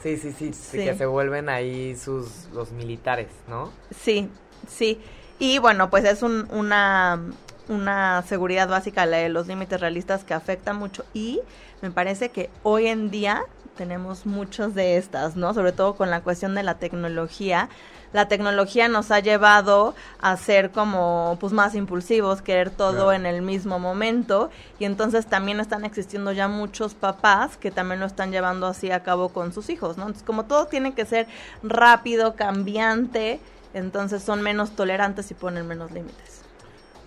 Sí, 0.00 0.16
sí, 0.16 0.32
sí, 0.32 0.52
Sí. 0.52 0.76
que 0.78 0.94
se 0.96 1.06
vuelven 1.06 1.48
ahí 1.48 1.96
sus 1.96 2.46
los 2.54 2.70
militares, 2.70 3.26
¿no? 3.48 3.72
Sí, 4.00 4.28
sí. 4.68 5.00
Y 5.40 5.58
bueno, 5.58 5.90
pues 5.90 6.04
es 6.04 6.22
un- 6.22 6.46
una, 6.52 7.20
una 7.68 8.22
seguridad 8.28 8.68
básica 8.68 9.06
la 9.06 9.16
de 9.16 9.28
los 9.28 9.48
límites 9.48 9.80
realistas 9.80 10.22
que 10.22 10.34
afecta 10.34 10.72
mucho. 10.72 11.04
Y 11.14 11.40
me 11.82 11.90
parece 11.90 12.28
que 12.28 12.48
hoy 12.62 12.86
en 12.86 13.10
día 13.10 13.42
tenemos 13.78 14.26
muchos 14.26 14.74
de 14.74 14.96
estas, 14.98 15.36
¿no? 15.36 15.54
Sobre 15.54 15.70
todo 15.72 15.94
con 15.94 16.10
la 16.10 16.20
cuestión 16.20 16.56
de 16.56 16.64
la 16.64 16.74
tecnología. 16.74 17.68
La 18.12 18.26
tecnología 18.26 18.88
nos 18.88 19.10
ha 19.12 19.20
llevado 19.20 19.94
a 20.20 20.36
ser 20.36 20.70
como 20.72 21.36
pues 21.38 21.52
más 21.52 21.74
impulsivos, 21.74 22.42
querer 22.42 22.70
todo 22.70 22.92
Claro. 22.92 23.12
en 23.12 23.24
el 23.26 23.40
mismo 23.42 23.78
momento 23.78 24.50
y 24.80 24.84
entonces 24.86 25.26
también 25.26 25.60
están 25.60 25.84
existiendo 25.84 26.32
ya 26.32 26.48
muchos 26.48 26.94
papás 26.94 27.56
que 27.56 27.70
también 27.70 28.00
lo 28.00 28.06
están 28.06 28.32
llevando 28.32 28.66
así 28.66 28.90
a 28.90 29.02
cabo 29.02 29.28
con 29.28 29.52
sus 29.52 29.68
hijos, 29.70 29.96
¿no? 29.96 30.04
Entonces 30.04 30.26
como 30.26 30.44
todo 30.46 30.66
tiene 30.66 30.92
que 30.94 31.04
ser 31.04 31.26
rápido, 31.62 32.34
cambiante, 32.34 33.40
entonces 33.74 34.22
son 34.22 34.42
menos 34.42 34.70
tolerantes 34.72 35.30
y 35.30 35.34
ponen 35.34 35.68
menos 35.68 35.92
límites. 35.92 36.42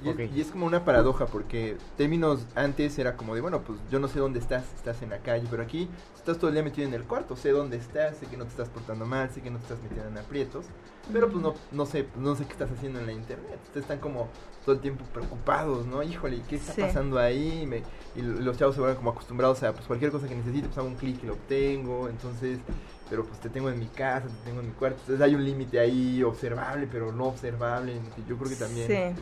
Y, 0.01 0.09
es- 0.09 0.15
Ok. 0.15 0.21
y 0.35 0.41
es 0.41 0.47
como 0.51 0.65
una 0.65 0.83
paradoja 0.83 1.27
porque 1.27 1.77
términos 1.95 2.47
antes 2.55 2.97
era 2.97 3.15
como 3.15 3.35
de, 3.35 3.41
bueno, 3.41 3.61
pues 3.63 3.79
yo 3.89 3.99
no 3.99 4.07
sé 4.07 4.19
dónde 4.19 4.39
estás, 4.39 4.63
estás 4.73 5.01
en 5.03 5.11
la 5.11 5.19
calle, 5.19 5.45
pero 5.49 5.61
aquí 5.63 5.89
estás 6.15 6.37
todo 6.37 6.47
el 6.47 6.55
día 6.55 6.63
metido 6.63 6.87
en 6.87 6.93
el 6.93 7.03
cuarto, 7.03 7.35
sé 7.35 7.51
dónde 7.51 7.77
estás, 7.77 8.17
sé 8.17 8.25
que 8.27 8.35
no 8.37 8.45
te 8.45 8.51
estás 8.51 8.69
portando 8.69 9.05
mal, 9.05 9.29
sé 9.29 9.41
que 9.41 9.51
no 9.51 9.57
te 9.59 9.63
estás 9.65 9.81
metiendo 9.83 10.07
en 10.09 10.17
aprietos, 10.17 10.65
pero 11.13 11.29
pues 11.29 11.43
no, 11.43 11.53
no 11.71 11.85
sé, 11.85 12.07
no 12.15 12.35
sé 12.35 12.45
qué 12.45 12.53
estás 12.53 12.71
haciendo 12.71 12.99
en 12.99 13.05
la 13.05 13.11
internet. 13.13 13.59
Ustedes 13.63 13.83
están 13.83 13.99
como 13.99 14.27
todo 14.65 14.75
el 14.75 14.81
tiempo 14.81 15.03
preocupados, 15.13 15.85
¿no? 15.85 16.01
Híjole, 16.03 16.41
¿qué 16.47 16.55
está 16.55 16.73
Sí. 16.73 16.81
pasando 16.81 17.19
ahí? 17.19 17.61
Y, 17.63 17.67
me- 17.67 17.83
y 18.15 18.21
los 18.21 18.57
chavos 18.57 18.75
se 18.75 18.81
vuelven 18.81 18.97
como 18.97 19.11
acostumbrados 19.11 19.61
a 19.63 19.73
pues 19.73 19.85
cualquier 19.85 20.11
cosa 20.11 20.27
que 20.27 20.35
necesite, 20.35 20.67
pues 20.67 20.77
hago 20.77 20.87
un 20.87 20.95
clic 20.95 21.23
y 21.23 21.27
lo 21.27 21.33
obtengo, 21.33 22.09
entonces, 22.09 22.59
pero 23.09 23.25
pues 23.25 23.39
te 23.39 23.49
tengo 23.49 23.69
en 23.69 23.77
mi 23.79 23.87
casa, 23.87 24.27
te 24.27 24.45
tengo 24.45 24.61
en 24.61 24.67
mi 24.67 24.73
cuarto, 24.73 24.99
entonces 25.01 25.21
hay 25.23 25.35
un 25.35 25.43
límite 25.43 25.79
ahí 25.79 26.23
observable, 26.23 26.87
pero 26.91 27.11
no 27.11 27.25
observable, 27.25 27.99
yo 28.27 28.37
creo 28.37 28.49
que 28.49 28.55
también 28.55 28.87
Sí. 28.87 29.21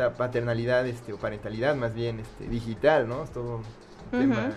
Esta 0.00 0.16
paternalidad 0.16 0.86
este 0.86 1.12
o 1.12 1.16
parentalidad 1.18 1.74
más 1.74 1.94
bien 1.94 2.20
este 2.20 2.46
digital 2.48 3.08
no 3.08 3.24
es 3.24 3.30
todo 3.30 3.62
un 4.12 4.18
tema 4.18 4.52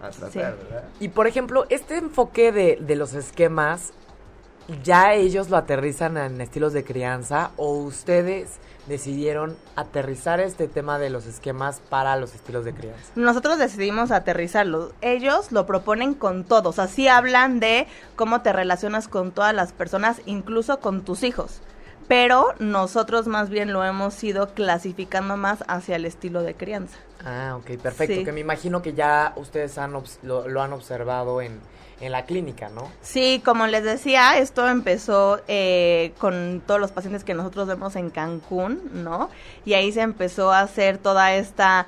a 0.00 0.10
tratar 0.10 0.30
Sí. 0.32 0.38
verdad 0.38 0.84
Y 1.00 1.08
por 1.08 1.26
ejemplo, 1.26 1.64
este 1.68 1.96
enfoque 1.96 2.50
de, 2.52 2.78
de 2.80 2.96
los 2.96 3.14
esquemas, 3.14 3.92
¿ya 4.82 5.14
ellos 5.14 5.48
lo 5.48 5.56
aterrizan 5.56 6.16
en 6.16 6.40
estilos 6.40 6.72
de 6.72 6.84
crianza 6.84 7.52
o 7.56 7.74
ustedes 7.74 8.58
decidieron 8.88 9.56
aterrizar 9.76 10.40
este 10.40 10.66
tema 10.66 10.98
de 10.98 11.08
los 11.08 11.26
esquemas 11.26 11.80
para 11.88 12.16
los 12.16 12.34
estilos 12.34 12.64
de 12.64 12.74
crianza? 12.74 13.12
Nosotros 13.14 13.58
decidimos 13.58 14.10
aterrizarlo. 14.10 14.92
Ellos 15.02 15.52
lo 15.52 15.66
proponen 15.66 16.14
con 16.14 16.42
todos. 16.42 16.80
Así 16.80 17.06
hablan 17.06 17.60
de 17.60 17.86
cómo 18.16 18.42
te 18.42 18.52
relacionas 18.52 19.06
con 19.06 19.30
todas 19.30 19.54
las 19.54 19.72
personas, 19.72 20.20
incluso 20.26 20.80
con 20.80 21.02
tus 21.04 21.22
hijos. 21.22 21.60
Pero 22.08 22.54
nosotros 22.58 23.26
más 23.26 23.48
bien 23.48 23.72
lo 23.72 23.84
hemos 23.84 24.22
ido 24.22 24.48
clasificando 24.54 25.36
más 25.36 25.64
hacia 25.68 25.96
el 25.96 26.04
estilo 26.04 26.42
de 26.42 26.54
crianza. 26.54 26.96
Ah, 27.24 27.56
ok, 27.56 27.78
perfecto. 27.80 28.16
Sí. 28.16 28.24
Que 28.24 28.32
me 28.32 28.40
imagino 28.40 28.82
que 28.82 28.92
ya 28.94 29.32
ustedes 29.36 29.78
han 29.78 29.92
lo, 30.22 30.48
lo 30.48 30.62
han 30.62 30.72
observado 30.72 31.40
en, 31.40 31.60
en 32.00 32.12
la 32.12 32.26
clínica, 32.26 32.68
¿no? 32.68 32.90
Sí, 33.00 33.40
como 33.44 33.66
les 33.68 33.84
decía, 33.84 34.36
esto 34.38 34.68
empezó 34.68 35.40
eh, 35.48 36.12
con 36.18 36.62
todos 36.66 36.80
los 36.80 36.90
pacientes 36.90 37.22
que 37.24 37.34
nosotros 37.34 37.68
vemos 37.68 37.94
en 37.96 38.10
Cancún, 38.10 38.80
¿no? 39.04 39.30
Y 39.64 39.74
ahí 39.74 39.92
se 39.92 40.00
empezó 40.00 40.52
a 40.52 40.60
hacer 40.60 40.98
toda 40.98 41.34
esta 41.34 41.86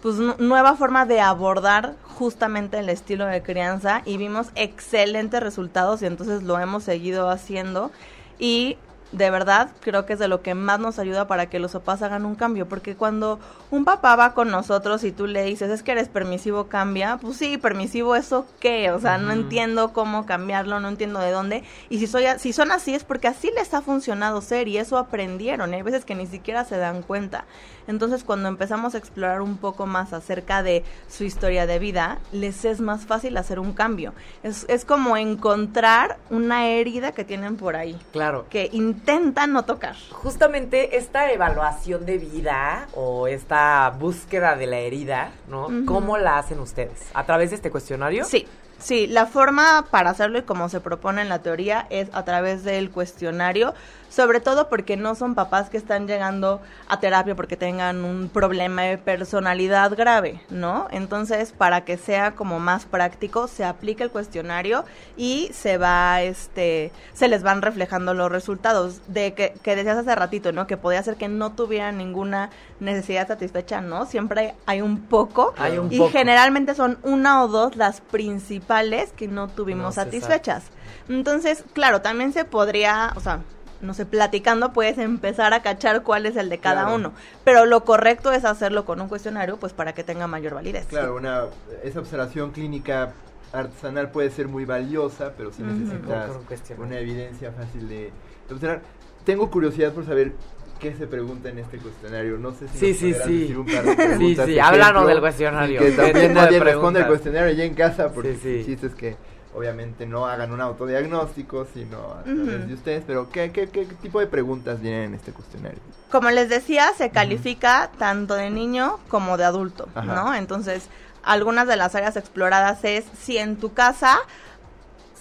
pues 0.00 0.14
nu- 0.14 0.36
nueva 0.38 0.76
forma 0.76 1.06
de 1.06 1.20
abordar 1.20 1.96
justamente 2.16 2.78
el 2.78 2.88
estilo 2.88 3.26
de 3.26 3.42
crianza 3.42 4.02
y 4.04 4.16
vimos 4.16 4.48
excelentes 4.54 5.42
resultados 5.42 6.02
y 6.02 6.06
entonces 6.06 6.44
lo 6.44 6.58
hemos 6.60 6.84
seguido 6.84 7.28
haciendo 7.30 7.90
y 8.38 8.76
de 9.12 9.30
verdad 9.30 9.70
creo 9.80 10.04
que 10.06 10.12
es 10.12 10.18
de 10.18 10.28
lo 10.28 10.42
que 10.42 10.54
más 10.54 10.78
nos 10.80 10.98
ayuda 10.98 11.26
para 11.26 11.48
que 11.48 11.58
los 11.58 11.72
papás 11.72 12.02
hagan 12.02 12.24
un 12.26 12.34
cambio, 12.34 12.68
porque 12.68 12.94
cuando 12.94 13.38
un 13.70 13.84
papá 13.84 14.16
va 14.16 14.34
con 14.34 14.50
nosotros 14.50 15.02
y 15.04 15.12
tú 15.12 15.26
le 15.26 15.44
dices, 15.44 15.70
es 15.70 15.82
que 15.82 15.92
eres 15.92 16.08
permisivo, 16.08 16.66
cambia, 16.68 17.18
pues 17.20 17.36
sí, 17.36 17.56
permisivo, 17.58 18.16
¿eso 18.16 18.46
qué? 18.60 18.90
O 18.90 19.00
sea, 19.00 19.18
no 19.18 19.32
entiendo 19.32 19.92
cómo 19.92 20.26
cambiarlo, 20.26 20.80
no 20.80 20.88
entiendo 20.88 21.20
de 21.20 21.30
dónde, 21.30 21.64
y 21.88 21.98
si, 21.98 22.06
soy, 22.06 22.24
si 22.38 22.52
son 22.52 22.70
así 22.70 22.94
es 22.94 23.04
porque 23.04 23.28
así 23.28 23.50
les 23.54 23.72
ha 23.74 23.80
funcionado 23.82 24.40
ser 24.40 24.68
y 24.68 24.78
eso 24.78 24.98
aprendieron, 24.98 25.72
y 25.72 25.76
hay 25.76 25.82
veces 25.82 26.04
que 26.04 26.14
ni 26.14 26.26
siquiera 26.26 26.64
se 26.64 26.76
dan 26.76 27.02
cuenta. 27.02 27.44
Entonces, 27.86 28.22
cuando 28.22 28.50
empezamos 28.50 28.94
a 28.94 28.98
explorar 28.98 29.40
un 29.40 29.56
poco 29.56 29.86
más 29.86 30.12
acerca 30.12 30.62
de 30.62 30.84
su 31.08 31.24
historia 31.24 31.66
de 31.66 31.78
vida, 31.78 32.18
les 32.32 32.66
es 32.66 32.82
más 32.82 33.06
fácil 33.06 33.34
hacer 33.38 33.58
un 33.58 33.72
cambio. 33.72 34.12
Es, 34.42 34.66
es 34.68 34.84
como 34.84 35.16
encontrar 35.16 36.18
una 36.28 36.66
herida 36.66 37.12
que 37.12 37.24
tienen 37.24 37.56
por 37.56 37.76
ahí, 37.76 37.98
Claro. 38.12 38.44
que 38.50 38.68
intentan 38.98 39.52
no 39.52 39.64
tocar. 39.64 39.94
Justamente 40.10 40.96
esta 40.96 41.30
evaluación 41.30 42.04
de 42.04 42.18
vida 42.18 42.88
o 42.94 43.28
esta 43.28 43.90
búsqueda 43.90 44.56
de 44.56 44.66
la 44.66 44.78
herida, 44.78 45.30
¿no? 45.48 45.68
¿Cómo 45.86 46.18
la 46.18 46.38
hacen 46.38 46.58
ustedes? 46.58 47.06
¿A 47.14 47.24
través 47.24 47.50
de 47.50 47.56
este 47.56 47.70
cuestionario? 47.70 48.24
Sí, 48.24 48.46
sí, 48.78 49.06
la 49.06 49.26
forma 49.26 49.86
para 49.90 50.10
hacerlo 50.10 50.38
y 50.38 50.42
como 50.42 50.68
se 50.68 50.80
propone 50.80 51.22
en 51.22 51.28
la 51.28 51.40
teoría 51.40 51.86
es 51.90 52.08
a 52.12 52.24
través 52.24 52.64
del 52.64 52.90
cuestionario, 52.90 53.74
sobre 54.10 54.40
todo 54.40 54.70
porque 54.70 54.96
no 54.96 55.14
son 55.14 55.34
papás 55.34 55.68
que 55.68 55.76
están 55.76 56.06
llegando 56.06 56.62
a 56.88 56.98
terapia 56.98 57.34
porque 57.34 57.58
tengan 57.58 58.04
un 58.04 58.30
problema 58.30 58.82
de 58.82 58.96
personalidad 58.96 59.94
grave, 59.94 60.40
¿no? 60.48 60.88
Entonces, 60.90 61.52
para 61.52 61.84
que 61.84 61.98
sea 61.98 62.34
como 62.34 62.58
más 62.58 62.86
práctico, 62.86 63.48
se 63.48 63.64
aplica 63.64 64.04
el 64.04 64.10
cuestionario 64.10 64.84
y 65.18 65.50
se 65.52 65.76
va, 65.76 66.22
este, 66.22 66.90
se 67.12 67.28
les 67.28 67.42
van 67.42 67.60
reflejando 67.60 68.14
los 68.14 68.32
resultados 68.32 69.02
de 69.08 69.34
que, 69.34 69.52
que 69.62 69.76
decías 69.76 69.98
hace 69.98 70.14
ratito, 70.14 70.52
¿no? 70.52 70.66
Que 70.66 70.78
podía 70.78 71.02
ser 71.02 71.16
que 71.16 71.28
no 71.28 71.52
tuvieran 71.52 71.98
ninguna 71.98 72.48
necesidad 72.80 73.28
satisfecha, 73.28 73.82
¿no? 73.82 74.06
Siempre 74.06 74.54
hay 74.64 74.80
un 74.80 75.02
poco 75.02 75.52
Hay 75.58 75.76
un 75.76 75.92
y 75.92 75.98
poco. 75.98 76.12
generalmente 76.12 76.74
son 76.74 76.98
una 77.02 77.42
o 77.42 77.48
dos 77.48 77.76
las 77.76 78.00
principales 78.00 78.67
que 79.16 79.28
no 79.28 79.48
tuvimos 79.48 79.84
No 79.84 79.92
se 79.92 80.04
satisfechas. 80.04 80.64
Entonces, 81.08 81.64
claro, 81.72 82.02
también 82.02 82.32
se 82.32 82.44
podría, 82.44 83.12
o 83.16 83.20
sea, 83.20 83.40
no 83.80 83.94
sé, 83.94 84.04
platicando 84.06 84.72
puedes 84.72 84.98
empezar 84.98 85.54
a 85.54 85.62
cachar 85.62 86.02
cuál 86.02 86.26
es 86.26 86.36
el 86.36 86.48
de 86.50 86.58
cada 86.58 86.82
Claro. 86.82 86.96
uno, 86.96 87.12
pero 87.44 87.64
lo 87.64 87.84
correcto 87.84 88.32
es 88.32 88.44
hacerlo 88.44 88.84
con 88.84 89.00
un 89.00 89.08
cuestionario 89.08 89.56
pues 89.56 89.72
para 89.72 89.94
que 89.94 90.04
tenga 90.04 90.26
mayor 90.26 90.54
validez. 90.54 90.86
claro 90.88 91.14
una 91.16 91.44
esa 91.82 92.00
observación 92.00 92.50
clínica 92.50 93.12
artesanal 93.52 94.10
puede 94.10 94.30
ser 94.30 94.48
muy 94.48 94.64
valiosa 94.66 95.32
pero 95.36 95.52
si 95.52 95.62
Ujú. 95.62 95.70
necesitas 95.72 96.26
Con 96.28 96.36
un 96.38 96.44
cuestionario. 96.44 96.86
una 96.86 96.98
evidencia 96.98 97.52
fácil 97.52 97.88
de, 97.88 98.12
de 98.48 98.54
observar 98.54 98.82
tengo 99.24 99.50
curiosidad 99.50 99.92
por 99.92 100.04
saber 100.04 100.32
qué 100.78 100.94
se 100.94 101.06
pregunta 101.06 101.48
en 101.48 101.58
este 101.58 101.78
cuestionario 101.78 102.38
no 102.38 102.52
sé 102.52 102.68
si 102.68 102.78
Sí, 102.78 102.88
nos 102.90 102.98
sí, 102.98 103.14
sí. 103.26 103.40
decir 103.40 103.58
un 103.58 103.66
par 103.66 103.84
de 103.84 103.90
Sí, 103.90 103.96
preguntas, 103.96 104.18
sí, 104.46 104.52
ejemplo, 104.58 104.64
háblanos 104.64 105.06
del 105.08 105.20
cuestionario. 105.20 105.80
que 105.80 105.90
¿Qué 105.90 105.92
también 105.96 106.34
nadie 106.34 106.60
responde 106.60 107.00
el 107.00 107.06
cuestionario 107.06 107.54
ya 107.54 107.64
en 107.64 107.74
casa 107.74 108.08
porque 108.12 108.34
Sí, 108.34 108.40
sí. 108.42 108.48
el 108.60 108.66
chiste 108.66 108.86
es 108.88 108.94
que 108.94 109.16
obviamente 109.54 110.06
no 110.06 110.26
hagan 110.26 110.52
un 110.52 110.60
autodiagnóstico 110.60 111.66
sino 111.74 111.98
a 112.14 112.22
través 112.22 112.68
de 112.68 112.74
ustedes 112.74 113.02
pero 113.06 113.28
¿qué, 113.30 113.50
qué, 113.50 113.68
qué 113.68 113.84
tipo 113.86 114.20
de 114.20 114.26
preguntas 114.26 114.80
vienen 114.80 115.04
en 115.04 115.14
este 115.14 115.32
cuestionario 115.32 115.78
Como 116.10 116.30
les 116.30 116.48
decía, 116.48 116.92
se 116.96 117.10
califica 117.10 117.90
tanto 117.98 118.34
de 118.34 118.50
niño 118.50 118.98
como 119.08 119.36
de 119.36 119.44
adulto, 119.44 119.88
Ajá. 119.94 120.14
¿no? 120.14 120.34
Entonces, 120.34 120.88
algunas 121.24 121.66
de 121.66 121.76
las 121.76 121.94
áreas 121.94 122.16
exploradas 122.16 122.84
es 122.84 123.04
si 123.18 123.36
en 123.38 123.56
tu 123.56 123.72
casa 123.74 124.18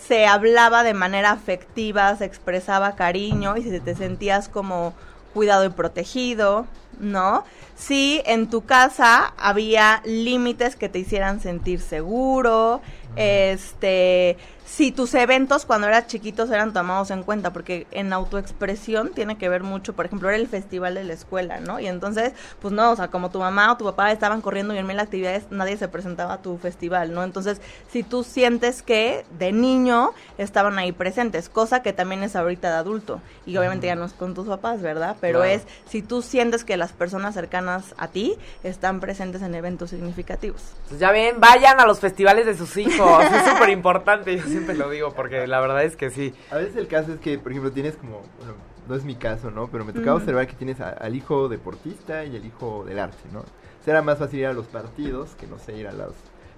se 0.08 0.26
hablaba 0.28 0.84
de 0.84 0.94
manera 0.94 1.32
afectiva, 1.32 2.16
se 2.16 2.26
expresaba 2.26 2.96
cariño 2.96 3.58
y 3.58 3.64
si 3.64 3.80
te 3.80 3.96
sentías 3.96 4.48
como 4.48 4.94
cuidado 5.38 5.66
y 5.66 5.70
protegido, 5.70 6.66
¿no? 7.00 7.44
Si 7.76 8.24
en 8.26 8.50
tu 8.50 8.66
casa 8.66 9.36
había 9.38 10.02
límites 10.04 10.76
que 10.76 10.90
te 10.90 10.98
hicieran 10.98 11.42
sentir 11.42 11.80
seguro, 11.80 12.82
este, 13.16 14.38
si 14.68 14.92
tus 14.92 15.14
eventos 15.14 15.66
cuando 15.66 15.88
eras 15.88 16.08
chiquitos 16.08 16.52
eran 16.52 16.74
tomados 16.74 17.10
en 17.10 17.24
cuenta, 17.24 17.54
porque 17.54 17.88
en 17.92 18.12
autoexpresión 18.12 19.12
tiene 19.14 19.38
que 19.38 19.48
ver 19.48 19.64
mucho, 19.64 19.94
por 19.96 20.06
ejemplo, 20.06 20.28
era 20.28 20.38
el 20.38 20.48
festival 20.48 20.96
de 20.96 21.06
la 21.06 21.14
escuela, 21.14 21.62
¿no? 21.62 21.80
Y 21.80 21.88
entonces, 21.88 22.34
pues 22.62 22.74
no, 22.74 22.92
o 22.92 22.96
sea, 22.98 23.08
como 23.08 23.32
tu 23.32 23.40
mamá 23.40 23.72
o 23.72 23.78
tu 23.78 23.86
papá 23.86 24.12
estaban 24.12 24.42
corriendo 24.42 24.74
y 24.74 24.78
en 24.78 24.86
mil 24.86 25.00
actividades, 25.00 25.46
nadie 25.52 25.78
se 25.78 25.88
presentaba 25.88 26.34
a 26.34 26.42
tu 26.42 26.58
festival, 26.58 27.14
¿no? 27.14 27.24
Entonces, 27.24 27.62
si 27.90 28.04
tú 28.04 28.26
sientes 28.26 28.82
que 28.84 29.26
de 29.40 29.54
niño 29.54 30.12
estaban 30.38 30.78
ahí 30.78 30.92
presentes, 30.92 31.48
cosa 31.48 31.82
que 31.82 31.94
también 31.94 32.22
es 32.24 32.36
ahorita 32.36 32.70
de 32.70 32.76
adulto, 32.76 33.22
y 33.46 33.56
obviamente 33.56 33.88
ya 33.88 33.96
no 33.96 34.04
es 34.04 34.12
con 34.14 34.34
tus 34.34 34.48
papás, 34.48 34.82
¿verdad? 34.82 35.16
Pero 35.22 35.40
Claro. 35.40 35.54
es 35.54 35.64
si 35.90 36.02
tú 36.02 36.22
sientes 36.22 36.66
que 36.66 36.76
las 36.76 36.92
personas 36.92 37.34
cercanas 37.36 37.96
a 37.98 38.10
ti 38.10 38.36
están 38.64 39.00
presentes 39.00 39.42
en 39.42 39.56
eventos 39.56 39.92
significativos. 39.92 40.62
Pues 40.90 41.00
ya 41.00 41.12
ven, 41.12 41.40
vayan 41.40 41.80
a 41.80 41.86
los 41.86 42.00
festivales 42.00 42.46
de 42.46 42.58
sus 42.58 42.76
hijos. 42.76 43.24
es 43.24 43.46
súper 43.54 43.70
importante, 43.70 44.36
yo 44.36 44.44
siempre 44.58 44.76
lo 44.76 44.90
digo, 44.90 45.14
porque 45.14 45.48
la 45.48 45.60
verdad 45.60 45.84
es 45.84 45.96
que 45.96 46.10
sí. 46.10 46.34
A 46.52 46.58
veces 46.58 46.76
el 46.76 46.88
caso 46.88 47.14
es 47.14 47.20
que, 47.20 47.38
por 47.38 47.52
ejemplo, 47.52 47.72
tienes 47.72 47.96
como, 47.96 48.22
bueno, 48.40 48.54
no 48.88 48.96
es 48.96 49.04
mi 49.04 49.16
caso, 49.16 49.52
¿no? 49.52 49.68
Pero 49.68 49.86
me 49.86 49.94
tocaba 49.94 50.16
observar 50.18 50.48
que 50.48 50.56
tienes 50.56 50.80
a- 50.80 50.90
al 50.90 51.16
hijo 51.16 51.50
deportista 51.50 52.24
y 52.26 52.36
el 52.36 52.46
hijo 52.46 52.84
del 52.86 53.00
arte, 53.00 53.18
¿no? 53.32 53.44
Será 53.84 54.02
más 54.02 54.18
fácil 54.18 54.40
ir 54.40 54.48
a 54.48 54.54
los 54.54 54.66
partidos 54.68 55.36
que, 55.40 55.48
no 55.48 55.58
sé, 55.60 55.76
ir 55.78 55.88
a 55.88 55.92
las 55.94 56.12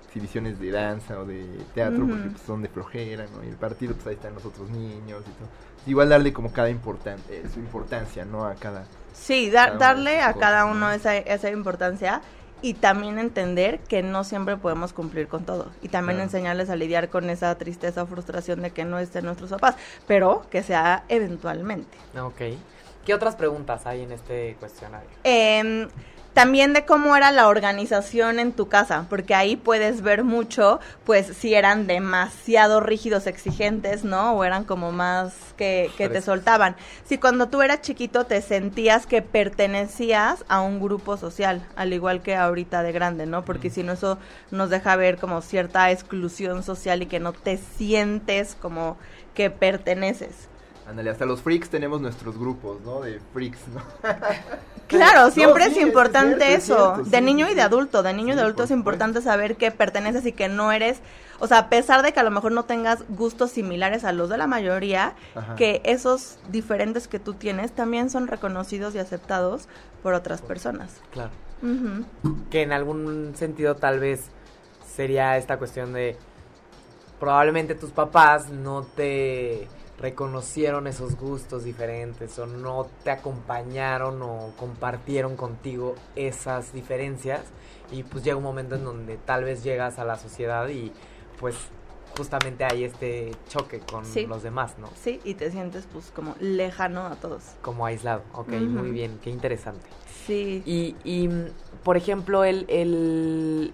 exhibiciones 0.07 0.59
de 0.59 0.71
danza 0.71 1.19
o 1.19 1.25
de 1.25 1.43
teatro, 1.75 2.07
porque 2.07 2.29
pues, 2.29 2.41
son 2.41 2.61
de 2.61 2.69
flojera, 2.69 3.25
¿no? 3.35 3.43
Y 3.43 3.47
el 3.49 3.55
partido, 3.55 3.93
pues 3.93 4.07
ahí 4.07 4.15
están 4.15 4.33
los 4.33 4.45
otros 4.45 4.69
niños 4.69 5.21
y 5.27 5.31
todo. 5.31 5.47
Igual 5.85 6.09
darle 6.09 6.33
como 6.33 6.51
cada 6.51 6.69
importan 6.69 7.17
eh, 7.29 7.43
su 7.53 7.59
importancia, 7.59 8.25
¿no? 8.25 8.45
A 8.45 8.55
cada... 8.55 8.85
Sí, 9.13 9.49
dar- 9.49 9.77
Cada 9.77 9.93
darle 9.93 10.21
a 10.21 10.33
cada 10.33 10.65
¿no? 10.65 10.71
uno 10.71 10.91
esa, 10.91 11.15
esa 11.17 11.49
importancia 11.49 12.21
y 12.62 12.74
también 12.74 13.20
entender 13.20 13.80
que 13.80 14.03
no 14.03 14.24
siempre 14.24 14.57
podemos 14.57 14.93
cumplir 14.93 15.28
con 15.28 15.45
todo. 15.45 15.68
Y 15.82 15.89
también 15.89 16.18
Claro. 16.18 16.28
enseñarles 16.28 16.70
a 16.70 16.76
lidiar 16.76 17.10
con 17.10 17.30
esa 17.30 17.55
tristeza 17.57 18.03
o 18.03 18.07
frustración 18.07 18.62
de 18.62 18.72
que 18.72 18.86
no 18.86 18.99
estén 18.99 19.26
nuestros 19.26 19.49
papás, 19.49 19.76
pero 20.07 20.45
que 20.49 20.64
sea 20.64 21.03
eventualmente. 21.10 21.97
Ok. 22.20 22.41
¿Qué 23.05 23.14
otras 23.14 23.36
preguntas 23.36 23.86
hay 23.86 24.03
en 24.03 24.12
este 24.12 24.55
cuestionario? 24.60 25.10
Em, 25.24 25.88
también 26.39 26.71
de 26.71 26.85
cómo 26.85 27.17
era 27.17 27.33
la 27.33 27.49
organización 27.49 28.39
en 28.39 28.53
tu 28.53 28.69
casa, 28.69 29.07
porque 29.09 29.35
ahí 29.35 29.57
puedes 29.57 30.01
ver 30.01 30.23
mucho, 30.23 30.79
pues 31.03 31.27
si 31.27 31.53
eran 31.53 31.85
demasiado 31.85 32.79
rígidos, 32.79 33.27
exigentes, 33.27 34.05
¿no? 34.05 34.31
O 34.31 34.45
eran 34.45 34.63
como 34.63 34.93
más 34.93 35.33
que, 35.57 35.91
que 35.97 36.07
te 36.07 36.21
soltaban. 36.21 36.77
Si 37.03 37.17
cuando 37.17 37.49
tú 37.49 37.61
eras 37.61 37.81
chiquito 37.81 38.25
te 38.25 38.41
sentías 38.41 39.05
que 39.05 39.21
pertenecías 39.21 40.45
a 40.47 40.61
un 40.61 40.79
grupo 40.79 41.17
social, 41.17 41.61
al 41.75 41.91
igual 41.91 42.21
que 42.21 42.37
ahorita 42.37 42.83
de 42.83 42.93
grande, 42.93 43.25
¿no? 43.25 43.43
Porque 43.43 43.69
si 43.69 43.83
no 43.83 43.91
eso 43.91 44.17
nos 44.49 44.69
deja 44.69 44.95
ver 44.95 45.17
como 45.17 45.41
cierta 45.41 45.91
exclusión 45.91 46.63
social 46.63 47.01
y 47.01 47.07
que 47.07 47.19
no 47.19 47.33
te 47.33 47.57
sientes 47.57 48.55
como 48.55 48.97
que 49.33 49.49
perteneces. 49.49 50.48
Ándale, 50.89 51.11
hasta 51.11 51.25
los 51.25 51.41
freaks 51.41 51.69
tenemos 51.69 52.01
nuestros 52.01 52.37
grupos, 52.37 52.81
¿no? 52.81 53.01
De 53.01 53.19
freaks, 53.33 53.59
¿no? 53.67 53.81
Claro, 54.87 55.25
No, 55.25 55.31
siempre 55.31 55.65
sí, 55.65 55.69
es 55.73 55.77
es 55.77 55.83
importante 55.83 56.53
es 56.55 56.63
eso. 56.63 56.95
cierto, 56.95 57.09
de 57.11 57.19
sí, 57.19 57.23
niño 57.23 57.45
sí, 57.45 57.51
y 57.51 57.55
de 57.55 57.61
adulto. 57.61 58.01
De 58.01 58.11
niño 58.11 58.33
y 58.33 58.35
de 58.35 58.41
adulto 58.41 58.63
es 58.63 58.71
importante 58.71 59.21
saber 59.21 59.55
que 59.55 59.69
perteneces 59.69 60.25
y 60.25 60.31
que 60.31 60.49
no 60.49 60.71
eres. 60.71 60.99
O 61.37 61.45
sea, 61.45 61.59
a 61.59 61.69
pesar 61.69 62.01
de 62.01 62.11
que 62.11 62.19
a 62.19 62.23
lo 62.23 62.31
mejor 62.31 62.53
no 62.53 62.63
tengas 62.65 63.03
gustos 63.07 63.51
similares 63.51 64.03
a 64.03 64.13
los 64.13 64.29
de 64.29 64.37
la 64.39 64.47
mayoría, 64.47 65.13
Ajá. 65.35 65.55
que 65.55 65.81
esos 65.85 66.39
diferentes 66.49 67.07
que 67.07 67.19
tú 67.19 67.35
tienes 67.35 67.71
también 67.71 68.09
son 68.09 68.27
reconocidos 68.27 68.95
y 68.95 68.97
aceptados 68.97 69.67
por 70.01 70.15
otras 70.15 70.41
personas. 70.41 70.89
Claro. 71.11 71.29
Que 72.49 72.63
en 72.63 72.71
algún 72.71 73.33
sentido 73.35 73.75
tal 73.75 73.99
vez 73.99 74.31
sería 74.95 75.37
esta 75.37 75.57
cuestión 75.59 75.93
de 75.93 76.17
probablemente 77.19 77.75
tus 77.75 77.91
papás 77.91 78.49
no 78.49 78.81
te 78.83 79.67
reconocieron 79.99 80.87
esos 80.87 81.15
gustos 81.17 81.63
diferentes 81.65 82.39
o 82.39 82.45
no 82.45 82.87
te 83.03 83.11
acompañaron 83.11 84.21
o 84.21 84.53
compartieron 84.57 85.35
contigo 85.35 85.95
esas 86.15 86.71
diferencias 86.73 87.41
y 87.91 88.03
pues 88.03 88.23
llega 88.23 88.37
un 88.37 88.43
momento 88.43 88.75
en 88.75 88.85
donde 88.85 89.17
tal 89.17 89.43
vez 89.43 89.61
llegas 89.63 89.99
a 89.99 90.05
la 90.05 90.17
sociedad 90.17 90.67
y 90.69 90.93
pues 91.39 91.55
justamente 92.17 92.63
hay 92.63 92.85
este 92.85 93.31
choque 93.49 93.79
con 93.81 94.05
Sí. 94.05 94.25
los 94.25 94.41
demás, 94.41 94.77
¿no? 94.79 94.87
Sí, 94.95 95.19
y 95.23 95.33
te 95.35 95.51
sientes 95.51 95.85
pues 95.91 96.11
como 96.15 96.35
lejano 96.39 97.05
a 97.05 97.15
todos. 97.15 97.43
Como 97.61 97.85
aislado. 97.85 98.23
Ok, 98.33 98.49
muy 98.49 98.91
bien, 98.91 99.19
qué 99.21 99.29
interesante. 99.29 99.85
Sí. 100.25 100.63
Y, 100.65 100.95
y, 101.03 101.29
por 101.83 101.97
ejemplo, 101.97 102.43
el, 102.43 102.65
el... 102.69 103.73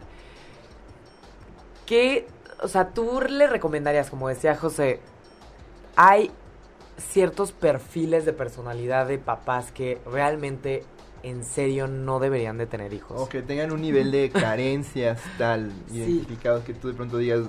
¿Qué, 1.85 2.27
o 2.61 2.67
sea, 2.67 2.89
tú 2.89 3.21
le 3.21 3.47
recomendarías, 3.47 4.09
como 4.09 4.27
decía 4.27 4.55
José, 4.55 4.99
hay 5.95 6.31
ciertos 6.97 7.51
perfiles 7.51 8.25
de 8.25 8.33
personalidad 8.33 9.07
de 9.07 9.17
papás 9.17 9.71
que 9.71 9.99
realmente, 10.05 10.83
en 11.23 11.43
serio, 11.43 11.87
no 11.87 12.19
deberían 12.19 12.57
de 12.57 12.67
tener 12.67 12.93
hijos? 12.93 13.19
O 13.21 13.27
que 13.29 13.41
tengan 13.41 13.71
un 13.71 13.81
nivel 13.81 14.11
de 14.11 14.29
carencias 14.29 15.19
tal 15.37 15.71
Sí. 15.89 15.97
identificados 15.97 16.63
que 16.63 16.73
tú 16.73 16.87
de 16.87 16.93
pronto 16.93 17.17
digas 17.17 17.41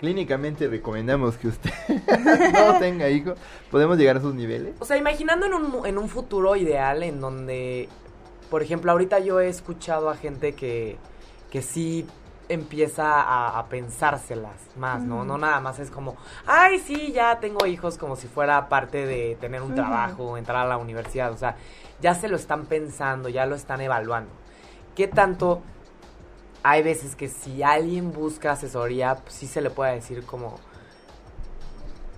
clínicamente 0.00 0.68
recomendamos 0.68 1.36
que 1.36 1.48
usted 1.48 1.70
no 2.52 2.78
tenga 2.78 3.08
hijos. 3.08 3.38
¿Podemos 3.70 3.96
llegar 3.96 4.16
a 4.16 4.18
esos 4.18 4.34
niveles? 4.34 4.74
O 4.80 4.84
sea, 4.84 4.96
imaginando 4.96 5.46
en 5.46 5.54
un, 5.54 5.86
en 5.86 5.98
un 5.98 6.08
futuro 6.08 6.56
ideal 6.56 7.02
en 7.02 7.20
donde, 7.20 7.88
por 8.50 8.62
ejemplo, 8.62 8.92
ahorita 8.92 9.20
yo 9.20 9.40
he 9.40 9.48
escuchado 9.48 10.10
a 10.10 10.16
gente 10.16 10.52
que, 10.52 10.96
que 11.50 11.62
sí 11.62 12.06
empieza 12.48 13.20
a, 13.22 13.58
a 13.58 13.66
pensárselas 13.68 14.56
más, 14.76 15.02
¿no? 15.02 15.24
No 15.24 15.38
nada 15.38 15.60
más 15.60 15.78
es 15.78 15.90
como, 15.90 16.16
ay, 16.46 16.78
sí, 16.78 17.12
ya 17.12 17.40
tengo 17.40 17.66
hijos 17.66 17.96
como 17.98 18.16
si 18.16 18.28
fuera 18.28 18.68
parte 18.68 19.06
de 19.06 19.36
tener 19.40 19.62
un 19.62 19.74
trabajo, 19.74 20.36
entrar 20.36 20.66
a 20.66 20.68
la 20.68 20.76
universidad, 20.76 21.32
o 21.32 21.36
sea, 21.36 21.56
ya 22.00 22.14
se 22.14 22.28
lo 22.28 22.36
están 22.36 22.66
pensando, 22.66 23.28
ya 23.28 23.46
lo 23.46 23.54
están 23.54 23.80
evaluando. 23.80 24.30
¿Qué 24.94 25.08
tanto 25.08 25.62
hay 26.62 26.82
veces 26.82 27.16
que 27.16 27.28
si 27.28 27.62
alguien 27.62 28.12
busca 28.12 28.52
asesoría, 28.52 29.16
pues, 29.16 29.34
sí 29.34 29.46
se 29.46 29.60
le 29.60 29.70
puede 29.70 29.94
decir 29.94 30.24
como, 30.24 30.58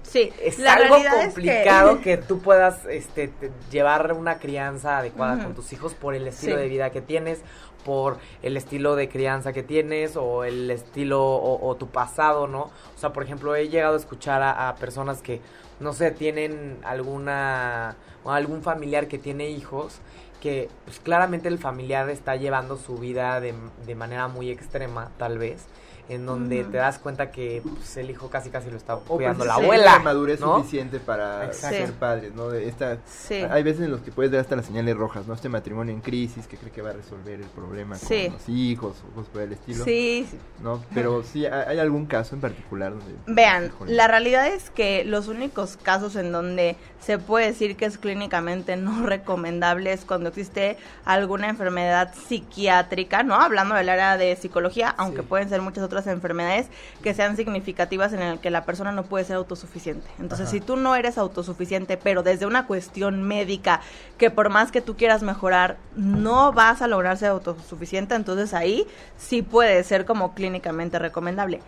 Sí, 0.03 0.33
es 0.41 0.59
la 0.61 0.75
algo 0.75 0.97
es 0.97 1.09
complicado 1.09 2.01
que... 2.03 2.17
tú 2.17 2.39
puedas 2.41 2.85
este, 2.87 3.27
te- 3.29 3.51
llevar 3.73 4.13
una 4.13 4.39
crianza 4.39 4.99
adecuada 4.99 5.43
con 5.43 5.55
tus 5.55 5.73
hijos 5.73 5.95
por 5.95 6.15
el 6.15 6.29
estilo 6.29 6.55
Sí. 6.57 6.63
de 6.63 6.69
vida 6.69 6.91
que 6.91 7.01
tienes, 7.01 7.41
por 7.85 8.19
el 8.43 8.57
estilo 8.57 8.97
de 8.97 9.09
crianza 9.09 9.53
que 9.53 9.63
tienes 9.63 10.17
o 10.17 10.45
el 10.45 10.71
estilo 10.71 11.23
o, 11.25 11.77
tu 11.77 11.89
pasado, 11.89 12.47
¿no? 12.47 12.63
O 12.63 12.99
sea, 12.99 13.13
por 13.13 13.23
ejemplo, 13.23 13.55
he 13.55 13.69
llegado 13.69 13.95
a 13.95 13.99
escuchar 13.99 14.43
a, 14.43 14.69
a 14.69 14.75
personas 14.77 15.23
que, 15.23 15.41
no 15.81 15.93
sé, 15.93 16.11
tienen 16.11 16.79
alguna 16.85 17.97
o 18.25 18.33
algún 18.33 18.63
familiar 18.63 19.07
que 19.07 19.19
tiene 19.19 19.51
hijos 19.51 20.01
que 20.41 20.69
pues 20.85 21.01
claramente 21.01 21.49
el 21.49 21.59
familiar 21.59 22.09
está 22.11 22.37
llevando 22.37 22.77
su 22.77 22.97
vida 22.97 23.41
de, 23.41 23.55
de 23.87 23.95
manera 23.95 24.29
muy 24.29 24.51
extrema, 24.51 25.11
tal 25.19 25.39
vez, 25.39 25.67
en 26.09 26.25
donde 26.27 26.65
te 26.65 26.77
das 26.77 26.99
cuenta 26.99 27.31
que 27.31 27.63
pues, 27.65 27.97
el 27.97 28.11
hijo 28.11 28.31
casi 28.31 28.51
casi 28.51 28.71
lo 28.71 28.77
está 28.77 28.97
cuidando 28.97 29.45
la 29.45 29.55
abuela. 29.55 29.85
la 29.95 29.99
madurez 29.99 30.41
¿no? 30.41 30.59
suficiente 30.59 31.01
para 31.01 31.47
Exacto. 31.47 31.77
ser 31.77 31.93
padres, 31.95 32.35
¿no? 32.35 32.49
De 32.49 32.69
esta, 32.69 32.99
Sí. 33.07 33.35
Hay 33.35 33.63
veces 33.63 33.83
en 33.83 33.91
los 33.91 34.01
que 34.03 34.13
puedes 34.13 34.31
ver 34.31 34.41
hasta 34.41 34.55
las 34.57 34.67
señales 34.67 34.97
rojas, 34.97 35.27
¿no? 35.27 35.35
Este 35.35 35.49
matrimonio 35.49 35.93
en 35.95 36.01
crisis 36.01 36.47
que 36.47 36.57
cree 36.57 36.71
que 36.71 36.83
va 36.83 36.91
a 36.91 36.95
resolver 36.95 37.41
el 37.41 37.47
problema 37.49 37.97
Sí. 37.97 38.25
con 38.27 38.35
los 38.35 38.49
hijos 38.49 38.97
o 39.11 39.15
cosas 39.15 39.31
por 39.31 39.43
el 39.43 39.53
estilo. 39.53 39.85
Sí. 39.85 40.29
¿No? 40.63 40.83
Pero 40.95 41.23
sí, 41.25 41.45
¿hay 41.47 41.79
algún 41.79 42.07
caso 42.07 42.35
en 42.35 42.41
particular 42.41 42.93
donde... 42.93 43.15
Vean, 43.27 43.73
la 43.87 44.07
realidad 44.09 44.47
es 44.47 44.71
que 44.71 45.05
los 45.05 45.29
únicos 45.29 45.77
casos 45.77 46.15
en 46.17 46.31
donde 46.33 46.77
se 47.01 47.19
puede 47.19 47.47
decir 47.47 47.77
que 47.77 47.85
es 47.85 47.99
clínicamente 47.99 48.77
no 48.77 49.03
recomendable 49.07 49.93
es 49.93 50.05
cuando 50.05 50.29
existe 50.29 50.77
alguna 51.05 51.49
enfermedad 51.49 52.13
psiquiátrica, 52.51 53.23
¿no? 53.23 53.35
Hablando 53.35 53.75
del 53.75 53.89
área 53.89 54.17
de 54.17 54.37
psicología, 54.37 54.95
aunque 54.97 55.23
Sí. 55.23 55.27
pueden 55.29 55.49
ser 55.49 55.63
muchas 55.63 55.85
otras 55.85 55.96
enfermedades 56.07 56.67
que 57.03 57.15
sean 57.15 57.37
significativas 57.37 58.13
en 58.13 58.21
el 58.21 58.39
que 58.39 58.51
la 58.51 58.67
persona 58.67 58.93
no 58.93 59.05
puede 59.05 59.25
ser 59.25 59.37
autosuficiente. 59.37 60.07
Entonces, 60.19 60.49
Ajá. 60.49 60.53
si 60.53 60.61
tú 60.61 60.77
no 60.77 60.95
eres 60.95 61.17
autosuficiente, 61.17 61.97
pero 61.97 62.23
desde 62.23 62.45
una 62.45 62.67
cuestión 62.67 63.23
médica, 63.23 63.81
que 64.19 64.31
por 64.31 64.51
más 64.51 64.71
que 64.71 64.83
tú 64.83 64.97
quieras 64.97 65.23
mejorar, 65.23 65.79
no 65.95 66.53
vas 66.53 66.83
a 66.83 66.89
lograr 66.89 67.17
ser 67.17 67.31
autosuficiente, 67.31 68.15
entonces 68.15 68.53
ahí 68.53 68.87
sí 69.17 69.43
puede 69.43 69.83
ser 69.85 70.05
como 70.05 70.35
clínicamente 70.35 70.99
recomendable. 70.99 71.61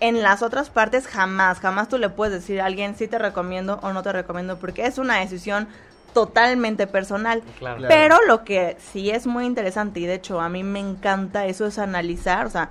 En 0.00 0.22
las 0.22 0.42
otras 0.42 0.68
partes 0.68 1.06
jamás, 1.06 1.60
jamás 1.60 1.88
tú 1.88 1.96
le 1.96 2.08
puedes 2.08 2.34
decir 2.34 2.60
a 2.60 2.66
alguien 2.66 2.96
si 2.96 3.08
te 3.08 3.18
recomiendo 3.18 3.78
o 3.82 3.92
no 3.92 4.02
te 4.02 4.12
recomiendo, 4.12 4.58
porque 4.58 4.86
es 4.86 4.98
una 4.98 5.18
decisión 5.18 5.68
totalmente 6.12 6.86
personal. 6.86 7.42
Claro. 7.58 7.78
Claro. 7.78 7.94
Pero 7.94 8.16
lo 8.26 8.44
que 8.44 8.76
sí 8.92 9.10
es 9.10 9.26
muy 9.26 9.46
interesante 9.46 10.00
y 10.00 10.06
de 10.06 10.14
hecho 10.14 10.40
a 10.40 10.48
mí 10.48 10.62
me 10.62 10.80
encanta 10.80 11.46
eso 11.46 11.66
es 11.66 11.78
analizar, 11.78 12.46
o 12.46 12.50
sea, 12.50 12.70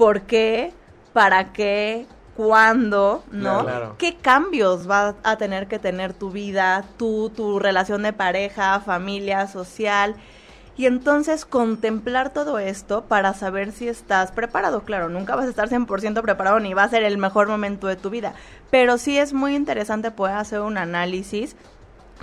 por 0.00 0.22
qué, 0.22 0.72
para 1.12 1.52
qué, 1.52 2.06
cuándo, 2.34 3.22
¿no? 3.30 3.64
Claro. 3.64 3.96
¿Qué 3.98 4.16
cambios 4.16 4.88
va 4.90 5.14
a 5.22 5.36
tener 5.36 5.68
que 5.68 5.78
tener 5.78 6.14
tu 6.14 6.30
vida, 6.30 6.84
tú, 6.96 7.30
tu 7.36 7.58
relación 7.58 8.02
de 8.02 8.14
pareja, 8.14 8.80
familia, 8.80 9.46
social? 9.46 10.14
Y 10.78 10.86
entonces 10.86 11.44
contemplar 11.44 12.32
todo 12.32 12.58
esto 12.58 13.04
para 13.08 13.34
saber 13.34 13.72
si 13.72 13.88
estás 13.88 14.32
preparado. 14.32 14.84
Claro, 14.84 15.10
nunca 15.10 15.36
vas 15.36 15.44
a 15.44 15.50
estar 15.50 15.68
100% 15.68 16.22
preparado 16.22 16.60
ni 16.60 16.72
va 16.72 16.84
a 16.84 16.88
ser 16.88 17.02
el 17.02 17.18
mejor 17.18 17.48
momento 17.48 17.86
de 17.86 17.96
tu 17.96 18.08
vida. 18.08 18.32
Pero 18.70 18.96
sí 18.96 19.18
es 19.18 19.34
muy 19.34 19.54
interesante 19.54 20.10
poder 20.10 20.36
hacer 20.36 20.60
un 20.62 20.78
análisis 20.78 21.56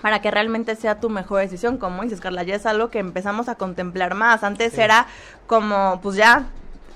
para 0.01 0.19
que 0.19 0.32
realmente 0.32 0.75
sea 0.75 0.99
tu 0.99 1.11
mejor 1.11 1.41
decisión. 1.41 1.78
Como 1.78 2.01
dices, 2.01 2.21
Carla, 2.21 2.41
ya 2.41 2.55
es 2.55 2.65
algo 2.65 2.89
que 2.89 2.97
empezamos 2.97 3.49
a 3.49 3.53
contemplar 3.53 4.15
más. 4.15 4.43
Antes 4.43 4.73
Sí. 4.73 4.82
era 4.82 5.05
como, 5.45 5.99
pues 6.01 6.15
ya, 6.15 6.47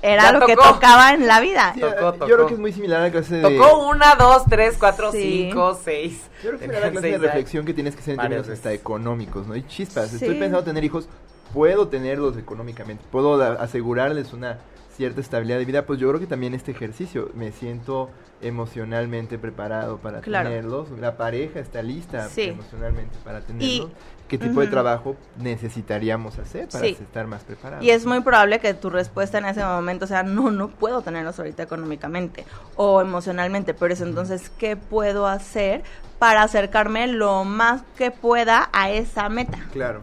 era 0.01 0.23
Ya 0.23 0.31
lo 0.33 0.45
que 0.45 0.55
tocaba 0.55 1.13
en 1.13 1.27
la 1.27 1.39
vida. 1.39 1.71
Sí, 1.75 1.81
Tocó, 1.81 2.25
yo 2.27 2.35
creo 2.35 2.47
que 2.47 2.53
es 2.55 2.59
muy 2.59 2.73
similar 2.73 3.01
a 3.01 3.03
la 3.03 3.11
clase 3.11 3.35
de... 3.35 3.41
Tocó 3.41 3.87
una, 3.87 4.15
dos, 4.15 4.43
tres, 4.49 4.75
cuatro, 4.79 5.11
Sí. 5.11 5.45
cinco, 5.49 5.79
seis. 5.83 6.23
Yo 6.43 6.49
creo 6.49 6.59
que 6.59 6.65
era 6.65 6.79
la 6.79 6.91
clase 6.91 7.07
de 7.11 7.17
reflexión 7.19 7.65
que 7.65 7.73
tienes 7.73 7.95
que 7.95 8.01
hacer 8.01 8.15
en 8.15 8.19
términos 8.21 8.49
hasta 8.49 8.73
económicos, 8.73 9.47
¿no? 9.47 9.55
Y 9.55 9.63
chispas, 9.67 10.09
Sí. 10.09 10.15
estoy 10.15 10.35
pensando 10.35 10.63
tener 10.63 10.83
hijos, 10.83 11.07
puedo 11.53 11.87
tenerlos 11.87 12.37
económicamente, 12.37 13.03
puedo 13.11 13.41
asegurarles 13.59 14.33
una 14.33 14.59
cierta 14.95 15.21
estabilidad 15.21 15.57
de 15.57 15.65
vida, 15.65 15.85
pues 15.85 15.99
yo 15.99 16.09
creo 16.09 16.19
que 16.19 16.27
también 16.27 16.53
este 16.53 16.71
ejercicio, 16.71 17.29
me 17.33 17.51
siento 17.51 18.09
emocionalmente 18.41 19.37
preparado 19.37 19.97
para 19.97 20.21
Claro. 20.21 20.49
tenerlos, 20.49 20.89
la 20.99 21.17
pareja 21.17 21.59
está 21.59 21.81
lista 21.81 22.27
Sí. 22.29 22.43
emocionalmente 22.43 23.17
para 23.23 23.41
tenerlos, 23.41 23.89
qué 24.31 24.37
tipo 24.37 24.61
de 24.61 24.67
trabajo 24.67 25.17
necesitaríamos 25.37 26.39
hacer 26.39 26.69
para 26.69 26.85
Sí. 26.85 26.97
estar 27.01 27.27
más 27.27 27.43
preparados. 27.43 27.83
Y 27.85 27.89
es 27.89 28.05
muy 28.05 28.21
probable 28.21 28.59
que 28.61 28.73
tu 28.73 28.89
respuesta 28.89 29.37
en 29.39 29.45
ese 29.45 29.61
momento 29.61 30.07
sea, 30.07 30.23
no, 30.23 30.49
no 30.51 30.69
puedo 30.69 31.01
tenerlos 31.01 31.37
ahorita 31.37 31.63
económicamente 31.63 32.45
o 32.77 33.01
emocionalmente, 33.01 33.73
pero 33.73 33.93
es 33.93 33.99
entonces, 33.99 34.49
¿qué 34.57 34.77
puedo 34.77 35.27
hacer 35.27 35.83
para 36.17 36.43
acercarme 36.43 37.07
lo 37.07 37.43
más 37.43 37.81
que 37.97 38.09
pueda 38.11 38.69
a 38.71 38.89
esa 38.89 39.27
meta? 39.27 39.59
Claro. 39.73 39.99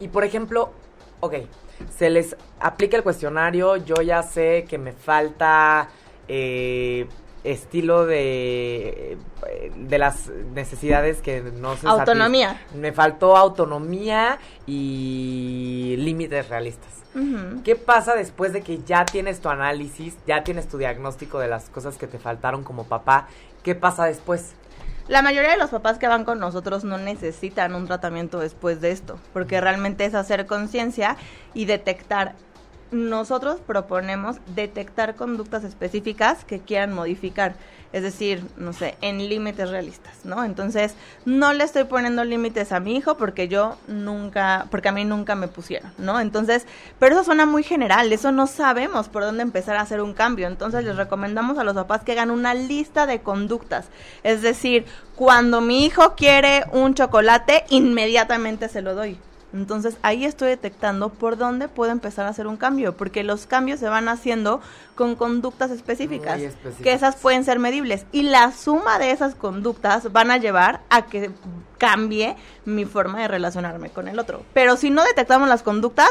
Y 0.00 0.08
por 0.08 0.24
ejemplo, 0.24 0.72
ok, 1.20 1.34
se 1.96 2.10
les 2.10 2.36
aplica 2.58 2.96
el 2.96 3.04
cuestionario, 3.04 3.76
yo 3.76 3.94
ya 4.02 4.24
sé 4.24 4.66
que 4.68 4.78
me 4.78 4.92
falta 4.92 5.88
eh, 6.26 7.06
estilo 7.44 8.04
de, 8.06 9.16
de 9.76 9.98
las 9.98 10.28
necesidades 10.54 11.22
que 11.22 11.40
no 11.40 11.74
se 11.76 11.86
satis- 11.86 12.00
Autonomía. 12.00 12.60
Me 12.74 12.92
faltó 12.92 13.36
autonomía 13.36 14.38
y 15.04 15.94
límites 15.98 16.48
realistas. 16.48 16.88
¿Qué 17.64 17.74
pasa 17.74 18.14
después 18.14 18.52
de 18.52 18.60
que 18.62 18.78
ya 18.84 19.04
tienes 19.04 19.40
tu 19.40 19.48
análisis, 19.48 20.16
ya 20.28 20.44
tienes 20.44 20.68
tu 20.68 20.78
diagnóstico 20.78 21.40
de 21.40 21.48
las 21.48 21.68
cosas 21.68 21.96
que 21.96 22.06
te 22.06 22.18
faltaron 22.20 22.62
como 22.62 22.84
papá? 22.84 23.26
¿Qué 23.64 23.74
pasa 23.74 24.04
después? 24.04 24.52
La 25.08 25.20
mayoría 25.20 25.50
de 25.50 25.56
los 25.56 25.70
papás 25.70 25.98
que 25.98 26.06
van 26.06 26.24
con 26.24 26.38
nosotros 26.38 26.84
no 26.84 26.98
necesitan 26.98 27.74
un 27.74 27.86
tratamiento 27.88 28.38
después 28.38 28.80
de 28.80 28.92
esto, 28.92 29.18
porque 29.32 29.60
realmente 29.60 30.04
es 30.04 30.14
hacer 30.14 30.46
conciencia 30.46 31.16
y 31.52 31.64
detectar. 31.64 32.34
Nosotros 32.92 33.60
proponemos 33.64 34.38
detectar 34.56 35.14
conductas 35.14 35.62
específicas 35.62 36.44
que 36.44 36.58
quieran 36.58 36.92
modificar, 36.92 37.54
es 37.92 38.02
decir, 38.02 38.42
no 38.56 38.72
sé, 38.72 38.96
en 39.00 39.28
límites 39.28 39.70
realistas, 39.70 40.24
¿no? 40.24 40.42
Entonces, 40.42 40.96
no 41.24 41.52
le 41.52 41.62
estoy 41.62 41.84
poniendo 41.84 42.24
límites 42.24 42.72
a 42.72 42.80
mi 42.80 42.96
hijo 42.96 43.16
porque 43.16 43.46
yo 43.46 43.78
nunca, 43.86 44.66
porque 44.72 44.88
a 44.88 44.92
mí 44.92 45.04
nunca 45.04 45.36
me 45.36 45.46
pusieron, 45.46 45.92
¿no? 45.98 46.18
Entonces, 46.18 46.66
pero 46.98 47.14
eso 47.14 47.24
suena 47.24 47.46
muy 47.46 47.62
general, 47.62 48.12
eso 48.12 48.32
no 48.32 48.48
sabemos 48.48 49.08
por 49.08 49.22
dónde 49.22 49.42
empezar 49.42 49.76
a 49.76 49.82
hacer 49.82 50.00
un 50.00 50.12
cambio. 50.12 50.48
Entonces, 50.48 50.84
les 50.84 50.96
recomendamos 50.96 51.58
a 51.58 51.64
los 51.64 51.74
papás 51.74 52.02
que 52.02 52.12
hagan 52.12 52.32
una 52.32 52.54
lista 52.54 53.06
de 53.06 53.20
conductas. 53.20 53.86
Es 54.24 54.42
decir, 54.42 54.84
cuando 55.14 55.60
mi 55.60 55.84
hijo 55.84 56.16
quiere 56.16 56.64
un 56.72 56.94
chocolate, 56.94 57.64
inmediatamente 57.68 58.68
se 58.68 58.82
lo 58.82 58.96
doy. 58.96 59.16
Entonces 59.52 59.96
ahí 60.02 60.24
estoy 60.24 60.48
detectando 60.48 61.08
por 61.08 61.36
dónde 61.36 61.68
puedo 61.68 61.90
empezar 61.90 62.26
a 62.26 62.28
hacer 62.28 62.46
un 62.46 62.56
cambio, 62.56 62.96
porque 62.96 63.24
los 63.24 63.46
cambios 63.46 63.80
se 63.80 63.88
van 63.88 64.08
haciendo 64.08 64.60
con 64.94 65.16
conductas 65.16 65.70
específicas, 65.70 66.40
que 66.82 66.92
esas 66.92 67.16
pueden 67.16 67.44
ser 67.44 67.58
medibles 67.58 68.06
y 68.12 68.22
la 68.22 68.52
suma 68.52 68.98
de 68.98 69.10
esas 69.10 69.34
conductas 69.34 70.12
van 70.12 70.30
a 70.30 70.36
llevar 70.36 70.80
a 70.90 71.06
que 71.06 71.30
cambie 71.78 72.36
mi 72.64 72.84
forma 72.84 73.20
de 73.20 73.28
relacionarme 73.28 73.90
con 73.90 74.06
el 74.08 74.18
otro. 74.18 74.42
Pero 74.54 74.76
si 74.76 74.90
no 74.90 75.02
detectamos 75.04 75.48
las 75.48 75.62
conductas, 75.62 76.10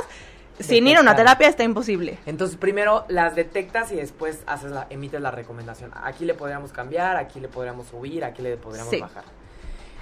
sin 0.59 0.87
ir 0.87 0.97
a 0.97 1.01
una 1.01 1.15
terapia 1.15 1.47
está 1.47 1.63
imposible. 1.63 2.17
Entonces, 2.25 2.57
primero 2.57 3.05
las 3.07 3.33
detectas 3.35 3.91
y 3.93 3.95
después 3.95 4.39
haces 4.45 4.71
la, 4.71 4.87
emites 4.89 5.21
la 5.21 5.31
recomendación. 5.31 5.91
Aquí 6.03 6.25
le 6.25 6.33
podríamos 6.33 6.73
cambiar, 6.73 7.15
aquí 7.15 7.39
le 7.39 7.47
podríamos 7.47 7.87
subir, 7.87 8.25
aquí 8.25 8.41
le 8.41 8.57
podríamos 8.57 8.93
Sí. 8.93 8.99
bajar. 8.99 9.23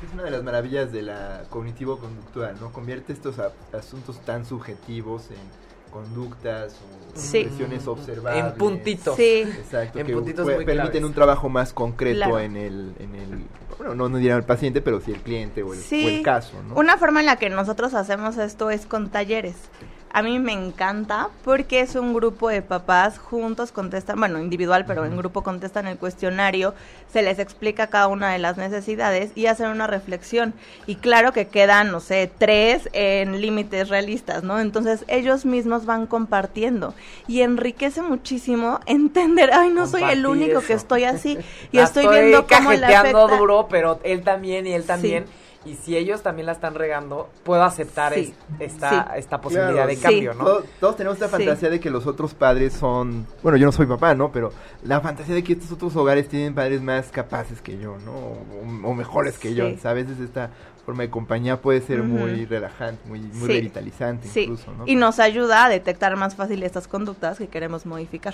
Es 0.05 0.13
una 0.13 0.23
de 0.23 0.31
las 0.31 0.43
maravillas 0.43 0.91
de 0.91 1.01
la 1.01 1.43
cognitivo-conductual, 1.49 2.55
¿no? 2.61 2.71
Convierte 2.71 3.13
estos 3.13 3.39
a- 3.39 3.51
asuntos 3.73 4.19
tan 4.21 4.45
subjetivos 4.45 5.31
en 5.31 5.67
conductas 5.91 6.73
o 6.73 7.17
Sí. 7.19 7.39
expresiones 7.39 7.87
observables. 7.87 8.45
En 8.45 8.51
puntitos. 8.59 9.15
Sí. 9.15 9.39
Exacto, 9.47 9.97
En 9.99 10.05
que 10.05 10.13
puntitos 10.13 10.45
muy 10.45 10.55
permiten 10.65 10.89
claves. 10.91 11.03
un 11.03 11.13
trabajo 11.13 11.49
más 11.49 11.73
concreto 11.73 12.17
Claro. 12.17 12.39
en, 12.39 12.55
el, 12.57 12.93
en 12.99 13.15
el... 13.15 13.43
Bueno, 13.77 13.95
no, 13.95 14.09
no 14.09 14.17
diría 14.17 14.35
el 14.35 14.43
paciente, 14.43 14.81
pero 14.81 14.99
sí 15.01 15.11
el 15.11 15.21
cliente 15.21 15.63
o 15.63 15.73
el, 15.73 15.79
Sí. 15.79 16.05
o 16.05 16.09
el 16.09 16.21
caso, 16.23 16.61
¿no? 16.67 16.75
Una 16.75 16.97
forma 16.97 17.21
en 17.21 17.25
la 17.25 17.37
que 17.37 17.49
nosotros 17.49 17.93
hacemos 17.95 18.37
esto 18.37 18.69
es 18.69 18.85
con 18.85 19.09
talleres. 19.09 19.55
A 20.11 20.23
mí 20.23 20.39
me 20.39 20.53
encanta 20.53 21.29
porque 21.43 21.81
es 21.81 21.95
un 21.95 22.13
grupo 22.13 22.49
de 22.49 22.61
papás 22.61 23.19
juntos 23.19 23.71
contestan, 23.71 24.19
bueno, 24.19 24.39
individual, 24.39 24.85
pero 24.85 25.05
en 25.05 25.17
grupo 25.17 25.43
contestan 25.43 25.85
el 25.87 25.97
cuestionario, 25.97 26.73
se 27.11 27.21
les 27.21 27.39
explica 27.39 27.87
cada 27.87 28.07
una 28.07 28.31
de 28.31 28.39
las 28.39 28.57
necesidades 28.57 29.31
y 29.35 29.47
hacen 29.47 29.67
una 29.67 29.85
reflexión. 29.85 30.53
Y 30.85 30.95
claro 30.95 31.33
que 31.33 31.47
quedan, 31.47 31.91
no 31.91 31.99
sé, 31.99 32.31
tres 32.37 32.89
en 32.93 33.41
límites 33.41 33.89
realistas, 33.89 34.43
¿no? 34.43 34.59
Entonces 34.59 35.03
ellos 35.07 35.45
mismos 35.45 35.85
van 35.85 36.07
compartiendo 36.07 36.93
y 37.27 37.41
enriquece 37.41 38.01
muchísimo 38.01 38.79
entender, 38.85 39.51
ay, 39.53 39.69
no 39.69 39.87
soy 39.87 40.03
el 40.03 40.25
único 40.25 40.61
que 40.61 40.73
estoy 40.73 41.03
así 41.03 41.37
y 41.71 41.79
estoy, 41.79 42.07
viendo 42.07 42.47
cómo 42.47 42.71
le 42.71 42.85
afecta. 42.85 43.37
duro, 43.37 43.67
pero 43.69 43.99
él 44.03 44.23
también 44.23 44.67
y 44.67 44.73
él 44.73 44.85
también. 44.85 45.25
Y 45.67 45.75
si 45.75 45.97
ellos 45.97 46.21
también 46.23 46.45
la 46.45 46.53
están 46.53 46.75
regando, 46.75 47.29
puedo 47.43 47.61
aceptar 47.63 48.13
Sí. 48.13 48.33
es- 48.59 48.73
esta, 48.73 48.89
Sí. 49.13 49.19
esta 49.19 49.41
posibilidad 49.41 49.73
Claro, 49.73 49.89
de 49.89 49.95
sí. 49.97 50.01
cambio, 50.01 50.33
¿no? 50.33 50.43
Todos, 50.45 50.63
todos 50.79 50.95
tenemos 50.95 51.17
esta 51.17 51.27
Sí. 51.27 51.43
fantasía 51.43 51.69
de 51.69 51.79
que 51.81 51.89
los 51.89 52.07
otros 52.07 52.33
padres 52.33 52.71
son, 52.73 53.27
bueno, 53.43 53.57
yo 53.57 53.65
no 53.65 53.71
soy 53.73 53.85
papá, 53.85 54.15
¿no? 54.15 54.31
Pero 54.31 54.51
la 54.83 55.01
fantasía 55.01 55.35
de 55.35 55.43
que 55.43 55.53
estos 55.53 55.71
otros 55.73 55.93
hogares 55.97 56.29
tienen 56.29 56.55
padres 56.55 56.81
más 56.81 57.09
capaces 57.11 57.61
que 57.61 57.77
yo, 57.77 57.97
¿no? 58.05 58.11
O, 58.13 58.37
o 58.89 58.93
mejores 58.93 59.37
que 59.37 59.53
yo. 59.53 59.65
A 59.83 59.93
veces 59.93 60.19
esta 60.19 60.51
forma 60.85 61.03
de 61.03 61.09
compañía 61.09 61.61
puede 61.61 61.81
ser 61.81 62.01
muy 62.01 62.45
relajante, 62.45 63.01
muy, 63.09 63.19
muy 63.19 63.31
Sí. 63.33 63.47
revitalizante 63.47 64.27
Sí, 64.29 64.43
incluso, 64.43 64.71
¿no? 64.71 64.85
y 64.87 64.95
nos 64.95 65.19
ayuda 65.19 65.65
a 65.65 65.69
detectar 65.69 66.15
más 66.15 66.35
fácil 66.35 66.63
estas 66.63 66.87
conductas 66.87 67.37
que 67.37 67.47
queremos 67.49 67.85
modificar. 67.85 68.33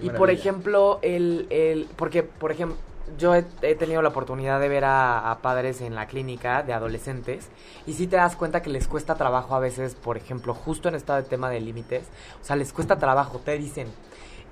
Y 0.00 0.10
por 0.10 0.30
ejemplo, 0.30 0.98
el, 1.02 1.46
el, 1.50 1.86
porque, 1.96 2.22
por 2.24 2.50
ejemplo, 2.50 2.76
yo 3.18 3.34
he, 3.34 3.42
tenido 3.74 4.02
la 4.02 4.08
oportunidad 4.08 4.60
de 4.60 4.68
ver 4.68 4.84
a, 4.84 5.30
a 5.30 5.38
padres 5.38 5.80
en 5.80 5.94
la 5.94 6.06
clínica 6.06 6.62
de 6.62 6.72
adolescentes 6.72 7.48
y 7.86 7.94
sí 7.94 8.06
te 8.06 8.16
das 8.16 8.36
cuenta 8.36 8.62
que 8.62 8.70
les 8.70 8.88
cuesta 8.88 9.14
trabajo 9.14 9.54
a 9.54 9.60
veces, 9.60 9.94
por 9.94 10.16
ejemplo, 10.16 10.54
justo 10.54 10.88
en 10.88 10.96
este 10.96 11.22
tema 11.22 11.50
de 11.50 11.60
límites, 11.60 12.06
o 12.40 12.44
sea, 12.44 12.56
les 12.56 12.72
cuesta 12.72 12.98
trabajo, 12.98 13.38
te 13.38 13.56
dicen, 13.58 13.88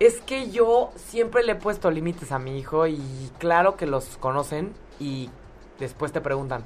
es 0.00 0.20
que 0.20 0.50
yo 0.50 0.92
siempre 0.96 1.42
le 1.44 1.52
he 1.52 1.56
puesto 1.56 1.90
límites 1.90 2.32
a 2.32 2.38
mi 2.38 2.58
hijo 2.58 2.86
y 2.86 3.00
claro 3.38 3.76
que 3.76 3.86
los 3.86 4.16
conocen 4.18 4.72
y 4.98 5.30
después 5.78 6.12
te 6.12 6.20
preguntan, 6.20 6.64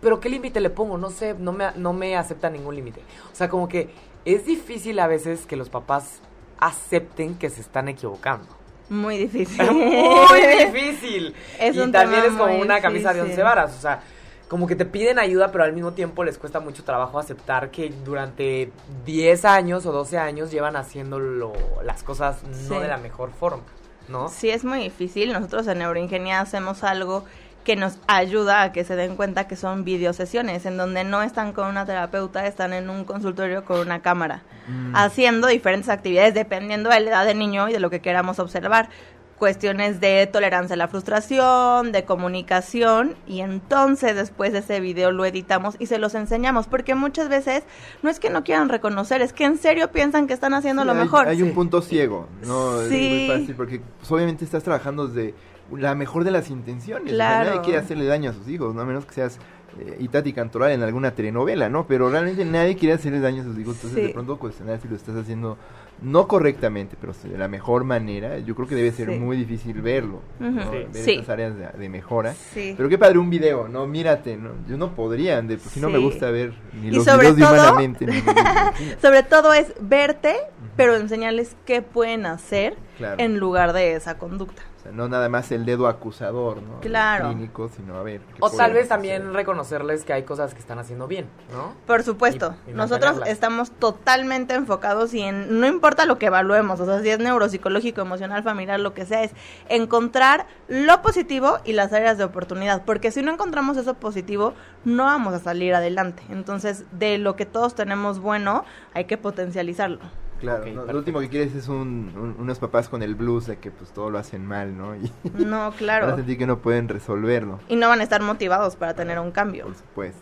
pero 0.00 0.20
¿qué 0.20 0.28
límite 0.28 0.60
le 0.60 0.70
pongo? 0.70 0.98
No 0.98 1.10
sé, 1.10 1.34
no 1.34 1.52
me, 1.52 1.72
no 1.76 1.92
me 1.92 2.16
acepta 2.16 2.50
ningún 2.50 2.74
límite. 2.74 3.00
O 3.32 3.34
sea, 3.34 3.48
como 3.48 3.68
que 3.68 3.90
es 4.24 4.44
difícil 4.44 4.98
a 4.98 5.06
veces 5.06 5.46
que 5.46 5.56
los 5.56 5.68
papás 5.70 6.20
acepten 6.58 7.36
que 7.36 7.50
se 7.50 7.60
están 7.60 7.88
equivocando. 7.88 8.63
Muy 8.88 9.16
difícil. 9.18 9.70
Muy 9.72 10.40
difícil. 10.72 11.34
Es 11.58 11.76
y 11.76 11.90
también 11.90 12.24
es 12.24 12.32
como 12.32 12.56
una 12.58 12.80
camisa 12.80 13.12
de 13.14 13.22
once 13.22 13.42
varas. 13.42 13.74
O 13.76 13.80
sea, 13.80 14.00
como 14.48 14.66
que 14.66 14.76
te 14.76 14.84
piden 14.84 15.18
ayuda, 15.18 15.50
pero 15.50 15.64
al 15.64 15.72
mismo 15.72 15.92
tiempo 15.94 16.22
les 16.22 16.36
cuesta 16.38 16.60
mucho 16.60 16.84
trabajo 16.84 17.18
aceptar 17.18 17.70
que 17.70 17.92
durante 18.04 18.70
10 19.06 19.44
años 19.46 19.86
o 19.86 19.92
12 19.92 20.18
años 20.18 20.50
llevan 20.50 20.76
haciendo 20.76 21.18
lo- 21.18 21.52
las 21.82 22.02
cosas 22.02 22.42
no 22.44 22.76
Sí. 22.76 22.80
de 22.82 22.88
la 22.88 22.98
mejor 22.98 23.32
forma, 23.32 23.62
¿no? 24.08 24.28
Sí, 24.28 24.50
es 24.50 24.64
muy 24.64 24.80
difícil. 24.80 25.32
Nosotros 25.32 25.66
en 25.66 25.78
Neuroingenia 25.78 26.40
hacemos 26.40 26.84
algo 26.84 27.24
que 27.64 27.76
nos 27.76 27.98
ayuda 28.06 28.62
a 28.62 28.72
que 28.72 28.84
se 28.84 28.94
den 28.94 29.16
cuenta 29.16 29.48
que 29.48 29.56
son 29.56 29.84
videosesiones, 29.84 30.66
en 30.66 30.76
donde 30.76 31.02
no 31.04 31.22
están 31.22 31.52
con 31.52 31.66
una 31.68 31.86
terapeuta, 31.86 32.46
están 32.46 32.72
en 32.74 32.90
un 32.90 33.04
consultorio 33.04 33.64
con 33.64 33.80
una 33.80 34.02
cámara, 34.02 34.42
Mm. 34.68 34.94
haciendo 34.94 35.48
diferentes 35.48 35.88
actividades 35.88 36.34
dependiendo 36.34 36.90
de 36.90 37.00
la 37.00 37.10
edad 37.10 37.26
del 37.26 37.38
niño 37.38 37.68
y 37.68 37.72
de 37.72 37.80
lo 37.80 37.90
que 37.90 38.00
queramos 38.00 38.38
observar. 38.38 38.88
cuestiones 39.36 40.00
de 40.00 40.26
tolerancia 40.32 40.74
a 40.74 40.76
la 40.76 40.86
frustración, 40.86 41.90
de 41.90 42.04
comunicación 42.04 43.16
y 43.26 43.40
entonces 43.40 44.14
después 44.14 44.52
de 44.52 44.60
ese 44.60 44.78
video 44.78 45.10
lo 45.10 45.24
editamos 45.24 45.74
y 45.80 45.86
se 45.86 45.98
los 45.98 46.14
enseñamos 46.14 46.66
porque 46.68 46.94
muchas 46.94 47.28
veces 47.28 47.64
no 48.02 48.10
es 48.10 48.20
que 48.20 48.30
no 48.30 48.44
quieran 48.44 48.68
reconocer, 48.68 49.20
es 49.22 49.32
que 49.32 49.44
en 49.44 49.58
serio 49.58 49.90
piensan 49.90 50.28
que 50.28 50.34
están 50.34 50.54
haciendo 50.54 50.82
Sí, 50.82 50.86
lo 50.86 50.92
hay- 50.92 50.98
mejor. 51.00 51.28
Hay 51.28 51.42
un 51.42 51.52
punto 51.52 51.82
ciego, 51.82 52.28
¿no? 52.46 52.80
Es 52.82 52.88
Sí. 52.88 53.26
muy 53.28 53.38
fácil 53.40 53.54
porque 53.56 53.82
pues, 53.98 54.10
obviamente 54.12 54.44
estás 54.44 54.62
trabajando 54.62 55.08
desde 55.08 55.34
la 55.72 55.94
mejor 55.94 56.24
de 56.24 56.30
las 56.30 56.50
intenciones. 56.50 57.04
O 57.04 57.08
sea, 57.08 57.14
Claro. 57.16 57.50
nadie 57.50 57.60
quiere 57.62 57.78
hacerle 57.78 58.04
daño 58.06 58.30
a 58.30 58.32
sus 58.34 58.48
hijos, 58.48 58.74
no 58.74 58.80
a 58.82 58.84
menos 58.84 59.04
que 59.06 59.14
seas 59.14 59.38
eh, 59.80 59.96
Itati 59.98 60.32
Cantoral 60.32 60.70
en 60.70 60.84
alguna 60.84 61.10
telenovela, 61.16 61.68
¿no? 61.68 61.84
Pero 61.88 62.08
realmente 62.08 62.44
nadie 62.44 62.76
quiere 62.76 62.94
hacerle 62.94 63.18
daño 63.18 63.42
a 63.42 63.44
sus 63.44 63.58
hijos. 63.58 63.74
Entonces, 63.74 63.98
Sí. 64.00 64.06
de 64.06 64.12
pronto 64.12 64.38
cuestionar 64.38 64.80
si 64.80 64.86
lo 64.86 64.94
estás 64.94 65.16
haciendo 65.16 65.58
no 66.00 66.28
correctamente, 66.28 66.96
pero 67.00 67.12
de 67.24 67.36
la 67.38 67.48
mejor 67.48 67.82
manera, 67.82 68.38
yo 68.38 68.54
creo 68.54 68.68
que 68.68 68.74
debe 68.76 68.92
ser 68.92 69.10
Sí. 69.10 69.18
muy 69.18 69.36
difícil 69.36 69.80
verlo, 69.82 70.20
ver 70.38 70.88
Sí. 70.92 71.12
estas 71.14 71.28
áreas 71.30 71.56
de, 71.56 71.66
de 71.76 71.88
mejora. 71.88 72.34
Sí. 72.34 72.74
Pero 72.76 72.88
qué 72.88 72.98
padre 72.98 73.18
un 73.18 73.30
video, 73.30 73.66
¿no? 73.66 73.84
Mírate, 73.88 74.36
¿no? 74.36 74.50
Yo 74.68 74.76
no 74.76 74.94
podría, 74.94 75.42
de 75.42 75.58
si 75.58 75.80
no 75.80 75.88
me 75.90 75.98
gusta 75.98 76.30
ver 76.30 76.52
ni 76.80 76.88
Y 76.88 76.90
los 76.92 77.04
sobre 77.04 77.32
videos 77.32 77.50
de 77.52 77.58
humanamente. 77.58 78.06
ni. 78.06 78.12
Sobre 79.02 79.22
todo 79.24 79.52
es 79.54 79.72
verte, 79.80 80.34
pero 80.76 80.94
enseñarles 80.96 81.56
qué 81.66 81.82
pueden 81.82 82.26
hacer 82.26 82.76
Claro. 82.98 83.16
en 83.18 83.38
lugar 83.38 83.72
de 83.72 83.94
esa 83.94 84.18
conducta. 84.18 84.62
O 84.78 84.82
sea, 84.84 84.92
no 84.92 85.08
nada 85.08 85.28
más 85.30 85.50
el 85.50 85.64
dedo 85.64 85.88
acusador, 85.88 86.60
¿no? 86.62 86.80
Claro. 86.80 87.28
Clínico, 87.30 87.70
sino 87.74 87.96
a 87.96 88.02
ver. 88.02 88.20
¿qué 88.20 88.34
O 88.40 88.50
tal 88.50 88.72
vez 88.74 88.86
también 88.88 89.22
hacer? 89.22 89.32
reconocerles 89.34 90.04
que 90.04 90.12
hay 90.12 90.24
cosas 90.24 90.52
que 90.52 90.60
están 90.60 90.78
haciendo 90.78 91.06
bien, 91.08 91.26
¿no? 91.52 91.72
Por 91.86 92.02
supuesto, 92.02 92.54
Y- 92.66 92.70
y 92.70 92.74
nosotros 92.74 93.20
estamos 93.26 93.70
totalmente 93.72 94.54
enfocados 94.54 95.14
y 95.14 95.22
en, 95.22 95.58
no 95.58 95.66
importa 95.66 96.04
lo 96.04 96.18
que 96.18 96.26
evaluemos, 96.26 96.78
o 96.80 96.84
sea, 96.84 97.00
si 97.00 97.08
es 97.08 97.18
neuropsicológico, 97.18 98.02
emocional, 98.02 98.42
familiar, 98.42 98.78
lo 98.78 98.92
que 98.92 99.06
sea, 99.06 99.22
es 99.24 99.32
encontrar 99.70 100.46
lo 100.68 101.00
positivo 101.02 101.58
y 101.64 101.72
las 101.72 101.92
áreas 101.92 102.18
de 102.18 102.24
oportunidad, 102.24 102.84
porque 102.84 103.10
si 103.10 103.22
no 103.22 103.32
encontramos 103.32 103.76
eso 103.78 103.94
positivo, 103.94 104.52
no 104.84 105.04
vamos 105.04 105.32
a 105.34 105.38
salir 105.38 105.74
adelante. 105.74 106.22
Entonces, 106.28 106.84
de 106.92 107.18
lo 107.18 107.36
que 107.36 107.46
todos 107.46 107.74
tenemos 107.74 108.18
bueno, 108.20 108.64
hay 108.92 109.06
que 109.06 109.16
potencializarlo. 109.16 110.00
Claro, 110.44 110.66
no, 110.72 110.84
lo 110.92 110.98
último 110.98 111.20
que 111.20 111.28
quieres 111.28 111.54
es 111.54 111.68
un, 111.68 112.12
un- 112.16 112.36
unos 112.38 112.58
papás 112.58 112.88
con 112.88 113.02
el 113.02 113.14
blues 113.14 113.46
de 113.46 113.58
que 113.58 113.70
pues 113.70 113.90
todo 113.92 114.10
lo 114.10 114.18
hacen 114.18 114.44
mal, 114.46 114.76
¿no? 114.76 114.94
Y 114.96 115.10
No, 115.34 115.58
van 115.58 115.72
a 115.72 115.76
claro. 115.76 116.16
sentir 116.16 116.38
que 116.38 116.46
no 116.46 116.58
pueden 116.60 116.88
resolverlo, 116.88 117.58
Y 117.68 117.76
no 117.76 117.88
van 117.88 118.00
a 118.00 118.02
estar 118.02 118.22
motivados 118.22 118.76
para 118.76 118.94
tener 118.94 119.18
un 119.18 119.30
cambio. 119.32 119.64
por 119.66 119.74
supuesto. 119.74 120.20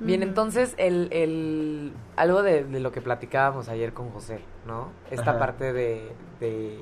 Bien, 0.00 0.20
Ujú. 0.20 0.28
entonces, 0.30 0.74
el, 0.76 1.08
el, 1.12 1.92
algo 2.16 2.42
de, 2.42 2.64
de 2.64 2.80
lo 2.80 2.90
que 2.92 3.00
platicábamos 3.00 3.68
ayer 3.68 3.92
con 3.94 4.10
José, 4.10 4.40
¿no? 4.66 4.88
Esta 5.10 5.30
Ajá. 5.30 5.38
parte 5.38 5.72
de, 5.72 6.12
de 6.40 6.80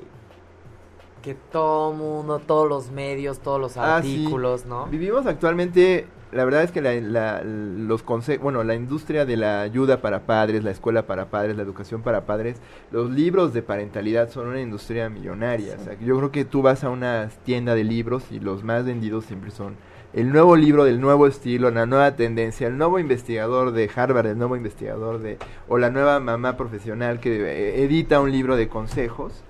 que 1.22 1.35
todo 1.35 1.93
mundo, 1.93 2.41
todos 2.41 2.68
los 2.68 2.91
medios, 2.91 3.39
todos 3.41 3.61
los 3.61 3.76
Ah, 3.76 4.01
sí. 4.03 4.16
artículos, 4.16 4.66
¿no? 4.66 4.87
Vivimos 4.87 5.26
actualmente, 5.26 6.07
la 6.33 6.45
verdad 6.45 6.62
es 6.62 6.72
que 6.72 6.80
la, 6.80 7.43
los 7.45 8.05
conse- 8.05 8.41
bueno, 8.41 8.64
la 8.64 8.74
industria 8.74 9.24
de 9.24 9.37
la 9.37 9.61
ayuda 9.61 10.01
para 10.01 10.20
padres, 10.20 10.64
la 10.64 10.70
escuela 10.70 11.07
para 11.07 11.26
padres, 11.26 11.57
la 11.57 11.62
educación 11.62 12.03
para 12.03 12.24
padres, 12.26 12.61
los 12.91 13.11
libros 13.11 13.53
de 13.53 13.62
parentalidad 13.62 14.30
son 14.30 14.49
una 14.49 14.61
industria 14.61 15.09
millonaria. 15.09 15.76
O 15.78 15.85
sea, 15.85 15.95
yo 16.01 16.16
creo 16.16 16.33
que 16.33 16.45
tú 16.45 16.62
vas 16.62 16.85
a 16.85 16.91
una 16.91 17.28
tienda 17.45 17.74
de 17.74 17.85
libros 17.85 18.24
y 18.30 18.41
los 18.41 18.64
más 18.64 18.85
vendidos 18.85 19.26
siempre 19.26 19.51
son 19.51 19.76
el 20.14 20.30
nuevo 20.30 20.57
libro 20.57 20.85
del 20.85 21.01
nuevo 21.01 21.26
estilo, 21.26 21.70
la 21.70 21.87
nueva 21.87 22.16
tendencia, 22.16 22.66
el 22.66 22.76
nuevo 22.76 22.99
investigador 22.99 23.72
de 23.72 23.91
Harvard, 23.95 24.26
el 24.26 24.39
nuevo 24.39 24.57
investigador 24.57 25.20
de 25.20 25.39
o 25.68 25.78
la 25.78 25.89
nueva 25.91 26.20
mamá 26.20 26.57
profesional 26.57 27.20
que 27.20 27.35
eh, 27.37 27.85
edita 27.85 28.20
un 28.20 28.30
libro 28.30 28.57
de 28.57 28.68
consejos. 28.68 29.43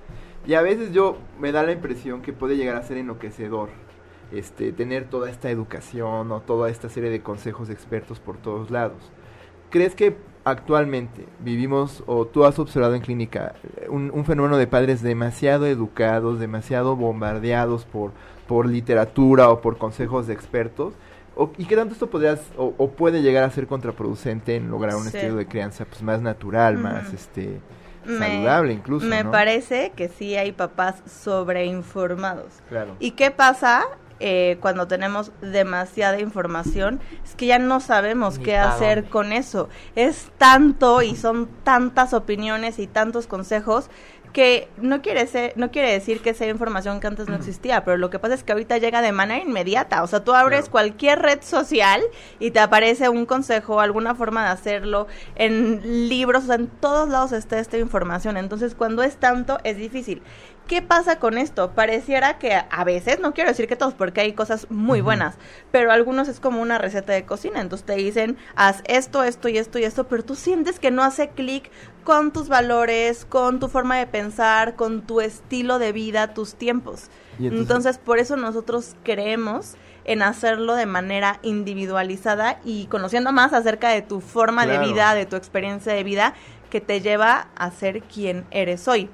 Y 0.46 0.54
a 0.54 0.62
veces 0.62 0.92
yo 0.92 1.18
me 1.40 1.52
da 1.52 1.62
la 1.62 1.70
impresión 1.70 2.20
que 2.22 2.32
puede 2.32 2.56
llegar 2.56 2.74
a 2.76 2.82
ser 2.82 2.96
enloquecedor 2.96 3.68
este, 4.32 4.72
tener 4.72 5.04
toda 5.04 5.30
esta 5.30 5.50
educación 5.50 6.32
o 6.32 6.40
toda 6.40 6.70
esta 6.70 6.88
serie 6.88 7.10
de 7.10 7.20
consejos 7.22 7.68
de 7.68 7.74
expertos 7.74 8.18
por 8.20 8.36
todos 8.38 8.70
lados. 8.70 9.10
¿Crees 9.70 9.94
que 9.94 10.16
actualmente 10.44 11.26
vivimos 11.40 12.02
o 12.06 12.26
tú 12.26 12.44
has 12.44 12.58
observado 12.58 12.94
en 12.94 13.00
clínica 13.00 13.54
un, 13.88 14.10
un 14.12 14.24
fenómeno 14.24 14.56
de 14.58 14.66
padres 14.66 15.00
demasiado 15.02 15.66
educados, 15.66 16.40
demasiado 16.40 16.96
bombardeados 16.96 17.84
por, 17.84 18.10
por 18.48 18.66
literatura 18.66 19.50
o 19.50 19.60
por 19.60 19.78
consejos 19.78 20.26
de 20.26 20.34
expertos? 20.34 20.94
O- 21.36 21.50
¿Y 21.56 21.64
qué 21.64 21.76
tanto 21.76 21.94
esto 21.94 22.10
podrías 22.10 22.40
o, 22.58 22.74
o 22.76 22.90
puede 22.90 23.22
llegar 23.22 23.44
a 23.44 23.50
ser 23.50 23.66
contraproducente 23.66 24.56
en 24.56 24.70
lograr 24.70 24.96
un 24.96 25.04
Sí. 25.04 25.16
estilo 25.16 25.36
de 25.36 25.46
crianza 25.46 25.84
pues, 25.86 26.02
más 26.02 26.20
natural, 26.20 26.76
más 26.76 27.12
este 27.14 27.60
Me- 28.04 28.18
saludable 28.18 28.72
incluso? 28.74 29.06
Me 29.06 29.24
¿no? 29.24 29.30
parece 29.30 29.92
que 29.96 30.08
sí 30.08 30.36
hay 30.36 30.52
papás 30.52 31.02
sobreinformados. 31.06 32.52
Claro. 32.68 32.96
¿Y 32.98 33.12
qué 33.12 33.30
pasa 33.30 33.84
eh, 34.22 34.56
cuando 34.60 34.86
tenemos 34.88 35.32
demasiada 35.42 36.18
información? 36.20 37.00
Es 37.24 37.34
que 37.34 37.46
ya 37.46 37.58
no 37.58 37.80
sabemos 37.80 38.38
Ni 38.38 38.44
qué 38.44 38.56
hacer 38.56 38.96
dónde. 38.96 39.10
con 39.10 39.32
eso. 39.32 39.68
Es 39.96 40.30
tanto 40.38 41.02
y 41.02 41.16
son 41.16 41.48
tantas 41.64 42.14
opiniones 42.14 42.78
y 42.78 42.86
tantos 42.86 43.26
consejos 43.26 43.90
que 44.32 44.70
no 44.78 45.02
quiere 45.02 45.26
ser, 45.26 45.52
no 45.56 45.70
quiere 45.70 45.92
decir 45.92 46.22
que 46.22 46.32
sea 46.32 46.48
información 46.48 47.00
que 47.00 47.06
antes 47.06 47.28
no 47.28 47.36
existía, 47.36 47.84
pero 47.84 47.98
lo 47.98 48.08
que 48.08 48.18
pasa 48.18 48.32
es 48.32 48.42
que 48.42 48.52
ahorita 48.52 48.78
llega 48.78 49.02
de 49.02 49.12
manera 49.12 49.44
inmediata. 49.44 50.02
O 50.02 50.06
sea, 50.06 50.24
tú 50.24 50.32
abres 50.32 50.60
Claro. 50.60 50.72
cualquier 50.72 51.18
red 51.20 51.42
social 51.42 52.00
y 52.40 52.50
te 52.50 52.58
aparece 52.60 53.10
un 53.10 53.26
consejo, 53.26 53.78
alguna 53.80 54.14
forma 54.14 54.44
de 54.44 54.48
hacerlo, 54.52 55.06
en 55.34 56.08
libros, 56.08 56.44
o 56.44 56.46
sea, 56.46 56.54
en 56.54 56.68
todos 56.68 57.10
lados 57.10 57.32
está 57.32 57.58
esta 57.58 57.76
información. 57.76 58.38
Entonces, 58.38 58.74
cuando 58.74 59.02
es 59.02 59.16
tanto, 59.16 59.58
es 59.64 59.76
difícil. 59.76 60.22
¿Qué 60.66 60.80
pasa 60.80 61.18
con 61.18 61.36
esto? 61.36 61.72
Pareciera 61.72 62.38
que 62.38 62.54
a 62.54 62.84
veces, 62.84 63.20
no 63.20 63.34
quiero 63.34 63.50
decir 63.50 63.66
que 63.66 63.76
todos, 63.76 63.92
porque 63.94 64.22
hay 64.22 64.32
cosas 64.32 64.68
muy 64.70 65.00
buenas, 65.02 65.34
pero 65.70 65.92
algunos 65.92 66.28
es 66.28 66.40
como 66.40 66.62
una 66.62 66.78
receta 66.78 67.12
de 67.12 67.24
cocina, 67.26 67.60
entonces 67.60 67.84
te 67.84 67.94
dicen, 67.96 68.38
haz 68.54 68.82
esto, 68.86 69.22
esto 69.22 69.48
y 69.48 69.58
esto 69.58 69.78
y 69.78 69.84
esto, 69.84 70.04
pero 70.08 70.24
tú 70.24 70.34
sientes 70.34 70.78
que 70.78 70.90
no 70.90 71.02
hace 71.02 71.28
clic 71.30 71.70
con 72.04 72.32
tus 72.32 72.48
valores, 72.48 73.26
con 73.26 73.60
tu 73.60 73.68
forma 73.68 73.98
de 73.98 74.06
pensar, 74.06 74.74
con 74.74 75.02
tu 75.02 75.20
estilo 75.20 75.78
de 75.78 75.92
vida, 75.92 76.32
tus 76.32 76.54
tiempos. 76.54 77.10
Entonces- 77.38 77.60
entonces, 77.60 77.98
por 77.98 78.18
eso 78.18 78.36
nosotros 78.36 78.94
creemos 79.02 79.74
en 80.04 80.22
hacerlo 80.22 80.74
de 80.74 80.86
manera 80.86 81.38
individualizada 81.42 82.60
y 82.64 82.86
conociendo 82.86 83.32
más 83.32 83.52
acerca 83.52 83.90
de 83.90 84.02
tu 84.02 84.20
forma 84.20 84.64
Claro. 84.64 84.80
de 84.80 84.86
vida, 84.86 85.14
de 85.14 85.26
tu 85.26 85.36
experiencia 85.36 85.92
de 85.92 86.02
vida, 86.04 86.34
que 86.70 86.80
te 86.80 87.00
lleva 87.00 87.48
a 87.56 87.70
ser 87.70 88.02
quien 88.02 88.46
eres 88.50 88.88
hoy. 88.88 89.10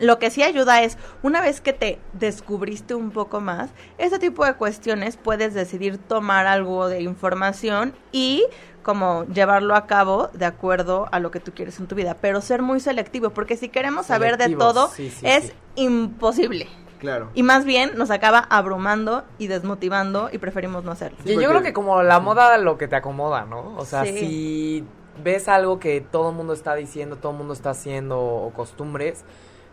Lo 0.00 0.18
que 0.18 0.30
sí 0.30 0.42
ayuda 0.42 0.82
es, 0.82 0.98
una 1.22 1.40
vez 1.40 1.60
que 1.60 1.72
te 1.72 1.98
descubriste 2.12 2.94
un 2.94 3.10
poco 3.10 3.40
más, 3.40 3.70
ese 3.98 4.18
tipo 4.18 4.44
de 4.44 4.54
cuestiones 4.54 5.16
puedes 5.16 5.54
decidir 5.54 5.98
tomar 5.98 6.46
algo 6.46 6.88
de 6.88 7.02
información 7.02 7.94
y 8.12 8.44
como 8.82 9.26
llevarlo 9.26 9.74
a 9.74 9.86
cabo 9.86 10.28
de 10.32 10.46
acuerdo 10.46 11.08
a 11.12 11.20
lo 11.20 11.30
que 11.30 11.40
tú 11.40 11.52
quieres 11.52 11.78
en 11.78 11.86
tu 11.86 11.94
vida, 11.94 12.16
pero 12.20 12.40
ser 12.40 12.62
muy 12.62 12.80
selectivo, 12.80 13.30
porque 13.30 13.56
si 13.56 13.68
queremos 13.68 14.06
saber 14.06 14.38
de 14.38 14.56
todo, 14.56 14.88
sí, 14.88 15.10
sí, 15.10 15.26
es 15.26 15.44
sí. 15.44 15.52
imposible. 15.76 16.68
Claro. 16.98 17.28
Y 17.34 17.42
más 17.42 17.64
bien 17.64 17.92
nos 17.96 18.10
acaba 18.10 18.38
abrumando 18.38 19.24
y 19.38 19.46
desmotivando 19.46 20.30
y 20.32 20.38
preferimos 20.38 20.84
no 20.84 20.90
hacerlo. 20.92 21.18
Sí, 21.24 21.32
Y 21.32 21.40
yo 21.40 21.48
creo 21.48 21.62
que 21.62 21.72
como 21.72 22.02
la 22.02 22.18
moda 22.18 22.58
lo 22.58 22.76
que 22.76 22.88
te 22.88 22.96
acomoda, 22.96 23.44
¿no? 23.44 23.76
O 23.76 23.84
sea, 23.84 24.04
Sí. 24.04 24.18
si 24.18 24.84
ves 25.22 25.48
algo 25.48 25.78
que 25.78 26.00
todo 26.00 26.30
el 26.30 26.36
mundo 26.36 26.52
está 26.52 26.74
diciendo, 26.74 27.16
todo 27.16 27.32
el 27.32 27.38
mundo 27.38 27.52
está 27.52 27.70
haciendo 27.70 28.18
o 28.20 28.52
costumbres, 28.52 29.24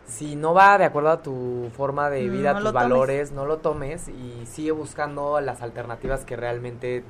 si 0.06 0.36
no 0.36 0.54
va 0.54 0.78
de 0.78 0.86
acuerdo 0.86 1.10
a 1.10 1.22
tu 1.22 1.70
forma 1.76 2.10
de 2.10 2.30
vida, 2.30 2.54
No 2.54 2.60
tus 2.60 2.68
tomes. 2.70 2.74
valores, 2.84 3.32
no 3.32 3.46
lo 3.46 3.58
tomes 3.58 4.08
y 4.08 4.46
sigue 4.46 4.72
buscando 4.72 5.40
las 5.42 5.62
alternativas 5.62 6.26
que 6.26 6.36
realmente 6.36 7.04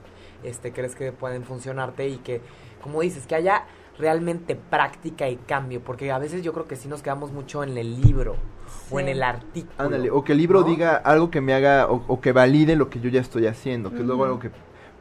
este 0.44 0.72
crees 0.72 0.96
que 0.96 1.12
pueden 1.12 1.44
funcionarte 1.44 2.08
y 2.08 2.18
que 2.18 2.42
como 2.82 3.02
dices, 3.02 3.26
que 3.26 3.34
haya 3.34 3.66
realmente 3.98 4.56
práctica 4.56 5.28
y 5.28 5.38
cambio, 5.38 5.82
porque 5.82 6.12
a 6.12 6.20
veces 6.20 6.44
yo 6.44 6.54
creo 6.54 6.68
que 6.68 6.76
sí 6.76 6.88
nos 6.88 7.02
quedamos 7.02 7.32
mucho 7.32 7.64
en 7.64 7.76
el 7.78 8.00
libro 8.00 8.36
o 8.92 9.00
en 9.00 9.08
el 9.08 9.24
artículo. 9.24 9.74
Ándale, 9.78 10.12
o 10.12 10.24
que 10.24 10.34
el 10.34 10.38
libro 10.38 10.62
¿no? 10.62 10.68
diga 10.68 10.96
algo 10.96 11.32
que 11.32 11.42
me 11.42 11.56
haga, 11.56 11.88
o, 11.90 12.04
o 12.08 12.22
que 12.22 12.32
valide 12.32 12.76
lo 12.76 12.90
que 12.92 13.00
yo 13.00 13.10
ya 13.10 13.22
estoy 13.22 13.48
haciendo, 13.48 13.90
que 13.90 14.02
es 14.02 14.06
luego 14.06 14.26
algo 14.26 14.40
que 14.40 14.52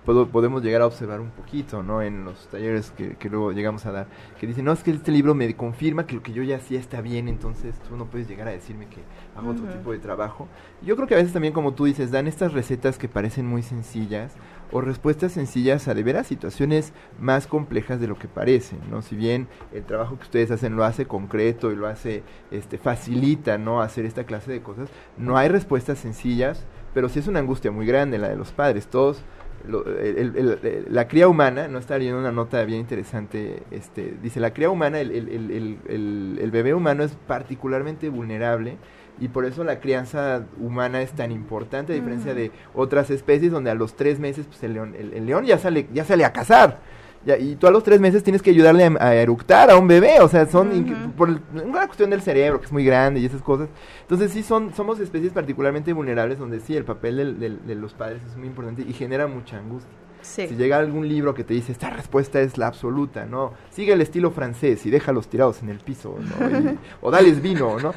puedo- 0.04 0.28
podemos 0.28 0.62
llegar 0.62 0.82
a 0.82 0.86
observar 0.86 1.20
un 1.20 1.30
poquito, 1.30 1.82
¿no? 1.82 2.02
En 2.02 2.24
los 2.24 2.48
talleres 2.48 2.90
que, 2.90 3.16
que 3.16 3.28
luego 3.30 3.52
llegamos 3.52 3.86
a 3.86 3.92
dar, 3.92 4.06
que 4.38 4.46
dicen, 4.46 4.64
no, 4.64 4.72
es 4.72 4.82
que 4.82 4.90
este 4.90 5.12
libro 5.12 5.34
me 5.34 5.54
confirma 5.56 6.06
que 6.06 6.14
lo 6.14 6.22
que 6.22 6.32
yo 6.32 6.42
ya 6.42 6.56
hacía 6.56 6.78
está 6.80 7.00
bien, 7.00 7.28
entonces 7.28 7.74
tú 7.88 7.96
no 7.96 8.06
puedes 8.06 8.28
llegar 8.28 8.48
a 8.48 8.52
decirme 8.52 8.86
que 8.88 9.00
hago 9.36 9.50
otro 9.50 9.66
tipo 9.66 9.92
de 9.92 9.98
trabajo. 9.98 10.48
Yo 10.82 10.96
creo 10.96 11.08
que 11.08 11.14
a 11.14 11.18
veces 11.18 11.32
también, 11.32 11.54
como 11.54 11.74
tú 11.74 11.84
dices, 11.86 12.10
dan 12.10 12.26
estas 12.26 12.52
recetas 12.52 12.98
que 12.98 13.08
parecen 13.08 13.46
muy 13.46 13.62
sencillas, 13.62 14.34
o 14.72 14.80
respuestas 14.80 15.30
sencillas 15.32 15.86
a 15.86 15.94
de 15.94 16.02
veras 16.02 16.26
situaciones 16.26 16.92
más 17.20 17.46
complejas 17.46 18.00
de 18.00 18.08
lo 18.08 18.18
que 18.18 18.26
parecen, 18.26 18.80
¿no? 18.90 19.02
Si 19.02 19.14
bien 19.14 19.46
el 19.72 19.84
trabajo 19.84 20.16
que 20.16 20.22
ustedes 20.24 20.50
hacen 20.50 20.74
lo 20.74 20.84
hace 20.84 21.06
concreto 21.06 21.70
y 21.70 21.76
lo 21.76 21.86
hace, 21.86 22.24
este, 22.50 22.78
facilita, 22.78 23.56
¿no? 23.56 23.80
Hacer 23.82 24.04
esta 24.04 24.24
clase 24.24 24.50
de 24.50 24.62
cosas, 24.62 24.88
no 25.16 25.36
hay 25.36 25.48
respuestas 25.48 25.98
sencillas, 25.98 26.64
pero 26.92 27.08
sí 27.08 27.20
es 27.20 27.28
una 27.28 27.38
angustia 27.40 27.70
muy 27.70 27.86
grande 27.86 28.18
la 28.18 28.28
de 28.28 28.36
los 28.36 28.50
padres, 28.52 28.88
todos, 28.88 29.22
lo- 29.68 29.86
el- 29.86 30.18
el- 30.36 30.58
el- 30.62 30.86
la 30.90 31.08
cría 31.08 31.28
humana, 31.28 31.68
no 31.68 31.78
está 31.78 31.96
leyendo 31.98 32.20
una 32.20 32.32
nota 32.32 32.62
bien 32.64 32.80
interesante, 32.80 33.62
este, 33.70 34.14
dice, 34.22 34.40
la 34.40 34.52
cría 34.52 34.70
humana, 34.70 35.00
el, 35.00 35.10
el- 35.10 35.28
el- 35.28 35.50
el- 35.50 35.78
el- 35.88 36.38
el 36.42 36.50
bebé 36.50 36.74
humano 36.74 37.02
es 37.04 37.16
particularmente 37.26 38.08
vulnerable 38.08 38.76
Y 39.20 39.28
por 39.28 39.44
eso 39.44 39.62
la 39.62 39.78
crianza 39.78 40.44
humana 40.58 41.00
es 41.00 41.12
tan 41.12 41.30
importante, 41.30 41.92
a 41.92 41.94
diferencia 41.94 42.34
de 42.34 42.50
otras 42.74 43.10
especies 43.10 43.52
donde 43.52 43.70
a 43.70 43.74
los 43.74 43.94
tres 43.94 44.18
meses 44.18 44.44
pues, 44.46 44.60
el, 44.64 44.74
león, 44.74 44.96
el, 44.98 45.24
león 45.24 45.44
ya 45.44 45.56
sale, 45.56 45.86
ya 45.94 46.04
sale 46.04 46.24
a 46.24 46.32
cazar. 46.32 46.80
Ya, 47.26 47.38
y 47.38 47.56
tú 47.56 47.66
a 47.66 47.70
los 47.70 47.82
tres 47.82 48.00
meses 48.00 48.22
tienes 48.22 48.42
que 48.42 48.50
ayudarle 48.50 48.84
a, 48.84 48.92
a 49.00 49.14
eructar 49.14 49.70
a 49.70 49.78
un 49.78 49.88
bebé, 49.88 50.20
o 50.20 50.28
sea, 50.28 50.46
son 50.46 51.12
por 51.16 51.30
una 51.30 51.86
cuestión 51.86 52.10
del 52.10 52.20
cerebro 52.20 52.60
que 52.60 52.66
es 52.66 52.72
muy 52.72 52.84
grande 52.84 53.20
y 53.20 53.24
esas 53.24 53.40
cosas. 53.40 53.68
Entonces 54.02 54.30
sí 54.30 54.42
son 54.42 54.74
somos 54.74 55.00
especies 55.00 55.32
particularmente 55.32 55.92
vulnerables 55.92 56.38
donde 56.38 56.60
sí 56.60 56.76
el 56.76 56.84
papel 56.84 57.38
de 57.66 57.74
los 57.74 57.94
padres 57.94 58.22
es 58.30 58.36
muy 58.36 58.48
importante 58.48 58.82
y 58.82 58.92
genera 58.92 59.26
mucha 59.26 59.56
angustia. 59.56 60.03
Si 60.24 60.56
llega 60.56 60.78
algún 60.78 61.06
libro 61.06 61.34
que 61.34 61.44
te 61.44 61.52
dice 61.52 61.70
esta 61.70 61.90
respuesta 61.90 62.40
es 62.40 62.56
la 62.56 62.66
absoluta, 62.66 63.26
¿no? 63.26 63.52
Sigue 63.70 63.92
el 63.92 64.00
estilo 64.00 64.30
francés 64.30 64.86
y 64.86 64.90
déjalos 64.90 65.28
tirados 65.28 65.62
en 65.62 65.68
el 65.68 65.78
piso, 65.78 66.16
¿no? 66.18 66.78
o 67.02 67.10
dales 67.10 67.42
vino, 67.42 67.78
¿no? 67.78 67.92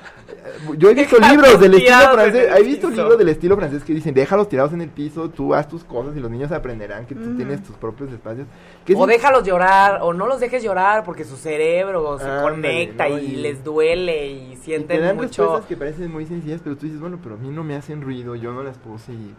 Yo 0.78 0.90
he 0.90 0.94
visto 0.94 1.18
libros 1.18 1.60
del 1.60 1.76
estilo 1.76 2.12
francés, 2.12 2.50
he 2.54 2.64
visto 2.64 2.90
libros 2.90 3.18
del 3.18 3.30
estilo 3.30 3.56
francés 3.56 3.84
que 3.84 3.94
dicen 3.94 4.14
déjalos 4.14 4.50
tirados 4.50 4.74
en 4.74 4.82
el 4.82 4.90
piso, 4.90 5.30
tú 5.30 5.56
haz 5.56 5.70
tus 5.70 5.86
cosas 5.86 6.18
y 6.18 6.20
los 6.20 6.30
niños 6.30 6.52
aprenderán 6.52 7.06
que 7.06 7.16
tú 7.16 7.36
tienes 7.38 7.64
tus 7.64 7.78
propios 7.78 8.12
espacios. 8.12 8.46
o 8.94 9.08
déjalos 9.08 9.44
llorar, 9.44 10.00
o 10.02 10.14
no 10.14 10.28
los 10.28 10.42
dejes 10.42 10.62
llorar 10.62 11.06
porque 11.06 11.24
su 11.24 11.38
cerebro 11.38 12.20
se 12.20 12.42
conecta 12.42 13.08
y, 13.08 13.38
les 13.38 13.64
duele 13.64 14.28
y 14.28 14.56
sienten 14.58 14.98
y 14.98 15.00
te 15.00 15.06
dan 15.06 15.16
mucho. 15.16 15.44
respuestas 15.44 15.68
que 15.68 15.78
parecen 15.78 16.12
muy 16.12 16.26
sencillas, 16.26 16.60
pero 16.62 16.76
tú 16.76 16.86
dices, 16.86 17.00
bueno, 17.00 17.20
pero 17.24 17.36
a 17.36 17.38
mí 17.38 17.50
no 17.50 17.64
me 17.64 17.76
hacen 17.76 18.02
ruido, 18.02 18.36
yo 18.36 18.52
no 18.52 18.64
las 18.64 18.78
puedo 18.78 18.98
seguir. 18.98 19.34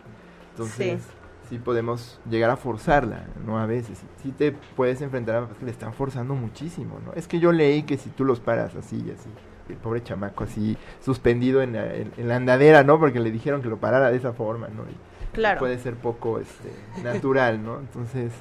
Entonces 0.55 1.01
sí 1.03 1.18
podemos 1.57 2.21
llegar 2.29 2.51
a 2.51 2.57
forzarla, 2.57 3.25
¿no? 3.47 3.59
A 3.59 3.65
veces. 3.65 4.03
Sí 4.23 4.33
te 4.33 4.53
puedes 4.77 5.01
enfrentar 5.01 5.37
a 5.37 5.49
que 5.49 5.65
le 5.65 5.71
están 5.71 5.95
forzando 5.95 6.35
muchísimo, 6.35 7.01
¿no? 7.05 7.15
Es 7.15 7.27
que 7.27 7.41
yo 7.41 7.53
leí 7.53 7.85
que 7.85 7.97
si 7.97 8.11
tú 8.11 8.27
los 8.27 8.41
paras 8.41 8.77
así 8.77 8.97
y 8.97 9.11
así, 9.11 9.31
el 9.71 9.77
pobre 9.77 10.03
chamaco 10.03 10.45
así 10.45 10.77
suspendido 11.03 11.63
en 11.63 11.73
la, 11.73 12.37
andadera, 12.37 12.85
¿no? 12.85 12.99
Porque 12.99 13.21
le 13.21 13.31
dijeron 13.31 13.63
que 13.63 13.69
lo 13.69 13.79
parara 13.79 14.11
de 14.11 14.19
esa 14.19 14.33
forma, 14.33 14.69
¿no? 14.69 14.85
claro. 15.33 15.59
Puede 15.59 15.79
ser 15.79 15.95
poco 15.95 16.39
este, 16.39 16.71
natural, 17.03 17.63
¿no? 17.65 17.79
Entonces, 17.81 18.33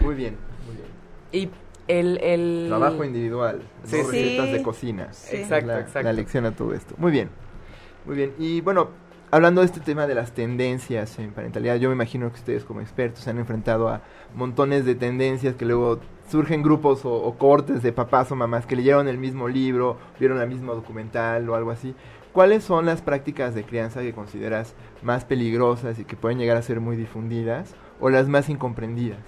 muy 0.00 0.14
bien, 0.14 0.36
muy 0.66 0.76
bien. 0.76 0.90
Y 1.32 1.50
el, 1.88 2.18
el... 2.22 2.66
Trabajo 2.68 3.04
individual, 3.04 3.62
sí, 3.84 3.96
recetas 3.96 4.52
de 4.52 4.62
cocina. 4.62 5.04
Exacto, 5.30 5.78
exacto. 5.78 6.02
La 6.02 6.12
lección 6.12 6.46
a 6.46 6.52
todo 6.52 6.74
esto. 6.74 6.94
Muy 6.98 7.12
bien, 7.12 7.30
muy 8.04 8.16
bien. 8.16 8.34
Y 8.38 8.60
bueno, 8.60 8.90
hablando 9.30 9.60
de 9.60 9.66
este 9.66 9.80
tema 9.80 10.06
de 10.06 10.14
las 10.14 10.32
tendencias 10.32 11.18
en 11.18 11.32
parentalidad, 11.32 11.76
yo 11.76 11.88
me 11.88 11.94
imagino 11.94 12.28
que 12.30 12.38
ustedes 12.38 12.64
como 12.64 12.80
expertos 12.80 13.24
se 13.24 13.30
han 13.30 13.38
enfrentado 13.38 13.88
a 13.88 14.02
montones 14.34 14.84
de 14.84 14.94
tendencias 14.94 15.54
que 15.54 15.64
luego 15.64 16.00
surgen 16.30 16.62
grupos 16.62 17.00
o, 17.04 17.34
cortes 17.38 17.82
de 17.82 17.92
papás 17.92 18.30
o 18.30 18.36
mamás 18.36 18.66
que 18.66 18.76
leyeron 18.76 19.08
el 19.08 19.18
mismo 19.18 19.48
libro, 19.48 19.98
vieron 20.18 20.40
el 20.40 20.48
mismo 20.48 20.74
documental 20.74 21.48
o 21.48 21.54
algo 21.54 21.70
así. 21.70 21.94
¿Cuáles 22.32 22.62
son 22.62 22.86
las 22.86 23.02
prácticas 23.02 23.54
de 23.54 23.64
crianza 23.64 24.02
que 24.02 24.12
consideras 24.12 24.74
más 25.02 25.24
peligrosas 25.24 25.98
y 25.98 26.04
que 26.04 26.16
pueden 26.16 26.38
llegar 26.38 26.56
a 26.56 26.62
ser 26.62 26.80
muy 26.80 26.96
difundidas 26.96 27.74
o 28.00 28.08
las 28.08 28.28
más 28.28 28.48
incomprendidas? 28.48 29.18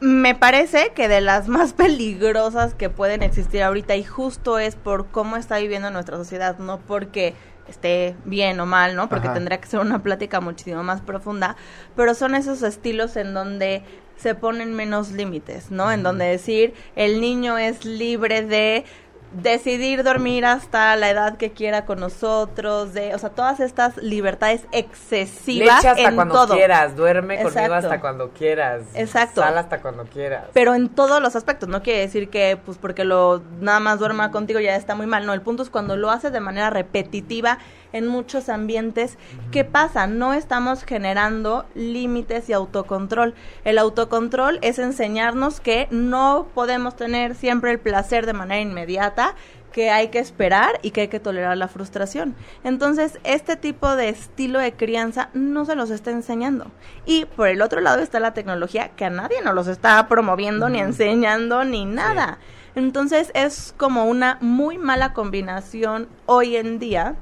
Me 0.00 0.34
parece 0.34 0.92
que 0.94 1.08
de 1.08 1.22
las 1.22 1.48
más 1.48 1.72
peligrosas 1.72 2.74
que 2.74 2.90
pueden 2.90 3.22
existir 3.22 3.62
ahorita 3.62 3.96
y 3.96 4.04
justo 4.04 4.58
es 4.58 4.76
por 4.76 5.06
cómo 5.06 5.36
está 5.36 5.58
viviendo 5.58 5.90
nuestra 5.90 6.18
sociedad, 6.18 6.58
no 6.58 6.78
porque 6.78 7.34
esté 7.68 8.16
bien 8.24 8.58
o 8.60 8.66
mal, 8.66 8.96
¿no? 8.96 9.08
Porque 9.08 9.28
tendría 9.28 9.60
que 9.60 9.68
ser 9.68 9.80
una 9.80 10.02
plática 10.02 10.40
muchísimo 10.40 10.82
más 10.82 11.00
profunda, 11.00 11.56
pero 11.96 12.14
son 12.14 12.34
esos 12.34 12.62
estilos 12.62 13.16
en 13.16 13.34
donde 13.34 13.82
se 14.16 14.34
ponen 14.34 14.74
menos 14.74 15.12
límites, 15.12 15.70
¿no? 15.70 15.92
En 15.92 16.02
donde 16.02 16.24
decir 16.24 16.74
el 16.96 17.20
niño 17.20 17.56
es 17.56 17.84
libre 17.84 18.42
de 18.42 18.84
decidir 19.32 20.02
dormir 20.02 20.44
hasta 20.46 20.96
la 20.96 21.10
edad 21.10 21.36
que 21.36 21.52
quiera 21.52 21.84
con 21.84 22.00
nosotros, 22.00 22.94
de, 22.94 23.14
o 23.14 23.18
sea, 23.18 23.30
todas 23.30 23.60
estas 23.60 23.96
libertades 23.98 24.62
excesivas 24.72 25.76
Leche 25.76 25.88
hasta 25.88 26.14
cuando 26.14 26.46
quieras, 26.48 26.96
duerme 26.96 27.42
conmigo 27.42 27.74
hasta 27.74 28.00
cuando 28.00 28.30
quieras. 28.30 28.82
Exacto. 28.94 29.40
Sal 29.42 29.58
hasta 29.58 29.80
cuando 29.80 30.04
quieras. 30.04 30.46
Pero 30.52 30.74
en 30.74 30.88
todos 30.88 31.20
los 31.20 31.36
aspectos, 31.36 31.68
no 31.68 31.82
quiere 31.82 32.00
decir 32.00 32.30
que 32.30 32.58
pues 32.64 32.78
porque 32.78 33.04
lo 33.04 33.42
nada 33.60 33.80
más 33.80 33.98
duerma 33.98 34.30
contigo 34.30 34.60
ya 34.60 34.76
está 34.76 34.94
muy 34.94 35.06
mal, 35.06 35.26
no, 35.26 35.34
el 35.34 35.42
punto 35.42 35.62
es 35.62 35.70
cuando 35.70 35.96
lo 35.96 36.10
haces 36.10 36.32
de 36.32 36.40
manera 36.40 36.70
repetitiva 36.70 37.58
en 37.92 38.06
muchos 38.06 38.48
ambientes, 38.48 39.18
¿qué 39.50 39.64
pasa? 39.64 40.06
No 40.06 40.34
estamos 40.34 40.84
generando 40.84 41.66
límites 41.74 42.48
y 42.48 42.52
autocontrol. 42.52 43.34
El 43.64 43.78
autocontrol 43.78 44.58
es 44.62 44.78
enseñarnos 44.78 45.60
que 45.60 45.88
no 45.90 46.48
podemos 46.54 46.96
tener 46.96 47.34
siempre 47.34 47.70
el 47.70 47.78
placer 47.78 48.26
de 48.26 48.32
manera 48.32 48.60
inmediata, 48.60 49.34
que 49.72 49.90
hay 49.90 50.08
que 50.08 50.18
esperar 50.18 50.80
y 50.82 50.90
que 50.90 51.02
hay 51.02 51.08
que 51.08 51.20
tolerar 51.20 51.56
la 51.56 51.68
frustración. 51.68 52.34
Entonces, 52.64 53.18
este 53.22 53.56
tipo 53.56 53.96
de 53.96 54.08
estilo 54.08 54.58
de 54.58 54.72
crianza 54.72 55.28
no 55.34 55.64
se 55.66 55.76
los 55.76 55.90
está 55.90 56.10
enseñando. 56.10 56.70
Y 57.06 57.26
por 57.26 57.48
el 57.48 57.62
otro 57.62 57.80
lado 57.80 58.00
está 58.00 58.18
la 58.18 58.34
tecnología 58.34 58.90
que 58.96 59.04
a 59.04 59.10
nadie 59.10 59.42
nos 59.42 59.54
los 59.54 59.68
está 59.68 60.08
promoviendo, 60.08 60.68
ni 60.68 60.80
enseñando, 60.80 61.64
ni 61.64 61.84
nada. 61.84 62.38
Entonces, 62.74 63.30
es 63.34 63.74
como 63.76 64.06
una 64.06 64.38
muy 64.40 64.78
mala 64.78 65.12
combinación 65.12 66.08
hoy 66.26 66.56
en 66.56 66.78
día 66.78 67.16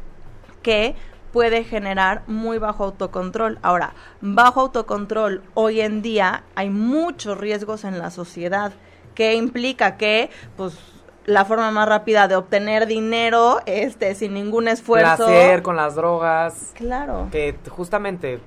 que 0.66 0.96
puede 1.32 1.62
generar 1.62 2.24
muy 2.26 2.58
bajo 2.58 2.82
autocontrol. 2.82 3.60
Ahora, 3.62 3.94
bajo 4.20 4.62
autocontrol 4.62 5.44
hoy 5.54 5.80
en 5.80 6.02
día 6.02 6.42
hay 6.56 6.70
muchos 6.70 7.38
riesgos 7.38 7.84
en 7.84 8.00
la 8.00 8.10
sociedad 8.10 8.72
que 9.14 9.34
implica 9.34 9.96
que 9.96 10.28
pues 10.56 10.76
la 11.24 11.44
forma 11.44 11.70
más 11.70 11.88
rápida 11.88 12.26
de 12.26 12.34
obtener 12.34 12.88
dinero 12.88 13.60
este 13.66 14.16
sin 14.16 14.34
ningún 14.34 14.66
esfuerzo. 14.66 15.26
Placer 15.26 15.62
con 15.62 15.76
las 15.76 15.94
drogas. 15.94 16.72
Claro. 16.74 17.28
Que 17.30 17.54
justamente 17.68 18.40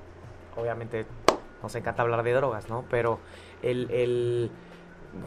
obviamente 0.57 1.05
nos 1.63 1.73
encanta 1.75 2.01
hablar 2.01 2.23
de 2.23 2.33
drogas 2.33 2.67
no 2.67 2.83
pero 2.89 3.19
el, 3.61 3.89
el 3.91 4.51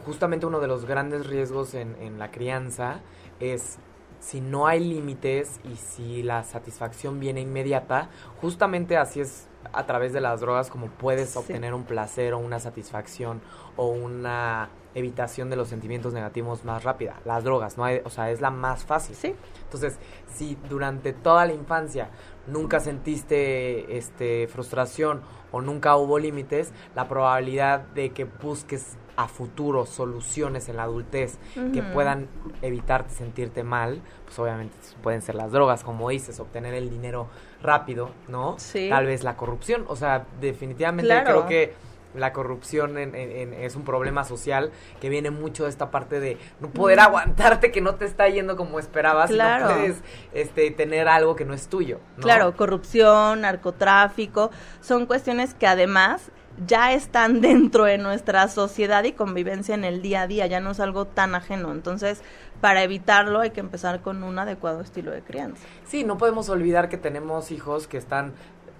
justamente 0.05 0.45
uno 0.45 0.59
de 0.59 0.67
los 0.67 0.85
grandes 0.85 1.25
riesgos 1.25 1.73
en, 1.73 1.95
en 1.99 2.19
la 2.19 2.29
crianza 2.29 2.99
es 3.39 3.79
si 4.23 4.39
no 4.39 4.67
hay 4.67 4.79
límites 4.79 5.59
y 5.65 5.75
si 5.75 6.23
la 6.23 6.45
satisfacción 6.45 7.19
viene 7.19 7.41
inmediata, 7.41 8.09
justamente 8.39 8.95
así 8.95 9.19
es 9.19 9.49
a 9.73 9.85
través 9.85 10.13
de 10.13 10.21
las 10.21 10.39
drogas 10.39 10.69
como 10.69 10.87
puedes 10.87 11.35
obtener 11.35 11.73
un 11.73 11.83
placer 11.83 12.33
o 12.33 12.37
una 12.37 12.59
satisfacción 12.59 13.41
o 13.75 13.87
una 13.87 14.69
evitación 14.95 15.49
de 15.49 15.57
los 15.57 15.67
sentimientos 15.67 16.13
negativos 16.13 16.63
más 16.63 16.85
rápida. 16.85 17.19
Las 17.25 17.43
drogas, 17.43 17.77
no 17.77 17.83
hay, 17.83 18.01
o 18.05 18.09
sea, 18.09 18.31
es 18.31 18.39
la 18.39 18.49
más 18.49 18.85
fácil. 18.85 19.15
Sí. 19.15 19.35
Entonces, 19.63 19.97
si 20.33 20.57
durante 20.69 21.11
toda 21.11 21.45
la 21.45 21.53
infancia 21.53 22.09
nunca 22.47 22.79
sentiste 22.79 23.97
este 23.97 24.47
frustración 24.47 25.21
o 25.51 25.61
nunca 25.61 25.97
hubo 25.97 26.17
límites, 26.17 26.71
la 26.95 27.09
probabilidad 27.09 27.81
de 27.81 28.11
que 28.11 28.23
busques 28.23 28.97
a 29.15 29.27
futuro 29.27 29.85
soluciones 29.85 30.69
en 30.69 30.77
la 30.77 30.83
adultez 30.83 31.37
que 31.73 31.83
puedan 31.83 32.27
evitarte 32.61 33.13
sentirte 33.13 33.63
mal, 33.63 34.01
pues 34.25 34.37
obviamente 34.39 34.75
pueden 35.01 35.21
ser 35.21 35.35
las 35.35 35.51
drogas, 35.51 35.83
como 35.83 36.09
dices, 36.09 36.39
obtener 36.39 36.73
el 36.73 36.89
dinero 36.89 37.27
rápido, 37.61 38.09
¿no? 38.27 38.55
Sí. 38.57 38.89
Tal 38.89 39.05
vez 39.05 39.23
la 39.23 39.37
corrupción, 39.37 39.85
o 39.87 39.95
sea, 39.95 40.25
definitivamente 40.39 41.23
creo 41.23 41.45
que 41.45 41.73
la 42.15 42.31
corrupción 42.31 42.97
es 42.97 43.75
un 43.75 43.83
problema 43.83 44.23
social 44.23 44.71
que 45.01 45.09
viene 45.09 45.31
mucho 45.31 45.63
de 45.63 45.69
esta 45.69 45.89
parte 45.91 46.19
de 46.19 46.37
no 46.59 46.69
poder 46.69 46.99
aguantarte 46.99 47.71
que 47.71 47.81
no 47.81 47.95
te 47.95 48.05
está 48.05 48.27
yendo 48.29 48.55
como 48.55 48.79
esperabas 48.79 49.29
claro. 49.29 49.69
no 49.69 49.75
puedes 49.75 50.01
este, 50.33 50.69
tener 50.71 51.07
algo 51.07 51.35
que 51.35 51.45
no 51.45 51.53
es 51.53 51.67
tuyo. 51.67 51.99
Claro, 52.19 52.55
corrupción, 52.55 53.41
narcotráfico, 53.41 54.51
son 54.81 55.05
cuestiones 55.05 55.53
que 55.53 55.67
además 55.67 56.31
ya 56.65 56.93
están 56.93 57.41
dentro 57.41 57.85
de 57.85 57.97
nuestra 57.97 58.47
sociedad 58.47 59.03
y 59.03 59.13
convivencia 59.13 59.75
en 59.75 59.83
el 59.83 60.01
día 60.01 60.23
a 60.23 60.27
día, 60.27 60.47
ya 60.47 60.59
no 60.59 60.71
es 60.71 60.79
algo 60.79 61.05
tan 61.05 61.35
ajeno. 61.35 61.71
Entonces, 61.71 62.21
para 62.61 62.83
evitarlo 62.83 63.39
hay 63.39 63.51
que 63.51 63.59
empezar 63.59 64.01
con 64.01 64.23
un 64.23 64.39
adecuado 64.39 64.81
estilo 64.81 65.11
de 65.11 65.21
crianza. 65.21 65.61
Sí, 65.85 66.03
no 66.03 66.17
podemos 66.17 66.49
olvidar 66.49 66.89
que 66.89 66.97
tenemos 66.97 67.51
hijos 67.51 67.87
que 67.87 67.97
están 67.97 68.33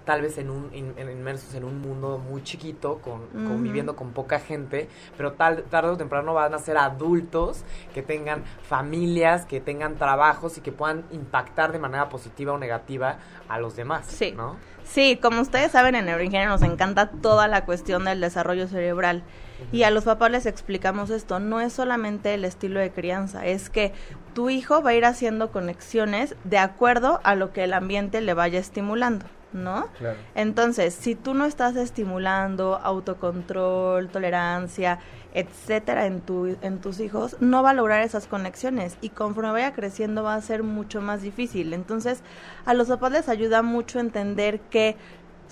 tal 0.05 0.21
vez 0.21 0.37
en 0.37 0.49
un 0.49 0.69
inmersos 0.73 1.53
en 1.55 1.63
un 1.63 1.81
mundo 1.81 2.17
muy 2.17 2.43
chiquito, 2.43 2.99
con, 2.99 3.27
conviviendo 3.27 3.95
con 3.95 4.11
poca 4.11 4.39
gente, 4.39 4.89
pero 5.17 5.33
tal, 5.33 5.63
tarde 5.63 5.91
o 5.91 5.97
temprano 5.97 6.33
van 6.33 6.53
a 6.53 6.59
ser 6.59 6.77
adultos 6.77 7.63
que 7.93 8.01
tengan 8.01 8.43
familias, 8.67 9.45
que 9.45 9.61
tengan 9.61 9.95
trabajos 9.95 10.57
y 10.57 10.61
que 10.61 10.71
puedan 10.71 11.05
impactar 11.11 11.71
de 11.71 11.79
manera 11.79 12.09
positiva 12.09 12.53
o 12.53 12.57
negativa 12.57 13.17
a 13.47 13.59
los 13.59 13.75
demás, 13.75 14.05
sí. 14.07 14.33
¿no? 14.35 14.57
Sí, 14.83 15.17
como 15.21 15.41
ustedes 15.41 15.71
saben, 15.71 15.95
en 15.95 16.05
Neuroingeniería 16.05 16.49
nos 16.49 16.61
encanta 16.61 17.09
toda 17.09 17.47
la 17.47 17.65
cuestión 17.65 18.03
del 18.03 18.19
desarrollo 18.19 18.67
cerebral. 18.67 19.23
Y 19.71 19.83
a 19.83 19.91
los 19.91 20.03
papás 20.03 20.29
les 20.29 20.45
explicamos 20.45 21.09
esto, 21.09 21.39
no 21.39 21.61
es 21.61 21.71
solamente 21.71 22.33
el 22.33 22.43
estilo 22.43 22.81
de 22.81 22.91
crianza, 22.91 23.45
es 23.45 23.69
que 23.69 23.93
tu 24.33 24.49
hijo 24.49 24.81
va 24.81 24.89
a 24.89 24.93
ir 24.93 25.05
haciendo 25.05 25.51
conexiones 25.51 26.35
de 26.43 26.57
acuerdo 26.57 27.21
a 27.23 27.35
lo 27.35 27.53
que 27.53 27.63
el 27.63 27.71
ambiente 27.71 28.19
le 28.19 28.33
vaya 28.33 28.59
estimulando. 28.59 29.25
¿No? 29.53 29.87
Claro. 29.97 30.17
Entonces, 30.35 30.93
si 30.93 31.15
tú 31.15 31.33
no 31.33 31.45
estás 31.45 31.75
estimulando 31.75 32.75
autocontrol, 32.75 34.09
tolerancia, 34.09 34.99
etcétera, 35.33 36.05
en, 36.05 36.21
tu, 36.21 36.55
en 36.61 36.79
tus 36.79 36.99
hijos, 36.99 37.37
no 37.39 37.63
va 37.63 37.71
a 37.71 37.73
lograr 37.73 38.03
esas 38.03 38.27
conexiones 38.27 38.97
y 39.01 39.09
conforme 39.09 39.51
vaya 39.51 39.73
creciendo 39.73 40.23
va 40.23 40.35
a 40.35 40.41
ser 40.41 40.63
mucho 40.63 41.01
más 41.01 41.21
difícil. 41.21 41.73
Entonces, 41.73 42.21
a 42.65 42.73
los 42.73 42.87
papás 42.87 43.11
les 43.11 43.29
ayuda 43.29 43.61
mucho 43.61 43.99
entender 43.99 44.59
que 44.59 44.95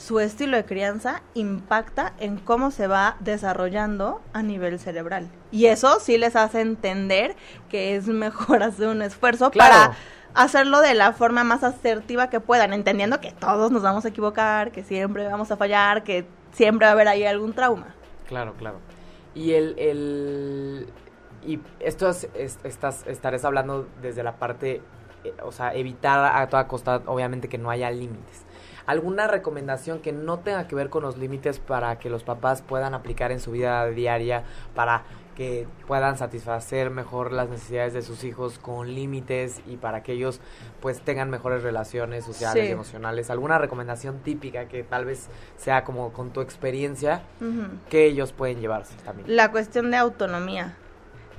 su 0.02 0.20
estilo 0.20 0.58
de 0.58 0.66
crianza 0.66 1.22
impacta 1.36 2.14
en 2.20 2.38
cómo 2.38 2.72
se 2.72 2.88
va 2.88 3.18
desarrollando 3.20 4.20
a 4.34 4.41
nivel 4.41 4.80
cerebral. 4.80 5.30
Y 5.52 5.68
eso 5.68 5.99
sí 5.99 6.18
les 6.18 6.36
hace 6.36 6.62
entender 6.62 7.36
que 7.70 7.95
es 7.95 8.08
mejor 8.08 8.64
hacer 8.64 8.88
un 8.88 9.04
esfuerzo 9.04 9.52
Claro. 9.52 9.72
para 9.72 9.97
hacerlo 10.34 10.82
de 10.82 10.95
la 10.95 11.14
forma 11.14 11.43
más 11.43 11.64
asertiva 11.64 12.30
que 12.32 12.39
puedan, 12.39 12.74
entendiendo 12.74 13.20
que 13.22 13.32
todos 13.32 13.70
nos 13.70 13.84
vamos 13.84 14.04
a 14.06 14.08
equivocar, 14.08 14.72
que 14.72 14.84
siempre 14.84 15.28
vamos 15.28 15.52
a 15.52 15.58
fallar, 15.58 16.04
que 16.04 16.26
siempre 16.52 16.86
va 16.86 16.89
a 16.89 16.93
haber 16.93 17.08
ahí 17.08 17.24
algún 17.26 17.54
trauma. 17.54 17.93
Claro, 18.28 18.54
claro. 18.58 18.80
Y 19.36 19.52
el, 19.54 19.76
el 19.78 20.88
y 21.45 21.60
esto 21.80 22.10
es, 22.10 22.28
es- 22.34 22.58
estás 22.64 23.06
estarás 23.08 23.45
hablando 23.45 23.88
desde 24.02 24.24
la 24.24 24.34
parte 24.38 24.82
eh, 25.24 25.34
o 25.43 25.52
sea, 25.52 25.74
evitar 25.76 26.36
a 26.36 26.47
toda 26.47 26.68
costa 26.68 27.02
obviamente 27.06 27.47
que 27.49 27.58
no 27.60 27.70
haya 27.70 27.91
límites. 27.91 28.45
¿Alguna 28.91 29.25
recomendación 29.27 29.99
que 29.99 30.11
no 30.11 30.39
tenga 30.39 30.67
que 30.67 30.75
ver 30.75 30.89
con 30.89 31.03
los 31.03 31.17
límites 31.17 31.59
para 31.59 31.97
que 31.97 32.09
los 32.09 32.23
papás 32.23 32.61
puedan 32.61 32.93
aplicar 32.93 33.31
en 33.31 33.39
su 33.39 33.51
vida 33.51 33.85
diaria 33.87 34.43
para 34.75 35.03
que 35.37 35.65
puedan 35.87 36.17
satisfacer 36.17 36.89
mejor 36.89 37.31
las 37.31 37.47
necesidades 37.47 37.93
de 37.93 38.01
sus 38.01 38.25
hijos 38.25 38.59
con 38.59 38.93
límites 38.93 39.61
y 39.65 39.77
para 39.77 40.03
que 40.03 40.11
ellos 40.11 40.41
pues 40.81 40.99
tengan 40.99 41.29
mejores 41.29 41.63
relaciones 41.63 42.25
sociales 42.25 42.63
Sí. 42.65 42.69
y 42.69 42.73
emocionales? 42.73 43.29
¿Alguna 43.29 43.57
recomendación 43.59 44.19
típica 44.19 44.65
que 44.67 44.83
tal 44.83 45.05
vez 45.05 45.29
sea 45.55 45.85
como 45.85 46.11
con 46.11 46.31
tu 46.31 46.41
experiencia 46.41 47.21
que 47.89 48.05
ellos 48.07 48.33
pueden 48.33 48.59
llevarse 48.59 48.93
también. 49.05 49.33
La 49.33 49.51
cuestión 49.51 49.89
de 49.89 49.95
autonomía. 49.95 50.75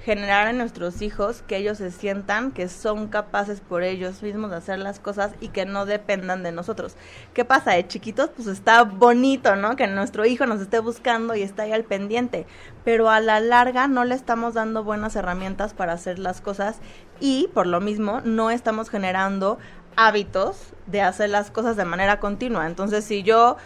Generar 0.04 0.48
en 0.48 0.58
nuestros 0.58 1.00
hijos 1.00 1.42
que 1.46 1.56
ellos 1.56 1.78
se 1.78 1.92
sientan 1.92 2.50
que 2.50 2.68
son 2.68 3.06
capaces 3.06 3.60
por 3.60 3.84
ellos 3.84 4.22
mismos 4.22 4.50
de 4.50 4.56
hacer 4.56 4.80
las 4.80 4.98
cosas 4.98 5.32
y 5.40 5.48
que 5.48 5.64
no 5.64 5.86
dependan 5.86 6.42
de 6.42 6.50
nosotros. 6.50 6.96
¿Qué 7.34 7.44
pasa? 7.44 7.72
De 7.72 7.86
chiquitos, 7.86 8.30
pues 8.34 8.48
está 8.48 8.82
bonito, 8.82 9.54
¿no? 9.54 9.76
Que 9.76 9.86
nuestro 9.86 10.26
hijo 10.26 10.44
nos 10.44 10.60
esté 10.60 10.80
buscando 10.80 11.36
y 11.36 11.42
está 11.42 11.62
ahí 11.62 11.72
al 11.72 11.84
pendiente. 11.84 12.46
Pero 12.84 13.10
a 13.10 13.20
la 13.20 13.38
larga 13.38 13.86
no 13.86 14.04
le 14.04 14.16
estamos 14.16 14.54
dando 14.54 14.82
buenas 14.82 15.14
herramientas 15.14 15.72
para 15.72 15.92
hacer 15.92 16.18
las 16.18 16.40
cosas 16.40 16.78
y 17.20 17.48
por 17.54 17.68
lo 17.68 17.80
mismo 17.80 18.20
no 18.24 18.50
estamos 18.50 18.90
generando 18.90 19.58
hábitos 19.94 20.72
de 20.86 21.02
hacer 21.02 21.30
las 21.30 21.52
cosas 21.52 21.76
de 21.76 21.84
manera 21.84 22.18
continua. 22.18 22.66
Entonces, 22.66 23.04
si 23.04 23.22
yo, 23.22 23.56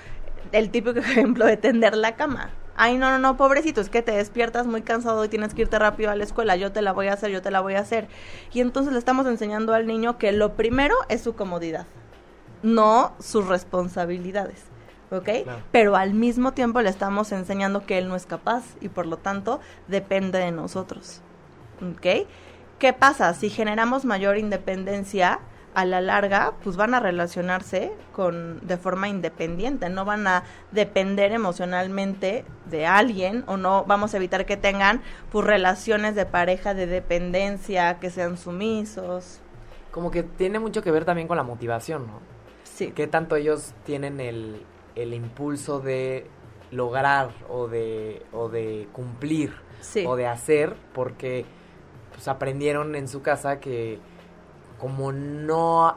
el 0.53 0.71
típico 0.71 0.99
ejemplo 1.01 1.47
de 1.47 1.57
tender 1.57 1.97
la 1.97 2.17
cama. 2.17 2.51
Ay, 2.77 2.99
no, 2.99 3.11
no, 3.11 3.19
no, 3.19 3.37
pobrecito, 3.37 3.81
es 3.81 3.89
que 3.89 4.03
te 4.03 4.13
despiertas 4.13 4.67
muy 4.67 4.83
cansado 4.83 5.25
y 5.25 5.29
tienes 5.29 5.55
que 5.55 5.63
irte 5.63 5.79
rápido 5.79 6.11
a 6.11 6.17
la 6.17 6.25
escuela. 6.25 6.57
Yo 6.57 6.73
te 6.73 6.83
la 6.83 6.93
voy 6.93 7.09
a 7.09 7.15
hacer, 7.15 7.31
yo 7.31 7.43
te 7.43 7.51
la 7.51 7.61
voy 7.61 7.75
a 7.75 7.81
hacer. 7.81 8.09
Y 8.53 8.61
entonces 8.61 8.93
le 8.93 8.99
estamos 8.99 9.27
enseñando 9.27 9.73
al 9.73 9.87
niño 9.87 10.19
que 10.19 10.33
lo 10.33 10.55
primero 10.55 10.95
es 11.09 11.23
su 11.23 11.35
comodidad, 11.35 11.87
no 12.63 13.15
sus 13.19 13.47
responsabilidades. 13.47 14.65
¿Ok? 15.11 15.29
Pero 15.71 15.95
al 15.95 16.15
mismo 16.15 16.53
tiempo 16.53 16.83
le 16.83 16.91
estamos 16.91 17.31
enseñando 17.31 17.87
que 17.87 17.97
él 17.97 18.09
no 18.09 18.17
es 18.17 18.27
capaz 18.27 18.65
y 18.81 18.89
por 18.89 19.07
lo 19.07 19.19
tanto 19.19 19.61
depende 19.87 20.39
de 20.39 20.51
nosotros. 20.51 21.23
¿Ok? 21.81 22.27
¿Qué 22.79 22.93
pasa? 22.93 23.33
Si 23.33 23.49
generamos 23.49 24.05
mayor 24.05 24.37
independencia, 24.37 25.39
a 25.77 25.85
la 25.85 26.01
larga, 26.01 26.55
pues 26.65 26.77
van 26.79 26.95
a 26.95 27.01
relacionarse 27.01 27.93
con 28.15 28.67
de 28.67 28.79
forma 28.79 29.11
independiente, 29.11 29.91
no 29.91 30.07
van 30.07 30.27
a 30.27 30.43
depender 30.73 31.33
emocionalmente 31.33 32.47
de 32.65 32.87
alguien 32.87 33.45
o 33.47 33.59
no 33.59 33.85
vamos 33.85 34.15
a 34.15 34.17
evitar 34.17 34.47
que 34.47 34.57
tengan 34.57 35.03
pues 35.31 35.45
relaciones 35.47 36.15
de 36.15 36.25
pareja 36.25 36.73
de 36.73 36.87
dependencia, 36.87 37.99
que 38.01 38.09
sean 38.09 38.39
sumisos. 38.39 39.41
Como 39.91 40.11
que 40.11 40.23
tiene 40.23 40.59
mucho 40.59 40.83
que 40.83 40.91
ver 40.91 41.05
también 41.05 41.29
con 41.29 41.37
la 41.37 41.43
motivación, 41.43 42.07
¿no? 42.07 42.21
Sí. 42.65 42.93
¿Qué 42.97 43.07
tanto 43.07 43.37
ellos 43.37 43.75
tienen 43.85 44.19
el, 44.19 44.63
el 44.95 45.13
impulso 45.13 45.81
de 45.81 46.27
lograr 46.71 47.33
o 47.51 47.69
de, 47.69 48.23
o 48.33 48.49
de 48.49 48.89
cumplir 48.93 49.53
Sí. 49.83 50.07
o 50.07 50.17
de 50.17 50.27
hacer? 50.27 50.75
Porque 50.95 51.45
pues 52.15 52.29
aprendieron 52.29 52.95
en 52.95 53.09
su 53.09 53.21
casa 53.21 53.61
que 53.61 53.99
como 54.79 55.13
no 55.13 55.97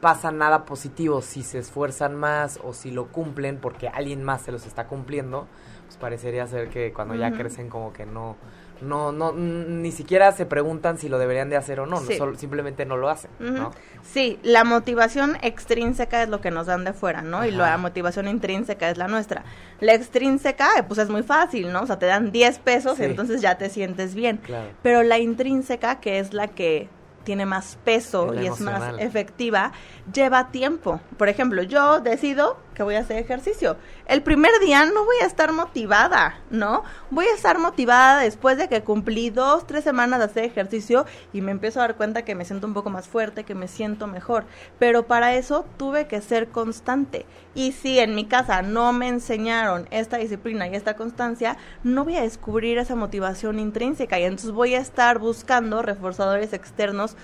pasa 0.00 0.32
nada 0.32 0.64
positivo 0.64 1.20
si 1.20 1.42
se 1.42 1.58
esfuerzan 1.58 2.14
más 2.16 2.58
o 2.64 2.72
si 2.72 2.90
lo 2.90 3.08
cumplen 3.08 3.58
porque 3.58 3.88
alguien 3.88 4.24
más 4.24 4.40
se 4.42 4.50
los 4.52 4.64
está 4.66 4.86
cumpliendo, 4.86 5.46
pues 5.86 5.96
parecería 5.98 6.46
ser 6.46 6.68
que 6.70 6.92
cuando 6.92 7.14
ya 7.14 7.32
crecen 7.32 7.68
como 7.68 7.92
que 7.92 8.06
no 8.06 8.36
no 8.80 9.12
no 9.12 9.32
n- 9.32 9.66
ni 9.82 9.92
siquiera 9.92 10.32
se 10.32 10.46
preguntan 10.46 10.96
si 10.96 11.10
lo 11.10 11.18
deberían 11.18 11.50
de 11.50 11.58
hacer 11.58 11.80
o 11.80 11.84
no, 11.86 12.00
no, 12.00 12.06
Sí. 12.06 12.16
solo- 12.16 12.34
simplemente 12.38 12.86
no 12.86 12.96
lo 12.96 13.10
hacen. 13.10 13.30
¿no? 13.38 13.72
Sí, 14.02 14.38
la 14.42 14.64
motivación 14.64 15.36
extrínseca 15.42 16.22
es 16.22 16.30
lo 16.30 16.40
que 16.40 16.50
nos 16.50 16.66
dan 16.66 16.84
de 16.84 16.94
fuera, 16.94 17.20
¿no? 17.20 17.44
Y 17.44 17.50
la 17.50 17.76
motivación 17.76 18.26
intrínseca 18.26 18.88
es 18.88 18.96
la 18.96 19.06
nuestra. 19.06 19.44
La 19.80 19.92
extrínseca, 19.92 20.78
eh, 20.78 20.82
pues 20.84 20.98
es 20.98 21.10
muy 21.10 21.22
fácil, 21.22 21.70
¿no? 21.72 21.82
O 21.82 21.86
sea, 21.86 21.98
te 21.98 22.06
dan 22.06 22.32
10 22.32 22.58
pesos 22.58 22.96
Sí. 22.96 23.02
y 23.02 23.06
entonces 23.06 23.42
ya 23.42 23.58
te 23.58 23.68
sientes 23.68 24.14
bien. 24.14 24.38
Claro. 24.38 24.70
Pero 24.82 25.02
la 25.02 25.18
intrínseca, 25.18 26.00
que 26.00 26.18
es 26.18 26.32
la 26.32 26.48
que 26.48 26.88
tiene 27.24 27.46
más 27.46 27.78
peso 27.84 28.34
y 28.34 28.46
es 28.46 28.60
más 28.60 28.94
efectiva, 28.98 29.72
lleva 30.12 30.50
tiempo. 30.50 31.00
Por 31.16 31.28
ejemplo, 31.28 31.62
yo 31.62 32.00
decido 32.00 32.58
que 32.74 32.82
voy 32.82 32.94
a 32.94 33.00
hacer 33.00 33.18
ejercicio. 33.18 33.76
El 34.06 34.22
primer 34.22 34.52
día 34.60 34.84
no 34.84 35.04
voy 35.04 35.16
a 35.22 35.26
estar 35.26 35.52
motivada, 35.52 36.38
¿no? 36.50 36.82
Voy 37.10 37.26
a 37.26 37.34
estar 37.34 37.58
motivada 37.58 38.20
después 38.20 38.58
de 38.58 38.68
que 38.68 38.82
cumplí 38.82 39.30
dos, 39.30 39.66
tres 39.66 39.84
semanas 39.84 40.18
de 40.18 40.24
hacer 40.26 40.44
ejercicio 40.44 41.06
y 41.32 41.40
me 41.40 41.50
empiezo 41.50 41.80
a 41.80 41.82
dar 41.82 41.96
cuenta 41.96 42.24
que 42.24 42.34
me 42.34 42.44
siento 42.44 42.66
un 42.66 42.74
poco 42.74 42.90
más 42.90 43.08
fuerte, 43.08 43.44
que 43.44 43.54
me 43.54 43.68
siento 43.68 44.06
mejor. 44.06 44.44
Pero 44.78 45.06
para 45.06 45.34
eso 45.34 45.64
tuve 45.76 46.06
que 46.06 46.20
ser 46.20 46.48
constante. 46.48 47.26
Y 47.54 47.72
si 47.72 47.98
en 47.98 48.14
mi 48.14 48.26
casa 48.26 48.62
no 48.62 48.92
me 48.92 49.08
enseñaron 49.08 49.88
esta 49.90 50.18
disciplina 50.18 50.68
y 50.68 50.74
esta 50.74 50.94
constancia, 50.94 51.56
no 51.82 52.04
voy 52.04 52.16
a 52.16 52.22
descubrir 52.22 52.78
esa 52.78 52.94
motivación 52.94 53.58
intrínseca 53.58 54.18
y 54.18 54.24
entonces 54.24 54.52
voy 54.52 54.74
a 54.74 54.80
estar 54.80 55.18
buscando 55.18 55.82
reforzadores 55.82 56.52
externos 56.52 57.16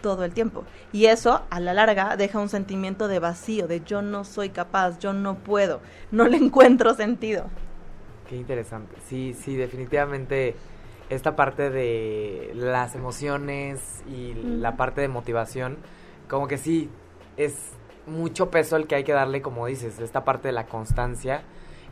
todo 0.00 0.24
el 0.24 0.32
tiempo. 0.32 0.64
Y 0.92 1.06
eso, 1.06 1.42
a 1.50 1.60
la 1.60 1.74
larga, 1.74 2.16
deja 2.16 2.38
un 2.38 2.48
sentimiento 2.48 3.08
de 3.08 3.18
vacío, 3.18 3.66
de 3.66 3.80
yo 3.80 4.02
no 4.02 4.24
soy 4.24 4.50
capaz, 4.50 4.98
yo 4.98 5.12
no 5.12 5.36
puedo, 5.36 5.80
no 6.10 6.26
le 6.26 6.36
encuentro 6.44 6.94
sentido. 6.94 7.44
Qué 8.28 8.36
interesante. 8.36 8.96
Sí, 9.06 9.34
sí, 9.34 9.56
definitivamente 9.56 10.54
esta 11.08 11.36
parte 11.36 11.70
de 11.70 12.52
las 12.54 12.94
emociones 12.94 14.02
y 14.06 14.34
la 14.34 14.76
parte 14.76 15.00
de 15.00 15.08
motivación, 15.08 15.78
como 16.28 16.46
que 16.46 16.58
sí, 16.58 16.90
es 17.36 17.72
mucho 18.06 18.50
peso 18.50 18.76
el 18.76 18.86
que 18.86 18.96
hay 18.96 19.04
que 19.04 19.12
darle, 19.12 19.40
como 19.40 19.66
dices, 19.66 19.98
esta 20.00 20.24
parte 20.24 20.48
de 20.48 20.52
la 20.52 20.66
constancia 20.66 21.42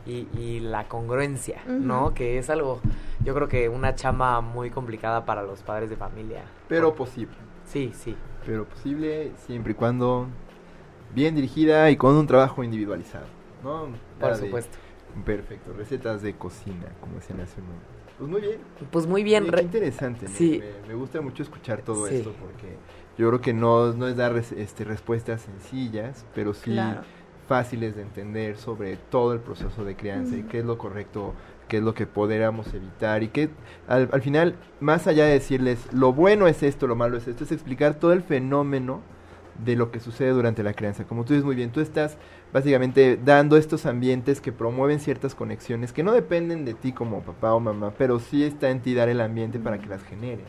y, 0.05 0.27
y 0.37 0.59
la 0.59 0.87
congruencia, 0.87 1.63
¿no? 1.67 2.13
Que 2.13 2.37
es 2.37 2.49
algo, 2.49 2.81
yo 3.23 3.33
creo 3.33 3.47
que 3.47 3.69
una 3.69 3.95
chama 3.95 4.41
muy 4.41 4.69
complicada 4.69 5.25
para 5.25 5.43
los 5.43 5.63
padres 5.63 5.89
de 5.89 5.95
familia. 5.95 6.43
Pero 6.67 6.93
posible. 6.93 7.46
Sí, 7.67 7.91
sí. 7.93 8.15
Pero 8.45 8.65
posible 8.65 9.31
siempre 9.45 9.73
y 9.73 9.75
cuando 9.75 10.27
bien 11.13 11.35
dirigida 11.35 11.89
y 11.91 11.97
con 11.97 12.15
un 12.15 12.25
trabajo 12.27 12.63
individualizado. 12.63 13.25
¿no? 13.63 13.87
Por 14.19 14.35
supuesto. 14.35 14.77
Perfecto. 15.25 15.73
Recetas 15.73 16.21
de 16.21 16.35
cocina, 16.35 16.85
como 17.01 17.15
decían 17.15 17.39
hace 17.41 17.59
un 17.59 17.67
momento. 17.67 17.87
Pues 18.17 18.29
muy 18.29 18.41
bien. 18.41 18.59
Pues 18.91 19.07
muy 19.07 19.23
bien. 19.23 19.49
Qué 19.51 19.61
interesante. 19.61 20.27
me- 20.27 20.33
Sí. 20.33 20.61
Me, 20.83 20.87
me 20.89 20.93
gusta 20.95 21.21
mucho 21.21 21.43
escuchar 21.43 21.81
todo 21.81 22.07
Sí. 22.07 22.15
esto 22.15 22.33
porque 22.39 22.75
yo 23.17 23.27
creo 23.29 23.41
que 23.41 23.53
no, 23.53 23.93
no 23.93 24.07
es 24.07 24.15
dar 24.15 24.33
res- 24.33 24.51
este, 24.53 24.83
respuestas 24.83 25.41
sencillas, 25.41 26.25
pero 26.35 26.53
sí 26.53 26.71
Claro. 26.71 27.01
fáciles 27.47 27.95
de 27.95 28.01
entender 28.03 28.57
sobre 28.57 28.95
todo 28.97 29.33
el 29.33 29.39
proceso 29.39 29.83
de 29.83 29.95
crianza 29.95 30.35
y 30.35 30.43
qué 30.43 30.59
es 30.59 30.65
lo 30.65 30.77
correcto, 30.77 31.33
qué 31.67 31.77
es 31.77 31.83
lo 31.83 31.93
que 31.93 32.07
podríamos 32.07 32.73
evitar 32.73 33.23
y 33.23 33.29
que 33.29 33.49
al, 33.87 34.09
al 34.11 34.21
final, 34.21 34.55
más 34.79 35.07
allá 35.07 35.25
de 35.25 35.33
decirles 35.33 35.91
lo 35.93 36.13
bueno 36.13 36.47
es 36.47 36.63
esto, 36.63 36.87
lo 36.87 36.95
malo 36.95 37.17
es 37.17 37.27
esto, 37.27 37.43
es 37.43 37.51
explicar 37.51 37.95
todo 37.95 38.13
el 38.13 38.23
fenómeno 38.23 39.01
de 39.63 39.75
lo 39.75 39.91
que 39.91 39.99
sucede 39.99 40.29
durante 40.29 40.63
la 40.63 40.73
crianza. 40.73 41.05
Como 41.05 41.25
tú 41.25 41.33
dices 41.33 41.45
muy 41.45 41.55
bien, 41.55 41.71
tú 41.71 41.81
estás 41.81 42.17
básicamente 42.53 43.19
dando 43.23 43.57
estos 43.57 43.85
ambientes 43.85 44.41
que 44.41 44.51
promueven 44.51 44.99
ciertas 44.99 45.35
conexiones 45.35 45.93
que 45.93 46.03
no 46.03 46.11
dependen 46.11 46.65
de 46.65 46.73
ti 46.73 46.91
como 46.91 47.21
papá 47.21 47.53
o 47.53 47.59
mamá, 47.59 47.93
pero 47.97 48.19
sí 48.19 48.43
está 48.43 48.69
en 48.69 48.81
ti 48.81 48.93
dar 48.93 49.09
el 49.09 49.21
ambiente 49.21 49.59
para 49.59 49.79
que 49.79 49.87
las 49.87 50.03
genere. 50.03 50.43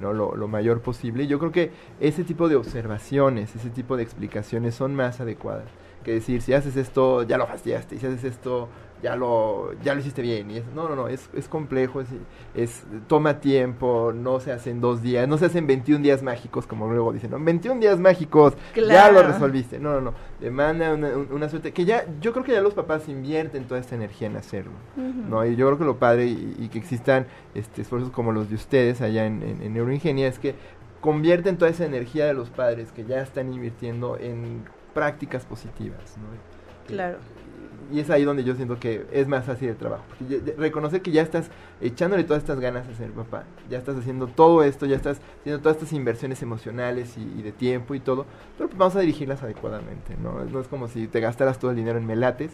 ¿no? 0.00 0.12
Lo, 0.12 0.36
lo 0.36 0.48
mayor 0.48 0.82
posible. 0.82 1.26
Yo 1.26 1.38
creo 1.38 1.52
que 1.52 1.70
ese 2.00 2.24
tipo 2.24 2.48
de 2.48 2.56
observaciones, 2.56 3.54
ese 3.56 3.70
tipo 3.70 3.96
de 3.96 4.02
explicaciones 4.02 4.74
son 4.74 4.94
más 4.94 5.20
adecuadas. 5.20 5.68
que 6.04 6.12
decir, 6.12 6.42
si 6.42 6.52
haces 6.52 6.76
esto, 6.76 7.22
ya 7.24 7.38
lo 7.38 7.46
fastidiaste, 7.46 7.96
y 7.96 7.98
si 7.98 8.06
haces 8.06 8.24
esto, 8.24 8.68
ya 9.02 9.14
lo, 9.16 9.72
ya 9.82 9.94
lo 9.94 10.00
hiciste 10.00 10.22
bien. 10.22 10.50
Y 10.50 10.58
es, 10.58 10.66
no, 10.74 10.88
no, 10.88 10.96
no, 10.96 11.08
es, 11.08 11.28
es 11.34 11.48
complejo, 11.48 12.00
es, 12.00 12.08
es, 12.54 12.84
toma 13.06 13.40
tiempo, 13.40 14.12
no 14.14 14.40
se 14.40 14.52
hacen 14.52 14.80
dos 14.80 15.02
días, 15.02 15.28
no 15.28 15.38
se 15.38 15.46
hacen 15.46 15.66
21 15.66 16.02
días 16.02 16.22
mágicos, 16.22 16.66
como 16.66 16.88
luego 16.90 17.12
dicen, 17.12 17.30
¿no? 17.30 17.38
21 17.38 17.80
días 17.80 17.98
mágicos, 18.00 18.54
ya 18.88 19.10
lo 19.12 19.20
resolviste. 19.32 19.78
No, 19.78 19.92
no, 19.92 20.00
no, 20.00 20.14
demanda 20.40 20.94
una, 20.94 21.08
un- 21.16 21.28
una 21.30 21.48
suerte, 21.48 21.72
que 21.72 21.84
ya, 21.84 22.04
yo 22.20 22.32
creo 22.32 22.44
que 22.44 22.52
ya 22.52 22.60
los 22.60 22.74
papás 22.74 23.08
invierten 23.08 23.64
toda 23.66 23.80
esta 23.80 23.94
energía 23.94 24.28
en 24.28 24.36
hacerlo. 24.36 24.72
¿no? 25.28 25.44
Y 25.46 25.56
yo 25.56 25.66
creo 25.66 25.78
que 25.78 25.84
lo 25.84 25.96
padre 25.98 26.26
y, 26.26 26.56
y 26.58 26.68
que 26.68 26.78
existan 26.78 27.26
este, 27.54 27.82
esfuerzos 27.82 28.10
como 28.10 28.32
los 28.32 28.48
de 28.48 28.54
ustedes 28.56 29.00
allá 29.02 29.26
en, 29.26 29.42
en, 29.42 29.62
en 29.62 29.74
Neuroingenia 29.74 30.26
es 30.28 30.38
que 30.38 30.54
convierten 31.00 31.56
toda 31.58 31.70
esa 31.70 31.84
energía 31.84 32.26
de 32.26 32.34
los 32.34 32.50
padres 32.50 32.90
que 32.92 33.04
ya 33.04 33.20
están 33.20 33.52
invirtiendo 33.52 34.16
en 34.18 34.64
prácticas 34.94 35.44
positivas. 35.44 36.16
¿no? 36.16 36.26
Claro. 36.86 37.18
Y 37.92 38.00
es 38.00 38.10
ahí 38.10 38.24
donde 38.24 38.42
yo 38.44 38.54
siento 38.56 38.78
que 38.80 39.06
es 39.12 39.28
más 39.28 39.44
fácil 39.44 39.68
el 39.68 39.76
trabajo. 39.76 40.02
Porque 40.08 40.40
ya- 40.44 40.52
reconocer 40.58 41.02
que 41.02 41.10
ya 41.12 41.22
estás 41.22 41.50
echándole 41.80 42.24
todas 42.24 42.42
estas 42.42 42.58
ganas 42.60 42.88
a 42.88 42.94
ser 42.94 43.10
papá, 43.12 43.44
ya 43.70 43.78
estás 43.78 43.96
haciendo 43.96 44.26
todo 44.26 44.62
esto, 44.64 44.86
ya 44.86 44.96
estás 44.96 45.20
haciendo 45.40 45.60
todas 45.62 45.76
estas 45.76 45.92
inversiones 45.92 46.42
emocionales 46.42 47.16
y, 47.18 47.22
y 47.38 47.42
de 47.42 47.52
tiempo 47.52 47.94
y 47.94 48.00
todo, 48.00 48.26
pero 48.56 48.68
pues 48.68 48.78
vamos 48.78 48.96
a 48.96 49.00
dirigirlas 49.00 49.42
adecuadamente, 49.42 50.16
¿no? 50.22 50.44
No 50.44 50.60
es 50.60 50.68
como 50.68 50.88
si 50.88 51.06
te 51.06 51.20
gastaras 51.20 51.58
todo 51.58 51.70
el 51.70 51.76
dinero 51.76 51.98
en 51.98 52.06
melates, 52.06 52.50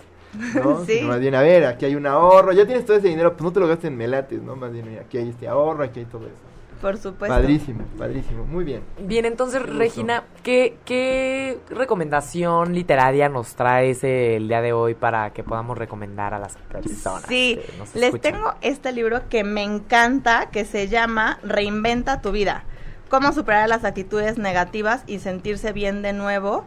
¿no? 0.54 0.84
Sí. 0.86 0.94
Sino 0.96 1.08
más 1.08 1.20
bien, 1.20 1.34
a 1.34 1.40
ver, 1.42 1.64
aquí 1.66 1.84
hay 1.86 1.94
un 1.94 2.06
ahorro, 2.06 2.52
ya 2.52 2.66
tienes 2.66 2.84
todo 2.84 2.96
ese 2.96 3.08
dinero, 3.08 3.32
pues 3.32 3.42
no 3.44 3.52
te 3.52 3.60
lo 3.60 3.68
gastes 3.68 3.86
en 3.90 3.96
melates, 3.96 4.42
¿no? 4.42 4.56
Más 4.56 4.72
bien, 4.72 4.86
mira, 4.88 5.02
aquí 5.02 5.18
hay 5.18 5.28
este 5.30 5.48
ahorro, 5.48 5.84
aquí 5.84 6.00
hay 6.00 6.06
todo 6.06 6.26
eso. 6.26 6.51
Por 6.82 6.98
supuesto. 6.98 7.32
Padrísimo, 7.32 7.84
padrísimo, 7.96 8.44
muy 8.44 8.64
bien. 8.64 8.82
Bien, 8.98 9.24
entonces. 9.24 9.62
Regina, 9.62 10.24
¿qué, 10.42 10.78
¿qué 10.84 11.60
recomendación 11.70 12.74
literaria 12.74 13.28
nos 13.28 13.54
traes 13.54 14.02
el 14.02 14.48
día 14.48 14.60
de 14.60 14.72
hoy 14.72 14.94
para 14.94 15.32
que 15.32 15.44
podamos 15.44 15.78
recomendar 15.78 16.34
a 16.34 16.40
las 16.40 16.56
personas? 16.56 17.22
Sí, 17.28 17.60
que 17.64 17.78
nos 17.78 17.94
les 17.94 18.04
escuchan? 18.06 18.32
tengo 18.32 18.54
este 18.62 18.90
libro 18.90 19.28
que 19.28 19.44
me 19.44 19.62
encanta, 19.62 20.50
que 20.50 20.64
se 20.64 20.88
llama 20.88 21.38
Reinventa 21.44 22.20
tu 22.20 22.32
vida. 22.32 22.64
Cómo 23.08 23.32
superar 23.32 23.68
las 23.68 23.84
actitudes 23.84 24.36
negativas 24.36 25.04
y 25.06 25.20
sentirse 25.20 25.72
bien 25.72 26.02
de 26.02 26.12
nuevo. 26.12 26.64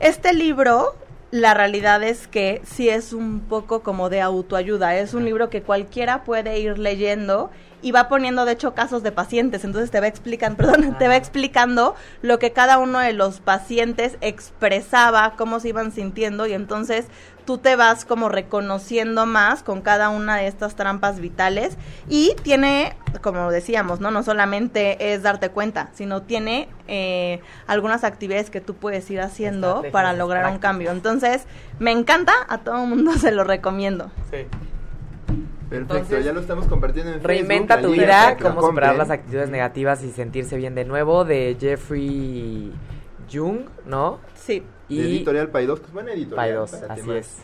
Este 0.00 0.32
libro, 0.32 0.94
la 1.30 1.54
realidad 1.54 2.02
es 2.02 2.28
que 2.28 2.62
sí 2.64 2.88
es 2.88 3.12
un 3.12 3.40
poco 3.40 3.82
como 3.82 4.08
de 4.08 4.20
autoayuda. 4.20 4.96
Es 4.96 5.12
un 5.12 5.24
libro 5.24 5.50
que 5.50 5.62
cualquiera 5.62 6.24
puede 6.24 6.58
ir 6.60 6.78
leyendo 6.78 7.50
y 7.82 7.92
va 7.92 8.08
poniendo, 8.08 8.44
de 8.44 8.52
hecho, 8.52 8.74
casos 8.74 9.02
de 9.02 9.12
pacientes. 9.12 9.64
Entonces 9.64 9.90
te 9.90 10.00
va 10.00 10.06
explicando, 10.06 10.56
perdón, 10.58 10.96
te 10.98 11.08
va 11.08 11.16
explicando 11.16 11.94
lo 12.22 12.38
que 12.38 12.52
cada 12.52 12.78
uno 12.78 13.00
de 13.00 13.12
los 13.12 13.40
pacientes 13.40 14.16
expresaba, 14.20 15.34
cómo 15.36 15.60
se 15.60 15.70
iban 15.70 15.92
sintiendo 15.92 16.46
y 16.46 16.52
entonces 16.52 17.06
tú 17.46 17.58
te 17.58 17.76
vas 17.76 18.04
como 18.04 18.28
reconociendo 18.28 19.24
más 19.24 19.62
con 19.62 19.80
cada 19.80 20.10
una 20.10 20.36
de 20.36 20.48
estas 20.48 20.74
trampas 20.74 21.20
vitales 21.20 21.78
y 22.08 22.34
tiene, 22.42 22.94
como 23.22 23.50
decíamos, 23.50 24.00
no 24.00 24.10
no 24.10 24.22
solamente 24.22 25.14
es 25.14 25.22
darte 25.22 25.48
cuenta, 25.48 25.90
sino 25.94 26.22
tiene 26.22 26.68
eh, 26.88 27.40
algunas 27.66 28.04
actividades 28.04 28.50
que 28.50 28.60
tú 28.60 28.74
puedes 28.74 29.10
ir 29.10 29.20
haciendo 29.20 29.82
para 29.92 30.12
lograr 30.12 30.52
un 30.52 30.58
cambio. 30.58 30.90
Entonces, 30.90 31.46
me 31.78 31.92
encanta, 31.92 32.32
a 32.48 32.58
todo 32.58 32.82
el 32.82 32.88
mundo 32.88 33.12
se 33.18 33.30
lo 33.30 33.44
recomiendo. 33.44 34.10
Sí. 34.30 34.46
Perfecto, 35.68 35.96
Entonces, 35.96 36.24
ya 36.24 36.32
lo 36.32 36.40
estamos 36.40 36.66
compartiendo 36.66 37.12
en 37.12 37.22
Reinventa 37.22 37.74
Facebook, 37.74 37.96
tu 37.96 38.00
vida, 38.00 38.36
cómo 38.40 38.60
superar 38.60 38.94
las 38.94 39.10
actitudes 39.10 39.48
negativas 39.48 40.02
y 40.04 40.12
sentirse 40.12 40.56
bien 40.56 40.76
de 40.76 40.84
nuevo, 40.84 41.24
de 41.24 41.56
Jeffrey 41.58 42.72
Jung, 43.32 43.62
¿no? 43.84 44.20
Sí. 44.34 44.62
Y 44.88 44.98
De 44.98 45.04
editorial 45.08 45.48
Paidós, 45.50 45.80
que 45.80 45.86
es 45.86 45.92
buena 45.92 46.12
editorial. 46.12 46.36
Paidós, 46.36 46.74
así 46.74 47.00
temas. 47.02 47.16
es. 47.16 47.38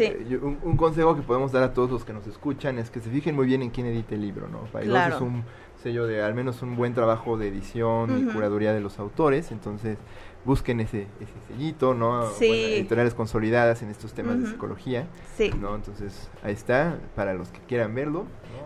Eh, 0.00 0.16
Sí. 0.22 0.26
yo- 0.30 0.38
un, 0.40 0.58
un 0.62 0.76
consejo 0.78 1.14
que 1.16 1.20
podemos 1.22 1.52
dar 1.52 1.62
a 1.62 1.74
todos 1.74 1.90
los 1.90 2.04
que 2.04 2.14
nos 2.14 2.26
escuchan 2.26 2.78
es 2.78 2.88
que 2.90 3.00
se 3.00 3.10
fijen 3.10 3.34
muy 3.36 3.46
bien 3.46 3.60
en 3.62 3.68
quién 3.70 3.86
edite 3.86 4.14
el 4.14 4.22
libro, 4.22 4.48
¿no? 4.48 4.60
Paidós 4.72 4.90
Claro. 4.94 5.16
es 5.16 5.20
un 5.20 5.44
sello 5.82 6.06
de 6.06 6.22
al 6.22 6.34
menos 6.34 6.62
un 6.62 6.76
buen 6.76 6.94
trabajo 6.94 7.36
de 7.36 7.48
edición 7.48 8.18
y 8.18 8.32
curaduría 8.32 8.72
de 8.72 8.80
los 8.80 8.98
autores, 8.98 9.52
entonces 9.52 9.98
busquen 10.46 10.80
ese, 10.80 11.06
ese 11.20 11.32
sellito, 11.48 11.92
¿no? 11.92 12.26
Sí. 12.30 12.46
Bueno, 12.48 12.62
editoriales 12.68 13.12
consolidadas 13.14 13.82
en 13.82 13.90
estos 13.90 14.14
temas 14.14 14.40
de 14.40 14.46
psicología, 14.46 15.06
Sí. 15.36 15.50
¿no? 15.60 15.74
Entonces 15.74 16.30
ahí 16.42 16.54
está, 16.54 16.98
para 17.14 17.34
los 17.34 17.50
que 17.50 17.60
quieran 17.68 17.94
verlo. 17.94 18.24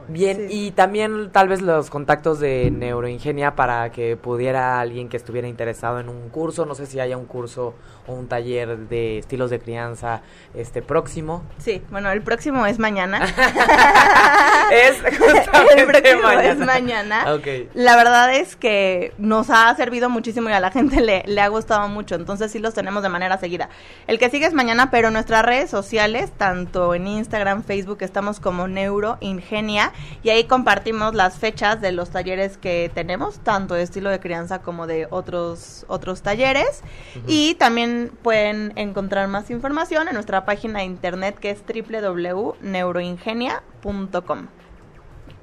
Bien, 0.09 0.49
Sí. 0.49 0.67
y 0.67 0.71
también 0.73 1.31
tal 1.31 1.49
vez 1.49 1.63
los 1.63 1.89
contactos 1.89 2.41
de 2.41 2.71
Neuroingenia 2.71 3.55
para 3.55 3.91
que 3.93 4.17
pudiera 4.17 4.81
alguien 4.81 5.09
que 5.09 5.17
estuviera 5.17 5.47
interesado 5.47 6.01
en 6.01 6.09
un 6.09 6.29
curso, 6.31 6.67
no 6.67 6.75
sé 6.75 6.87
si 6.87 6.99
haya 6.99 7.17
un 7.17 7.27
curso 7.27 7.75
o 8.09 8.13
un 8.15 8.27
taller 8.27 8.77
de 8.89 9.19
estilos 9.19 9.51
de 9.51 9.61
crianza 9.61 10.23
este 10.55 10.83
próximo. 10.83 11.45
Sí, 11.59 11.81
bueno, 11.91 12.11
el 12.11 12.23
próximo 12.23 12.67
es 12.67 12.79
mañana. 12.81 13.21
es 14.73 15.05
el 15.05 15.17
justamente 15.19 15.87
próximo 15.87 16.23
mañana. 16.23 16.43
es 16.51 16.59
mañana. 16.59 17.25
La 17.75 17.97
verdad 17.97 18.35
es 18.35 18.57
que 18.57 19.13
nos 19.19 19.49
ha 19.51 19.75
servido 19.77 20.11
muchísimo 20.11 20.49
y 20.49 20.53
a 20.53 20.61
la 20.61 20.71
gente 20.71 21.01
le, 21.01 21.23
le 21.27 21.41
ha 21.41 21.49
gustado 21.49 21.89
mucho, 21.89 22.15
entonces 22.17 22.51
sí 22.51 22.59
los 22.59 22.75
tenemos 22.75 23.03
de 23.03 23.09
manera 23.09 23.39
seguida. 23.39 23.69
El 24.07 24.19
que 24.19 24.29
sigue 24.31 24.47
es 24.47 24.55
mañana, 24.55 24.91
pero 24.91 25.11
nuestras 25.11 25.45
redes 25.45 25.71
sociales, 25.71 26.33
tanto 26.37 26.95
en 26.95 27.07
Instagram, 27.07 27.63
Facebook, 27.63 27.99
estamos 28.01 28.41
como 28.41 28.67
Neuroingenia 28.67 29.80
y 30.23 30.29
ahí 30.31 30.45
compartimos 30.45 31.15
las 31.15 31.39
fechas 31.39 31.81
de 31.81 31.93
los 31.93 32.11
talleres 32.11 32.59
que 32.59 32.91
tenemos, 32.95 33.41
tanto 33.41 33.75
de 33.75 33.83
estilo 33.83 34.11
de 34.11 34.21
crianza 34.21 34.61
como 34.61 34.87
de 34.87 35.09
otros, 35.11 35.85
otros 35.89 36.23
talleres. 36.23 36.83
Y 37.27 37.55
también 37.55 38.13
pueden 38.23 38.73
encontrar 38.77 39.27
más 39.29 39.51
información 39.51 40.07
en 40.09 40.15
nuestra 40.15 40.45
página 40.45 40.81
de 40.81 40.87
internet 40.87 41.39
que 41.39 41.51
es 41.51 41.63
www.neuroingenia.com. 41.67 44.49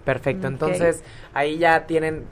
Perfecto, 0.07 0.47
entonces 0.47 1.03
ahí 1.33 1.57
ya 1.57 1.85
tienen, 1.85 2.25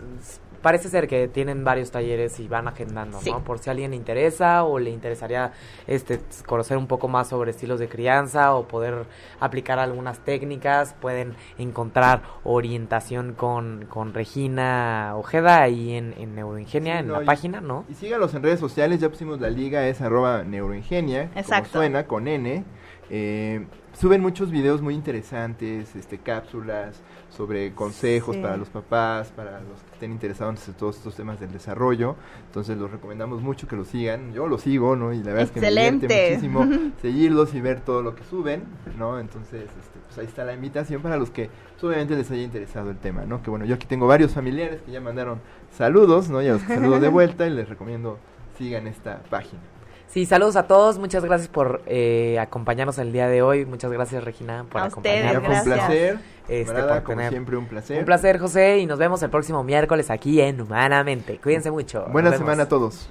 parece 0.65 0.89
ser 0.89 1.07
que 1.07 1.27
tienen 1.27 1.63
varios 1.63 1.91
talleres 1.91 2.39
y 2.39 2.47
van 2.47 2.67
agendando, 2.67 3.19
Sí. 3.21 3.29
¿no? 3.29 3.43
Por 3.43 3.59
si 3.59 3.69
a 3.69 3.73
alguien 3.73 3.91
le 3.91 3.97
interesa 3.97 4.63
o 4.63 4.79
le 4.79 4.89
interesaría 4.89 5.51
este 5.85 6.19
conocer 6.47 6.75
un 6.75 6.87
poco 6.87 7.07
más 7.07 7.27
sobre 7.29 7.51
estilos 7.51 7.79
de 7.79 7.87
crianza 7.87 8.55
o 8.55 8.67
poder 8.67 9.05
aplicar 9.39 9.77
algunas 9.77 10.17
técnicas, 10.25 10.95
pueden 10.99 11.35
encontrar 11.59 12.23
orientación 12.43 13.33
con, 13.35 13.85
con 13.89 14.15
Regina 14.15 15.13
Ojeda 15.15 15.61
ahí 15.61 15.93
en, 15.93 16.15
en 16.17 16.33
Neuroingenia, 16.33 16.93
Sí, 16.95 16.99
en 17.01 17.07
no, 17.09 17.17
la 17.17 17.21
y- 17.23 17.25
página, 17.27 17.61
¿no? 17.61 17.85
Y 17.87 17.93
síganos 17.93 18.33
en 18.33 18.41
redes 18.41 18.59
sociales, 18.59 18.99
ya 18.99 19.09
pusimos 19.09 19.39
la 19.39 19.51
liga, 19.51 19.87
es 19.87 20.01
arroba 20.01 20.43
neuroingenia, 20.43 21.29
Exacto. 21.35 21.69
como 21.73 21.83
suena, 21.83 22.07
con 22.07 22.27
N. 22.27 22.63
Eh, 23.11 23.67
suben 23.93 24.19
muchos 24.19 24.49
videos 24.49 24.81
muy 24.81 24.95
interesantes, 24.95 25.95
este, 25.95 26.17
cápsulas 26.17 27.01
sobre 27.35 27.73
consejos 27.73 28.35
Sí. 28.35 28.41
para 28.41 28.57
los 28.57 28.69
papás, 28.69 29.29
para 29.35 29.59
los 29.61 29.81
que 29.81 29.91
estén 29.93 30.11
interesados 30.11 30.67
en 30.67 30.73
todos 30.75 30.97
estos 30.97 31.15
temas 31.15 31.39
del 31.39 31.51
desarrollo. 31.51 32.15
Entonces 32.47 32.77
los 32.77 32.89
recomendamos 32.91 33.41
mucho 33.41 33.67
que 33.67 33.75
los 33.75 33.87
sigan. 33.87 34.33
Yo 34.33 34.47
los 34.47 34.61
sigo, 34.61 34.95
¿no? 34.95 35.11
Y 35.13 35.17
la 35.17 35.33
verdad 35.33 35.41
es 35.43 35.51
que 35.51 35.61
me 35.61 35.69
divierte 35.69 36.29
muchísimo 36.31 36.67
seguirlos 37.01 37.53
y 37.53 37.61
ver 37.61 37.81
todo 37.81 38.01
lo 38.01 38.15
que 38.15 38.23
suben, 38.23 38.63
¿no? 38.97 39.19
Entonces, 39.19 39.63
este, 39.63 39.99
pues 40.05 40.17
ahí 40.17 40.25
está 40.25 40.45
la 40.45 40.53
invitación 40.53 41.01
para 41.01 41.17
los 41.17 41.29
que 41.29 41.49
pues, 41.73 41.83
obviamente 41.83 42.15
les 42.15 42.29
haya 42.31 42.43
interesado 42.43 42.89
el 42.89 42.97
tema, 42.97 43.25
¿no? 43.25 43.43
Que 43.43 43.49
bueno, 43.49 43.65
yo 43.65 43.75
aquí 43.75 43.85
tengo 43.87 44.07
varios 44.07 44.31
familiares 44.33 44.81
que 44.85 44.91
ya 44.91 45.01
mandaron 45.01 45.39
saludos, 45.71 46.29
¿no? 46.29 46.41
Y 46.41 46.47
a 46.47 46.53
los 46.53 46.61
que 46.63 46.75
saludo 46.75 46.99
de 46.99 47.07
vuelta 47.09 47.45
y 47.47 47.49
les 47.49 47.67
recomiendo 47.67 48.17
sigan 48.57 48.87
esta 48.87 49.21
página. 49.29 49.61
Sí, 50.07 50.25
saludos 50.25 50.55
a 50.55 50.67
todos, 50.67 50.97
muchas 50.99 51.25
gracias 51.25 51.49
por 51.49 51.81
eh, 51.87 52.37
acompañarnos 52.39 52.97
el 52.99 53.11
día 53.11 53.27
de 53.27 53.41
hoy, 53.41 53.65
muchas 53.65 53.91
gracias 53.91 54.23
Regina 54.23 54.63
por 54.69 54.79
A 54.81 54.85
ustedes, 54.85 55.23
Ya 55.23 55.29
acompañarnos. 55.31 55.63
fue 55.63 55.71
un 55.73 55.77
gracias. 55.77 55.87
placer, 55.87 56.19
Este, 56.47 56.73
por 56.73 57.03
como 57.03 57.17
tener- 57.17 57.31
siempre 57.31 57.57
un 57.57 57.65
placer. 57.67 57.99
Un 57.99 58.05
placer, 58.05 58.39
José, 58.39 58.77
y 58.79 58.85
nos 58.85 58.99
vemos 58.99 59.21
el 59.23 59.29
próximo 59.29 59.63
miércoles 59.63 60.09
aquí 60.11 60.41
en 60.41 60.61
Humanamente. 60.61 61.39
Cuídense 61.41 61.71
mucho. 61.71 62.05
Buena 62.11 62.31
semana 62.37 62.63
a 62.63 62.67
todos. 62.69 63.09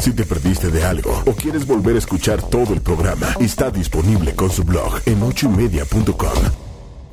Si 0.00 0.12
te 0.12 0.24
perdiste 0.24 0.70
de 0.70 0.84
algo 0.84 1.20
o 1.26 1.32
quieres 1.32 1.66
volver 1.66 1.96
a 1.96 1.98
escuchar 1.98 2.40
todo 2.42 2.72
el 2.74 2.80
programa, 2.80 3.28
está 3.40 3.70
disponible 3.70 4.34
con 4.34 4.50
su 4.50 4.62
blog 4.64 5.00
en 5.06 5.22
ochoymedia.com. 5.22 6.65